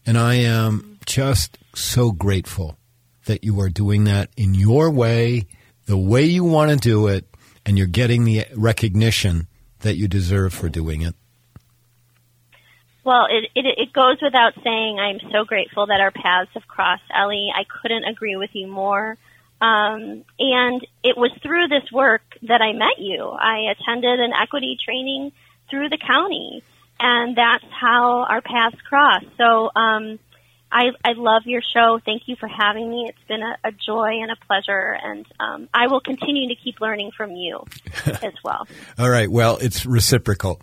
And 0.04 0.18
I 0.18 0.34
am 0.34 0.98
just 1.06 1.56
so 1.74 2.12
grateful 2.12 2.76
that 3.24 3.42
you 3.42 3.58
are 3.58 3.70
doing 3.70 4.04
that 4.04 4.28
in 4.36 4.52
your 4.52 4.90
way, 4.90 5.46
the 5.86 5.96
way 5.96 6.24
you 6.24 6.44
want 6.44 6.70
to 6.70 6.76
do 6.76 7.06
it, 7.06 7.24
and 7.64 7.78
you're 7.78 7.86
getting 7.86 8.24
the 8.24 8.44
recognition 8.54 9.46
that 9.78 9.96
you 9.96 10.08
deserve 10.08 10.52
for 10.52 10.68
doing 10.68 11.00
it. 11.00 11.14
Well, 13.02 13.28
it, 13.30 13.48
it, 13.54 13.64
it 13.64 13.94
goes 13.94 14.18
without 14.20 14.52
saying, 14.62 14.98
I'm 14.98 15.20
so 15.32 15.46
grateful 15.46 15.86
that 15.86 16.02
our 16.02 16.10
paths 16.10 16.50
have 16.52 16.68
crossed, 16.68 17.04
Ellie. 17.14 17.48
I 17.56 17.64
couldn't 17.64 18.04
agree 18.04 18.36
with 18.36 18.50
you 18.52 18.66
more. 18.66 19.16
Um, 19.60 20.24
and 20.38 20.86
it 21.04 21.16
was 21.16 21.30
through 21.42 21.68
this 21.68 21.90
work 21.92 22.22
that 22.42 22.62
I 22.62 22.72
met 22.72 22.98
you. 22.98 23.24
I 23.24 23.72
attended 23.72 24.18
an 24.20 24.32
equity 24.32 24.78
training 24.82 25.32
through 25.68 25.90
the 25.90 25.98
county, 25.98 26.62
and 26.98 27.36
that's 27.36 27.64
how 27.70 28.24
our 28.28 28.40
paths 28.40 28.80
crossed. 28.88 29.26
So 29.36 29.70
um, 29.76 30.18
I, 30.72 30.90
I 31.04 31.12
love 31.16 31.42
your 31.46 31.62
show. 31.62 31.98
Thank 32.04 32.22
you 32.26 32.36
for 32.36 32.48
having 32.48 32.88
me. 32.88 33.06
It's 33.08 33.28
been 33.28 33.42
a, 33.42 33.56
a 33.64 33.72
joy 33.72 34.20
and 34.22 34.30
a 34.30 34.36
pleasure, 34.46 34.96
and 35.02 35.26
um, 35.40 35.68
I 35.74 35.88
will 35.88 36.00
continue 36.00 36.48
to 36.48 36.54
keep 36.54 36.80
learning 36.80 37.10
from 37.16 37.32
you 37.32 37.64
as 38.06 38.34
well. 38.44 38.66
All 38.98 39.10
right. 39.10 39.30
Well, 39.30 39.58
it's 39.58 39.84
reciprocal. 39.84 40.60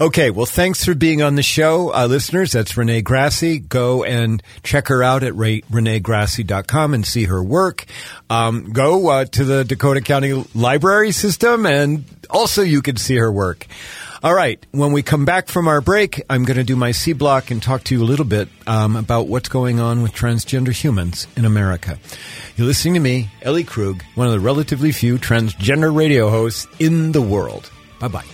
Okay. 0.00 0.30
Well, 0.30 0.46
thanks 0.46 0.84
for 0.84 0.94
being 0.94 1.22
on 1.22 1.36
the 1.36 1.42
show, 1.42 1.92
uh, 1.94 2.06
listeners. 2.06 2.52
That's 2.52 2.76
Renee 2.76 3.02
Grassi. 3.02 3.58
Go 3.58 4.04
and 4.04 4.42
check 4.62 4.88
her 4.88 5.02
out 5.02 5.22
at 5.22 5.32
reneegrassi.com 5.32 6.94
and 6.94 7.06
see 7.06 7.24
her 7.24 7.42
work. 7.42 7.86
Um, 8.28 8.72
go 8.72 9.08
uh, 9.08 9.24
to 9.24 9.44
the 9.44 9.64
Dakota 9.64 10.00
County 10.00 10.44
Library 10.54 11.12
System, 11.12 11.64
and 11.64 12.04
also 12.28 12.62
you 12.62 12.82
can 12.82 12.96
see 12.96 13.16
her 13.16 13.32
work. 13.32 13.66
All 14.26 14.34
right. 14.34 14.58
When 14.72 14.90
we 14.90 15.04
come 15.04 15.24
back 15.24 15.46
from 15.46 15.68
our 15.68 15.80
break, 15.80 16.20
I'm 16.28 16.44
going 16.44 16.56
to 16.56 16.64
do 16.64 16.74
my 16.74 16.90
C 16.90 17.12
block 17.12 17.52
and 17.52 17.62
talk 17.62 17.84
to 17.84 17.94
you 17.94 18.02
a 18.02 18.10
little 18.10 18.24
bit 18.24 18.48
um, 18.66 18.96
about 18.96 19.28
what's 19.28 19.48
going 19.48 19.78
on 19.78 20.02
with 20.02 20.14
transgender 20.14 20.72
humans 20.72 21.28
in 21.36 21.44
America. 21.44 21.96
You're 22.56 22.66
listening 22.66 22.94
to 22.94 23.00
me, 23.00 23.30
Ellie 23.40 23.62
Krug, 23.62 24.02
one 24.16 24.26
of 24.26 24.32
the 24.32 24.40
relatively 24.40 24.90
few 24.90 25.18
transgender 25.18 25.96
radio 25.96 26.28
hosts 26.28 26.66
in 26.80 27.12
the 27.12 27.22
world. 27.22 27.70
Bye 28.00 28.08
bye. 28.08 28.24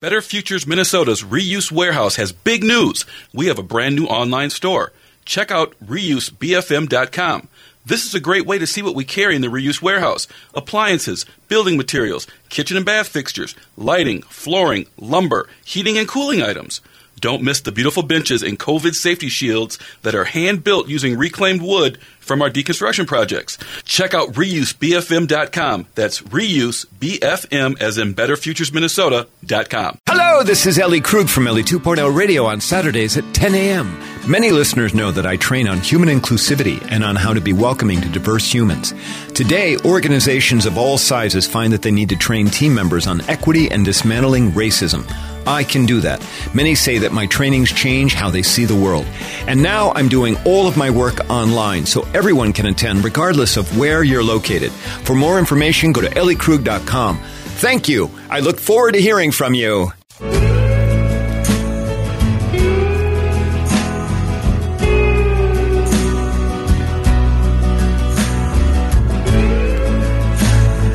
Better 0.00 0.22
Futures 0.22 0.66
Minnesota's 0.66 1.22
Reuse 1.22 1.70
Warehouse 1.70 2.16
has 2.16 2.32
big 2.32 2.64
news. 2.64 3.04
We 3.34 3.48
have 3.48 3.58
a 3.58 3.62
brand 3.62 3.96
new 3.96 4.06
online 4.06 4.48
store. 4.48 4.94
Check 5.26 5.50
out 5.50 5.74
reusebfm.com. 5.84 7.48
This 7.84 8.04
is 8.04 8.14
a 8.14 8.20
great 8.20 8.46
way 8.46 8.58
to 8.58 8.66
see 8.66 8.82
what 8.82 8.94
we 8.94 9.04
carry 9.04 9.34
in 9.34 9.42
the 9.42 9.48
reuse 9.48 9.80
warehouse 9.80 10.26
appliances, 10.54 11.24
building 11.48 11.76
materials, 11.76 12.26
kitchen 12.50 12.76
and 12.76 12.84
bath 12.84 13.08
fixtures, 13.08 13.54
lighting, 13.76 14.22
flooring, 14.22 14.86
lumber, 14.98 15.48
heating 15.64 15.96
and 15.96 16.06
cooling 16.06 16.42
items. 16.42 16.82
Don't 17.20 17.42
miss 17.42 17.60
the 17.60 17.72
beautiful 17.72 18.02
benches 18.02 18.42
and 18.42 18.58
COVID 18.58 18.94
safety 18.94 19.28
shields 19.28 19.78
that 20.02 20.14
are 20.14 20.24
hand 20.24 20.62
built 20.64 20.88
using 20.88 21.18
reclaimed 21.18 21.62
wood 21.62 21.98
from 22.30 22.42
our 22.42 22.48
deconstruction 22.48 23.08
projects. 23.08 23.58
Check 23.82 24.14
out 24.14 24.34
reusebfm.com. 24.34 25.86
That's 25.96 26.22
reusebfm 26.22 27.82
as 27.82 27.98
in 27.98 28.14
betterfuturesminnesota.com. 28.14 29.98
Hello, 30.06 30.44
this 30.44 30.64
is 30.64 30.78
Ellie 30.78 31.00
Krug 31.00 31.28
from 31.28 31.48
Ellie 31.48 31.64
2.0 31.64 32.14
Radio 32.14 32.44
on 32.44 32.60
Saturdays 32.60 33.16
at 33.16 33.34
10 33.34 33.56
a.m. 33.56 33.98
Many 34.28 34.52
listeners 34.52 34.94
know 34.94 35.10
that 35.10 35.26
I 35.26 35.38
train 35.38 35.66
on 35.66 35.78
human 35.78 36.08
inclusivity 36.08 36.80
and 36.88 37.02
on 37.02 37.16
how 37.16 37.34
to 37.34 37.40
be 37.40 37.52
welcoming 37.52 38.00
to 38.00 38.08
diverse 38.08 38.54
humans. 38.54 38.94
Today, 39.34 39.76
organizations 39.78 40.66
of 40.66 40.78
all 40.78 40.98
sizes 40.98 41.48
find 41.48 41.72
that 41.72 41.82
they 41.82 41.90
need 41.90 42.10
to 42.10 42.16
train 42.16 42.46
team 42.46 42.72
members 42.72 43.08
on 43.08 43.22
equity 43.22 43.68
and 43.72 43.84
dismantling 43.84 44.52
racism. 44.52 45.04
I 45.46 45.64
can 45.64 45.86
do 45.86 46.00
that. 46.00 46.24
Many 46.54 46.74
say 46.74 46.98
that 46.98 47.12
my 47.12 47.26
trainings 47.26 47.72
change 47.72 48.14
how 48.14 48.30
they 48.30 48.42
see 48.42 48.66
the 48.66 48.76
world. 48.76 49.06
And 49.46 49.62
now 49.62 49.92
I'm 49.92 50.08
doing 50.08 50.36
all 50.44 50.68
of 50.68 50.76
my 50.76 50.90
work 50.90 51.28
online 51.30 51.86
so 51.86 52.02
everyone 52.20 52.52
can 52.52 52.66
attend 52.66 53.02
regardless 53.02 53.56
of 53.56 53.78
where 53.78 54.04
you're 54.04 54.22
located. 54.22 54.70
For 55.06 55.14
more 55.14 55.38
information, 55.38 55.90
go 55.90 56.02
to 56.02 56.10
elliekrug.com. 56.10 57.16
Thank 57.16 57.88
you. 57.88 58.10
I 58.28 58.40
look 58.40 58.60
forward 58.60 58.92
to 58.92 59.00
hearing 59.00 59.32
from 59.32 59.54
you. 59.54 59.90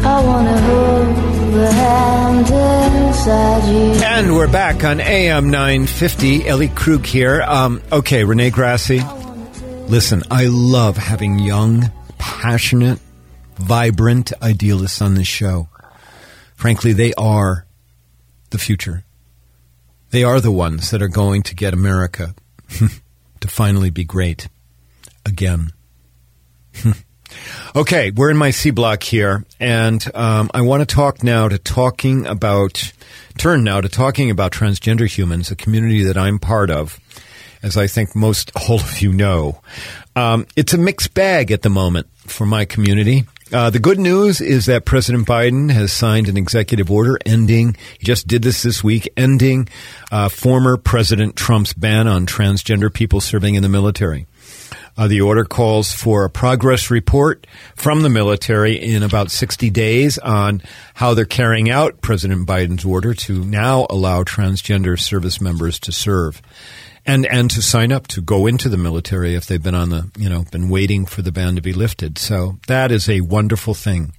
I 0.05 0.23
wanna 0.23 0.57
hold 0.61 1.53
the 1.55 1.71
hand 1.71 2.51
and 3.27 4.35
we're 4.35 4.47
back 4.47 4.83
on 4.83 4.99
AM 4.99 5.49
950. 5.49 6.47
Ellie 6.47 6.67
Krug 6.67 7.03
here. 7.03 7.41
Um, 7.41 7.81
okay, 7.91 8.23
Renee 8.23 8.51
Grassi. 8.51 9.01
Listen, 9.87 10.23
I 10.31 10.47
love 10.47 10.97
having 10.97 11.39
young, 11.39 11.91
passionate, 12.17 12.99
vibrant 13.55 14.33
idealists 14.41 15.01
on 15.01 15.13
this 15.13 15.27
show. 15.27 15.69
Frankly, 16.55 16.91
they 16.91 17.13
are 17.13 17.65
the 18.49 18.57
future. 18.57 19.03
They 20.09 20.23
are 20.23 20.41
the 20.41 20.51
ones 20.51 20.89
that 20.91 21.01
are 21.01 21.07
going 21.07 21.43
to 21.43 21.55
get 21.55 21.73
America 21.73 22.33
to 23.39 23.47
finally 23.47 23.91
be 23.91 24.03
great 24.03 24.47
again. 25.23 25.71
okay, 27.75 28.11
we're 28.11 28.31
in 28.31 28.37
my 28.37 28.49
C 28.49 28.71
block 28.71 29.03
here, 29.03 29.45
and 29.59 30.03
um, 30.15 30.49
I 30.53 30.61
want 30.61 30.81
to 30.87 30.95
talk 30.95 31.23
now 31.23 31.47
to 31.47 31.57
talking 31.57 32.25
about, 32.25 32.91
turn 33.37 33.63
now 33.63 33.81
to 33.81 33.89
talking 33.89 34.31
about 34.31 34.51
transgender 34.51 35.07
humans, 35.07 35.51
a 35.51 35.55
community 35.55 36.03
that 36.03 36.17
I'm 36.17 36.39
part 36.39 36.71
of, 36.71 36.99
as 37.65 37.75
I 37.75 37.87
think 37.87 38.15
most 38.15 38.51
all 38.69 38.79
of 38.79 39.01
you 39.01 39.11
know. 39.11 39.59
Um, 40.15 40.45
it's 40.55 40.73
a 40.73 40.77
mixed 40.77 41.13
bag 41.13 41.51
at 41.51 41.63
the 41.63 41.69
moment 41.69 42.07
for 42.19 42.45
my 42.45 42.63
community. 42.63 43.25
Uh, 43.51 43.69
the 43.69 43.79
good 43.79 43.99
news 43.99 44.41
is 44.41 44.65
that 44.65 44.85
President 44.85 45.27
Biden 45.27 45.69
has 45.71 45.91
signed 45.91 46.29
an 46.29 46.37
executive 46.37 46.89
order 46.89 47.17
ending, 47.25 47.75
he 47.99 48.05
just 48.05 48.27
did 48.27 48.41
this 48.41 48.63
this 48.63 48.83
week, 48.83 49.07
ending 49.17 49.67
uh, 50.11 50.29
former 50.29 50.77
President 50.77 51.35
Trump's 51.35 51.73
ban 51.73 52.07
on 52.07 52.25
transgender 52.25 52.91
people 52.91 53.21
serving 53.21 53.55
in 53.55 53.61
the 53.61 53.69
military. 53.69 54.25
Uh, 54.97 55.07
the 55.07 55.21
order 55.21 55.43
calls 55.43 55.93
for 55.93 56.23
a 56.23 56.29
progress 56.29 56.89
report 56.89 57.45
from 57.75 58.01
the 58.01 58.09
military 58.09 58.75
in 58.75 59.03
about 59.03 59.29
60 59.29 59.69
days 59.69 60.17
on 60.17 60.61
how 60.93 61.13
they're 61.13 61.25
carrying 61.25 61.69
out 61.69 62.01
President 62.01 62.47
Biden's 62.47 62.85
order 62.85 63.13
to 63.13 63.43
now 63.43 63.85
allow 63.89 64.23
transgender 64.23 64.99
service 64.99 65.41
members 65.41 65.79
to 65.79 65.91
serve 65.91 66.41
and 67.05 67.25
and 67.25 67.49
to 67.51 67.61
sign 67.61 67.91
up 67.91 68.07
to 68.07 68.21
go 68.21 68.47
into 68.47 68.69
the 68.69 68.77
military 68.77 69.35
if 69.35 69.45
they've 69.45 69.61
been 69.61 69.75
on 69.75 69.89
the 69.89 70.09
you 70.17 70.29
know 70.29 70.45
been 70.51 70.69
waiting 70.69 71.05
for 71.05 71.21
the 71.21 71.31
ban 71.31 71.55
to 71.55 71.61
be 71.61 71.73
lifted. 71.73 72.17
So 72.17 72.57
that 72.67 72.91
is 72.91 73.09
a 73.09 73.21
wonderful 73.21 73.73
thing. 73.73 74.13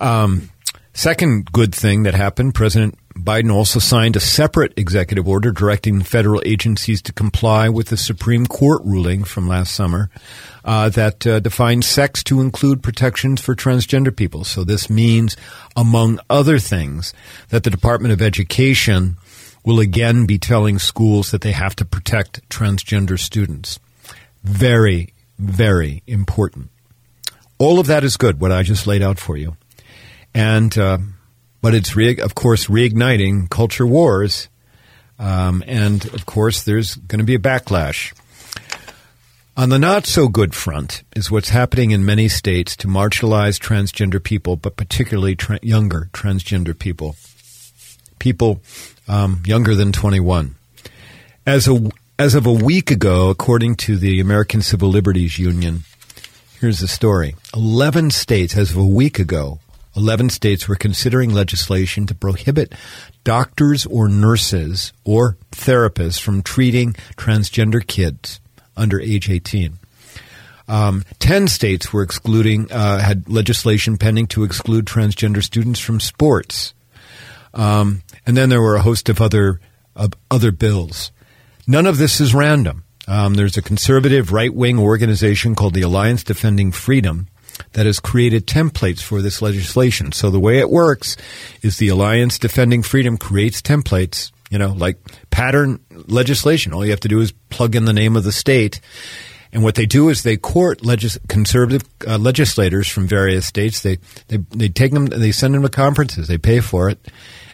Um, 0.00 0.50
second 0.92 1.52
good 1.52 1.74
thing 1.74 2.02
that 2.04 2.14
happened: 2.14 2.54
President 2.54 2.98
Biden 3.14 3.52
also 3.52 3.78
signed 3.78 4.16
a 4.16 4.20
separate 4.20 4.72
executive 4.78 5.28
order 5.28 5.50
directing 5.50 6.02
federal 6.02 6.42
agencies 6.44 7.02
to 7.02 7.12
comply 7.12 7.68
with 7.68 7.88
the 7.88 7.96
Supreme 7.96 8.46
Court 8.46 8.82
ruling 8.84 9.24
from 9.24 9.48
last 9.48 9.74
summer 9.74 10.10
uh, 10.64 10.88
that 10.90 11.26
uh, 11.26 11.40
defines 11.40 11.86
sex 11.86 12.22
to 12.24 12.40
include 12.40 12.82
protections 12.82 13.40
for 13.40 13.54
transgender 13.54 14.14
people. 14.14 14.44
So 14.44 14.64
this 14.64 14.88
means, 14.88 15.36
among 15.76 16.20
other 16.30 16.58
things, 16.58 17.12
that 17.48 17.64
the 17.64 17.70
Department 17.70 18.12
of 18.12 18.22
Education 18.22 19.16
will 19.64 19.80
again 19.80 20.26
be 20.26 20.38
telling 20.38 20.78
schools 20.78 21.30
that 21.30 21.42
they 21.42 21.52
have 21.52 21.76
to 21.76 21.84
protect 21.84 22.48
transgender 22.48 23.18
students. 23.18 23.78
Very, 24.42 25.12
very 25.38 26.02
important. 26.06 26.70
All 27.58 27.78
of 27.78 27.86
that 27.88 28.04
is 28.04 28.16
good, 28.16 28.40
what 28.40 28.52
I 28.52 28.62
just 28.62 28.86
laid 28.86 29.02
out 29.02 29.18
for 29.18 29.36
you. 29.36 29.56
And, 30.34 30.76
uh, 30.78 30.98
but 31.60 31.74
it's, 31.74 31.94
re- 31.94 32.18
of 32.18 32.34
course, 32.34 32.66
reigniting 32.66 33.50
culture 33.50 33.86
wars. 33.86 34.48
Um, 35.18 35.62
and, 35.66 36.02
of 36.14 36.24
course, 36.24 36.62
there's 36.62 36.94
going 36.94 37.18
to 37.18 37.24
be 37.24 37.34
a 37.34 37.38
backlash. 37.38 38.14
On 39.56 39.68
the 39.68 39.78
not 39.78 40.06
so 40.06 40.28
good 40.28 40.54
front 40.54 41.02
is 41.14 41.30
what's 41.30 41.50
happening 41.50 41.90
in 41.90 42.02
many 42.02 42.28
states 42.28 42.74
to 42.76 42.88
marginalize 42.88 43.58
transgender 43.58 44.22
people, 44.22 44.56
but 44.56 44.76
particularly 44.76 45.36
tra- 45.36 45.58
younger 45.62 46.08
transgender 46.14 46.78
people. 46.78 47.16
People 48.18 48.62
um, 49.10 49.42
younger 49.44 49.74
than 49.74 49.92
21. 49.92 50.54
As 51.46 51.66
a 51.66 51.90
as 52.18 52.34
of 52.34 52.46
a 52.46 52.52
week 52.52 52.90
ago, 52.90 53.30
according 53.30 53.74
to 53.76 53.96
the 53.96 54.20
American 54.20 54.60
Civil 54.60 54.90
Liberties 54.90 55.38
Union, 55.38 55.84
here's 56.60 56.78
the 56.78 56.86
story: 56.86 57.34
eleven 57.54 58.10
states, 58.10 58.56
as 58.56 58.70
of 58.70 58.76
a 58.76 58.84
week 58.84 59.18
ago, 59.18 59.58
eleven 59.96 60.28
states 60.28 60.68
were 60.68 60.76
considering 60.76 61.30
legislation 61.30 62.06
to 62.06 62.14
prohibit 62.14 62.74
doctors 63.24 63.84
or 63.86 64.08
nurses 64.08 64.92
or 65.04 65.36
therapists 65.50 66.20
from 66.20 66.42
treating 66.42 66.92
transgender 67.16 67.84
kids 67.84 68.38
under 68.76 69.00
age 69.00 69.28
18. 69.28 69.78
Um, 70.68 71.04
Ten 71.18 71.48
states 71.48 71.92
were 71.92 72.02
excluding, 72.02 72.70
uh, 72.70 72.98
had 72.98 73.28
legislation 73.28 73.98
pending 73.98 74.28
to 74.28 74.44
exclude 74.44 74.84
transgender 74.84 75.42
students 75.42 75.80
from 75.80 75.98
sports. 75.98 76.74
Um, 77.52 78.02
and 78.26 78.36
then 78.36 78.48
there 78.48 78.62
were 78.62 78.76
a 78.76 78.82
host 78.82 79.08
of 79.08 79.20
other 79.20 79.60
other 80.30 80.52
bills. 80.52 81.12
None 81.66 81.86
of 81.86 81.98
this 81.98 82.20
is 82.20 82.34
random. 82.34 82.84
Um, 83.06 83.34
there's 83.34 83.56
a 83.56 83.62
conservative 83.62 84.32
right 84.32 84.54
wing 84.54 84.78
organization 84.78 85.54
called 85.54 85.74
the 85.74 85.82
Alliance 85.82 86.22
Defending 86.22 86.72
Freedom 86.72 87.26
that 87.72 87.86
has 87.86 88.00
created 88.00 88.46
templates 88.46 89.02
for 89.02 89.20
this 89.20 89.42
legislation. 89.42 90.12
So 90.12 90.30
the 90.30 90.40
way 90.40 90.58
it 90.58 90.70
works 90.70 91.16
is 91.62 91.76
the 91.76 91.88
Alliance 91.88 92.38
Defending 92.38 92.82
Freedom 92.82 93.18
creates 93.18 93.60
templates, 93.60 94.30
you 94.50 94.58
know, 94.58 94.72
like 94.72 94.98
pattern 95.30 95.80
legislation. 96.06 96.72
All 96.72 96.84
you 96.84 96.92
have 96.92 97.00
to 97.00 97.08
do 97.08 97.20
is 97.20 97.32
plug 97.50 97.74
in 97.74 97.84
the 97.84 97.92
name 97.92 98.16
of 98.16 98.24
the 98.24 98.32
state. 98.32 98.80
And 99.52 99.64
what 99.64 99.74
they 99.74 99.86
do 99.86 100.08
is 100.08 100.22
they 100.22 100.36
court 100.36 100.84
legis- 100.84 101.18
conservative 101.28 101.82
uh, 102.06 102.18
legislators 102.18 102.88
from 102.88 103.08
various 103.08 103.46
states. 103.46 103.82
They, 103.82 103.98
they, 104.28 104.38
they 104.50 104.68
take 104.68 104.92
them, 104.92 105.06
they 105.06 105.32
send 105.32 105.54
them 105.54 105.62
to 105.62 105.68
conferences, 105.68 106.28
they 106.28 106.38
pay 106.38 106.60
for 106.60 106.88
it 106.88 107.04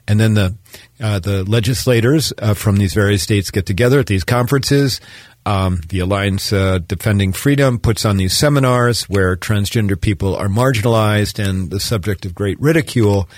and 0.08 0.20
then 0.20 0.34
the 0.34 0.54
uh, 1.00 1.18
the 1.18 1.44
legislators 1.44 2.32
uh, 2.38 2.54
from 2.54 2.76
these 2.76 2.94
various 2.94 3.22
states 3.22 3.50
get 3.50 3.66
together 3.66 4.00
at 4.00 4.06
these 4.06 4.24
conferences. 4.24 5.00
Um, 5.44 5.80
the 5.90 6.00
Alliance 6.00 6.52
uh, 6.52 6.80
Defending 6.80 7.32
Freedom 7.32 7.78
puts 7.78 8.04
on 8.04 8.16
these 8.16 8.36
seminars 8.36 9.04
where 9.04 9.36
transgender 9.36 10.00
people 10.00 10.34
are 10.34 10.48
marginalized 10.48 11.38
and 11.38 11.70
the 11.70 11.78
subject 11.78 12.26
of 12.26 12.34
great 12.34 12.60
ridicule. 12.60 13.28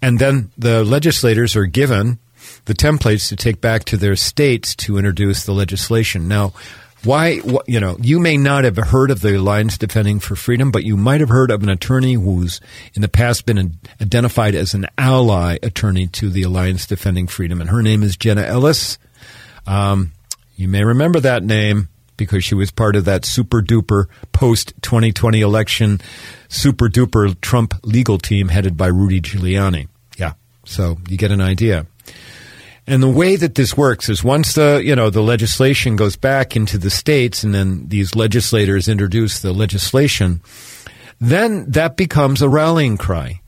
And 0.00 0.20
then 0.20 0.52
the 0.56 0.84
legislators 0.84 1.56
are 1.56 1.66
given 1.66 2.20
the 2.66 2.74
templates 2.74 3.28
to 3.30 3.36
take 3.36 3.60
back 3.60 3.84
to 3.86 3.96
their 3.96 4.14
states 4.14 4.76
to 4.76 4.98
introduce 4.98 5.44
the 5.44 5.52
legislation. 5.52 6.28
Now, 6.28 6.52
why, 7.04 7.40
you 7.66 7.80
know, 7.80 7.96
you 8.00 8.18
may 8.18 8.36
not 8.36 8.64
have 8.64 8.76
heard 8.76 9.10
of 9.10 9.20
the 9.20 9.36
Alliance 9.36 9.78
Defending 9.78 10.20
for 10.20 10.34
Freedom, 10.34 10.70
but 10.70 10.84
you 10.84 10.96
might 10.96 11.20
have 11.20 11.28
heard 11.28 11.50
of 11.50 11.62
an 11.62 11.68
attorney 11.68 12.14
who's 12.14 12.60
in 12.94 13.02
the 13.02 13.08
past 13.08 13.46
been 13.46 13.78
identified 14.00 14.54
as 14.54 14.74
an 14.74 14.86
ally 14.96 15.58
attorney 15.62 16.08
to 16.08 16.28
the 16.28 16.42
Alliance 16.42 16.86
Defending 16.86 17.28
Freedom, 17.28 17.60
and 17.60 17.70
her 17.70 17.82
name 17.82 18.02
is 18.02 18.16
Jenna 18.16 18.42
Ellis. 18.42 18.98
Um, 19.66 20.12
you 20.56 20.66
may 20.66 20.82
remember 20.82 21.20
that 21.20 21.44
name 21.44 21.88
because 22.16 22.42
she 22.42 22.54
was 22.54 22.70
part 22.70 22.96
of 22.96 23.04
that 23.04 23.24
super 23.24 23.62
duper 23.62 24.06
post 24.32 24.74
2020 24.82 25.40
election 25.40 26.00
super 26.48 26.88
duper 26.88 27.40
Trump 27.40 27.74
legal 27.84 28.18
team 28.18 28.48
headed 28.48 28.76
by 28.76 28.88
Rudy 28.88 29.20
Giuliani. 29.20 29.88
Yeah, 30.16 30.32
so 30.64 30.98
you 31.08 31.16
get 31.16 31.30
an 31.30 31.40
idea. 31.40 31.86
And 32.88 33.02
the 33.02 33.08
way 33.08 33.36
that 33.36 33.54
this 33.54 33.76
works 33.76 34.08
is 34.08 34.24
once 34.24 34.54
the 34.54 34.80
you 34.82 34.96
know 34.96 35.10
the 35.10 35.22
legislation 35.22 35.94
goes 35.94 36.16
back 36.16 36.56
into 36.56 36.78
the 36.78 36.88
states, 36.88 37.44
and 37.44 37.54
then 37.54 37.86
these 37.88 38.14
legislators 38.14 38.88
introduce 38.88 39.40
the 39.40 39.52
legislation, 39.52 40.40
then 41.20 41.70
that 41.70 41.98
becomes 41.98 42.40
a 42.40 42.48
rallying 42.48 42.96
cry. 42.96 43.42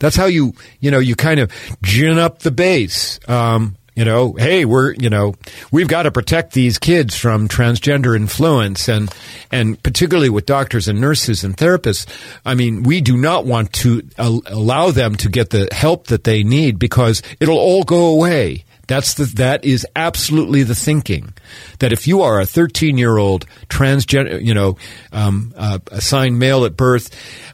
That's 0.00 0.16
how 0.16 0.24
you 0.26 0.54
you 0.80 0.90
know 0.90 0.98
you 0.98 1.14
kind 1.14 1.38
of 1.38 1.52
gin 1.80 2.18
up 2.18 2.40
the 2.40 2.50
base. 2.50 3.20
Um, 3.28 3.76
you 3.94 4.04
know, 4.04 4.32
hey, 4.32 4.64
we're 4.64 4.94
you 4.94 5.10
know 5.10 5.36
we've 5.70 5.86
got 5.86 6.02
to 6.02 6.10
protect 6.10 6.52
these 6.52 6.80
kids 6.80 7.16
from 7.16 7.46
transgender 7.46 8.16
influence, 8.16 8.88
and 8.88 9.14
and 9.52 9.80
particularly 9.84 10.28
with 10.28 10.44
doctors 10.44 10.88
and 10.88 11.00
nurses 11.00 11.44
and 11.44 11.56
therapists. 11.56 12.04
I 12.44 12.54
mean, 12.54 12.82
we 12.82 13.00
do 13.00 13.16
not 13.16 13.46
want 13.46 13.72
to 13.74 14.02
allow 14.18 14.90
them 14.90 15.14
to 15.16 15.28
get 15.28 15.50
the 15.50 15.68
help 15.70 16.08
that 16.08 16.24
they 16.24 16.42
need 16.42 16.80
because 16.80 17.22
it'll 17.38 17.58
all 17.58 17.84
go 17.84 18.06
away 18.06 18.64
that's 18.92 19.14
the, 19.14 19.24
that 19.36 19.64
is 19.64 19.86
absolutely 19.96 20.64
the 20.64 20.74
thinking 20.74 21.32
that 21.78 21.94
if 21.94 22.06
you 22.06 22.20
are 22.20 22.40
a 22.40 22.44
13 22.44 22.98
year 22.98 23.16
old 23.16 23.46
transgender, 23.68 24.44
you 24.44 24.52
know, 24.52 24.76
um, 25.12 25.54
uh, 25.56 25.78
assigned 25.90 26.38
male 26.38 26.66
at 26.66 26.76
birth, 26.76 27.08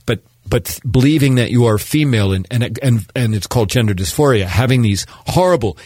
but 0.05 0.21
but 0.45 0.81
believing 0.91 1.37
that 1.37 1.53
you 1.53 1.67
are 1.67 1.79
female 1.79 2.33
and, 2.33 2.45
and 2.51 2.77
and 2.83 3.07
and 3.15 3.37
it's 3.37 3.47
called 3.47 3.71
gender 3.71 3.95
dysphoria, 3.95 4.47
having 4.47 4.83
these 4.83 5.07
horrible 5.29 5.79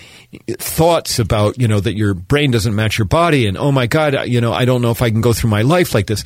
thoughts 0.59 1.18
about 1.18 1.61
you 1.61 1.68
know 1.68 1.80
that 1.80 1.96
your 1.96 2.14
brain 2.14 2.50
doesn't 2.50 2.74
match 2.74 2.96
your 2.96 3.05
body 3.05 3.46
and 3.46 3.59
oh 3.59 3.70
my 3.70 3.86
god 3.86 4.26
you 4.26 4.40
know 4.40 4.55
I 4.55 4.64
don't 4.64 4.80
know 4.80 4.90
if 4.90 5.03
I 5.03 5.11
can 5.11 5.20
go 5.20 5.34
through 5.34 5.50
my 5.50 5.62
life 5.62 5.94
like 5.94 6.07
this. 6.07 6.24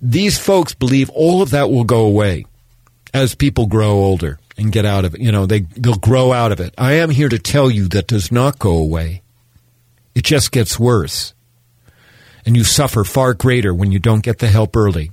These 0.00 0.38
folks 0.38 0.74
believe 0.74 1.10
all 1.10 1.42
of 1.42 1.50
that 1.50 1.70
will 1.70 1.82
go 1.82 2.02
away 2.02 2.44
as 3.12 3.34
people 3.34 3.66
grow 3.66 3.90
older 3.90 4.38
and 4.56 4.72
get 4.72 4.84
out 4.84 5.04
of 5.04 5.14
it. 5.14 5.20
You 5.20 5.32
know, 5.32 5.46
they, 5.46 5.60
they'll 5.60 5.94
grow 5.94 6.32
out 6.32 6.52
of 6.52 6.60
it. 6.60 6.74
I 6.76 6.94
am 6.94 7.10
here 7.10 7.28
to 7.28 7.38
tell 7.38 7.70
you 7.70 7.88
that 7.88 8.06
does 8.06 8.30
not 8.30 8.58
go 8.58 8.76
away. 8.76 9.22
It 10.14 10.24
just 10.24 10.52
gets 10.52 10.78
worse. 10.78 11.34
And 12.46 12.56
you 12.56 12.64
suffer 12.64 13.04
far 13.04 13.34
greater 13.34 13.74
when 13.74 13.92
you 13.92 13.98
don't 13.98 14.22
get 14.22 14.38
the 14.38 14.48
help 14.48 14.76
early. 14.76 15.12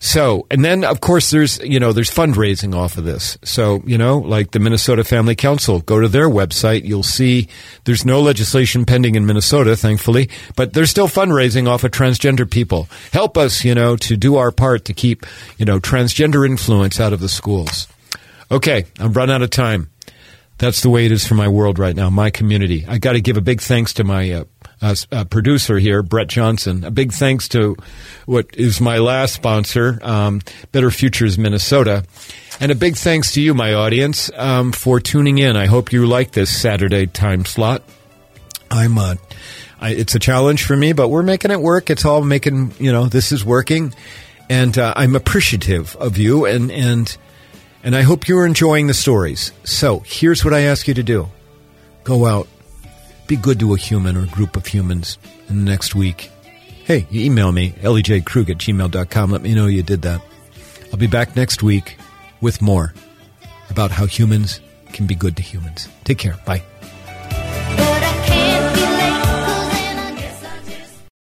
So, 0.00 0.46
and 0.50 0.64
then 0.64 0.84
of 0.84 1.00
course 1.00 1.30
there's, 1.30 1.58
you 1.58 1.80
know, 1.80 1.92
there's 1.92 2.10
fundraising 2.10 2.74
off 2.74 2.98
of 2.98 3.04
this. 3.04 3.36
So, 3.42 3.82
you 3.84 3.98
know, 3.98 4.18
like 4.18 4.52
the 4.52 4.60
Minnesota 4.60 5.02
Family 5.02 5.34
Council, 5.34 5.80
go 5.80 5.98
to 5.98 6.06
their 6.06 6.28
website, 6.28 6.84
you'll 6.84 7.02
see 7.02 7.48
there's 7.84 8.04
no 8.04 8.20
legislation 8.20 8.84
pending 8.84 9.16
in 9.16 9.26
Minnesota, 9.26 9.74
thankfully, 9.76 10.30
but 10.54 10.72
there's 10.72 10.90
still 10.90 11.08
fundraising 11.08 11.68
off 11.68 11.82
of 11.82 11.90
transgender 11.90 12.48
people. 12.48 12.88
Help 13.12 13.36
us, 13.36 13.64
you 13.64 13.74
know, 13.74 13.96
to 13.96 14.16
do 14.16 14.36
our 14.36 14.52
part 14.52 14.84
to 14.84 14.94
keep, 14.94 15.26
you 15.56 15.64
know, 15.64 15.80
transgender 15.80 16.46
influence 16.46 17.00
out 17.00 17.12
of 17.12 17.18
the 17.18 17.28
schools. 17.28 17.88
Okay, 18.50 18.86
I'm 18.98 19.12
run 19.12 19.30
out 19.30 19.42
of 19.42 19.50
time. 19.50 19.90
That's 20.56 20.80
the 20.80 20.90
way 20.90 21.06
it 21.06 21.12
is 21.12 21.26
for 21.26 21.34
my 21.34 21.48
world 21.48 21.78
right 21.78 21.94
now, 21.94 22.10
my 22.10 22.30
community. 22.30 22.84
I 22.88 22.98
got 22.98 23.12
to 23.12 23.20
give 23.20 23.36
a 23.36 23.40
big 23.40 23.60
thanks 23.60 23.92
to 23.94 24.04
my 24.04 24.32
uh, 24.32 24.44
uh, 24.82 24.94
uh, 25.12 25.24
producer 25.24 25.78
here, 25.78 26.02
Brett 26.02 26.28
Johnson. 26.28 26.82
A 26.82 26.90
big 26.90 27.12
thanks 27.12 27.48
to 27.50 27.76
what 28.26 28.56
is 28.56 28.80
my 28.80 28.98
last 28.98 29.34
sponsor, 29.34 30.00
um, 30.02 30.40
Better 30.72 30.90
Futures 30.90 31.38
Minnesota. 31.38 32.04
And 32.58 32.72
a 32.72 32.74
big 32.74 32.96
thanks 32.96 33.32
to 33.32 33.40
you, 33.40 33.54
my 33.54 33.74
audience, 33.74 34.32
um, 34.34 34.72
for 34.72 34.98
tuning 34.98 35.38
in. 35.38 35.54
I 35.54 35.66
hope 35.66 35.92
you 35.92 36.06
like 36.06 36.32
this 36.32 36.50
Saturday 36.60 37.06
time 37.06 37.44
slot. 37.44 37.82
I'm, 38.70 38.98
uh, 38.98 39.14
I, 39.80 39.90
it's 39.90 40.16
a 40.16 40.18
challenge 40.18 40.64
for 40.64 40.76
me, 40.76 40.92
but 40.92 41.08
we're 41.08 41.22
making 41.22 41.52
it 41.52 41.60
work. 41.60 41.88
It's 41.88 42.04
all 42.04 42.24
making, 42.24 42.72
you 42.80 42.90
know, 42.90 43.06
this 43.06 43.30
is 43.30 43.44
working. 43.44 43.94
And 44.50 44.76
uh, 44.76 44.94
I'm 44.96 45.14
appreciative 45.14 45.94
of 45.96 46.16
you 46.18 46.46
and, 46.46 46.72
and, 46.72 47.16
and 47.82 47.96
I 47.96 48.02
hope 48.02 48.28
you're 48.28 48.46
enjoying 48.46 48.86
the 48.86 48.94
stories. 48.94 49.52
So 49.64 50.00
here's 50.00 50.44
what 50.44 50.54
I 50.54 50.60
ask 50.60 50.88
you 50.88 50.94
to 50.94 51.02
do 51.02 51.28
go 52.04 52.26
out, 52.26 52.48
be 53.26 53.36
good 53.36 53.60
to 53.60 53.74
a 53.74 53.78
human 53.78 54.16
or 54.16 54.24
a 54.24 54.28
group 54.28 54.56
of 54.56 54.66
humans 54.66 55.18
in 55.48 55.64
the 55.64 55.70
next 55.70 55.94
week. 55.94 56.30
Hey, 56.84 57.06
you 57.10 57.24
email 57.24 57.52
me, 57.52 57.72
lejkrug 57.72 58.48
at 58.48 58.58
gmail.com. 58.58 59.30
Let 59.30 59.42
me 59.42 59.54
know 59.54 59.66
you 59.66 59.82
did 59.82 60.02
that. 60.02 60.22
I'll 60.90 60.98
be 60.98 61.06
back 61.06 61.36
next 61.36 61.62
week 61.62 61.98
with 62.40 62.62
more 62.62 62.94
about 63.68 63.90
how 63.90 64.06
humans 64.06 64.60
can 64.92 65.06
be 65.06 65.14
good 65.14 65.36
to 65.36 65.42
humans. 65.42 65.88
Take 66.04 66.18
care. 66.18 66.38
Bye. 66.46 66.62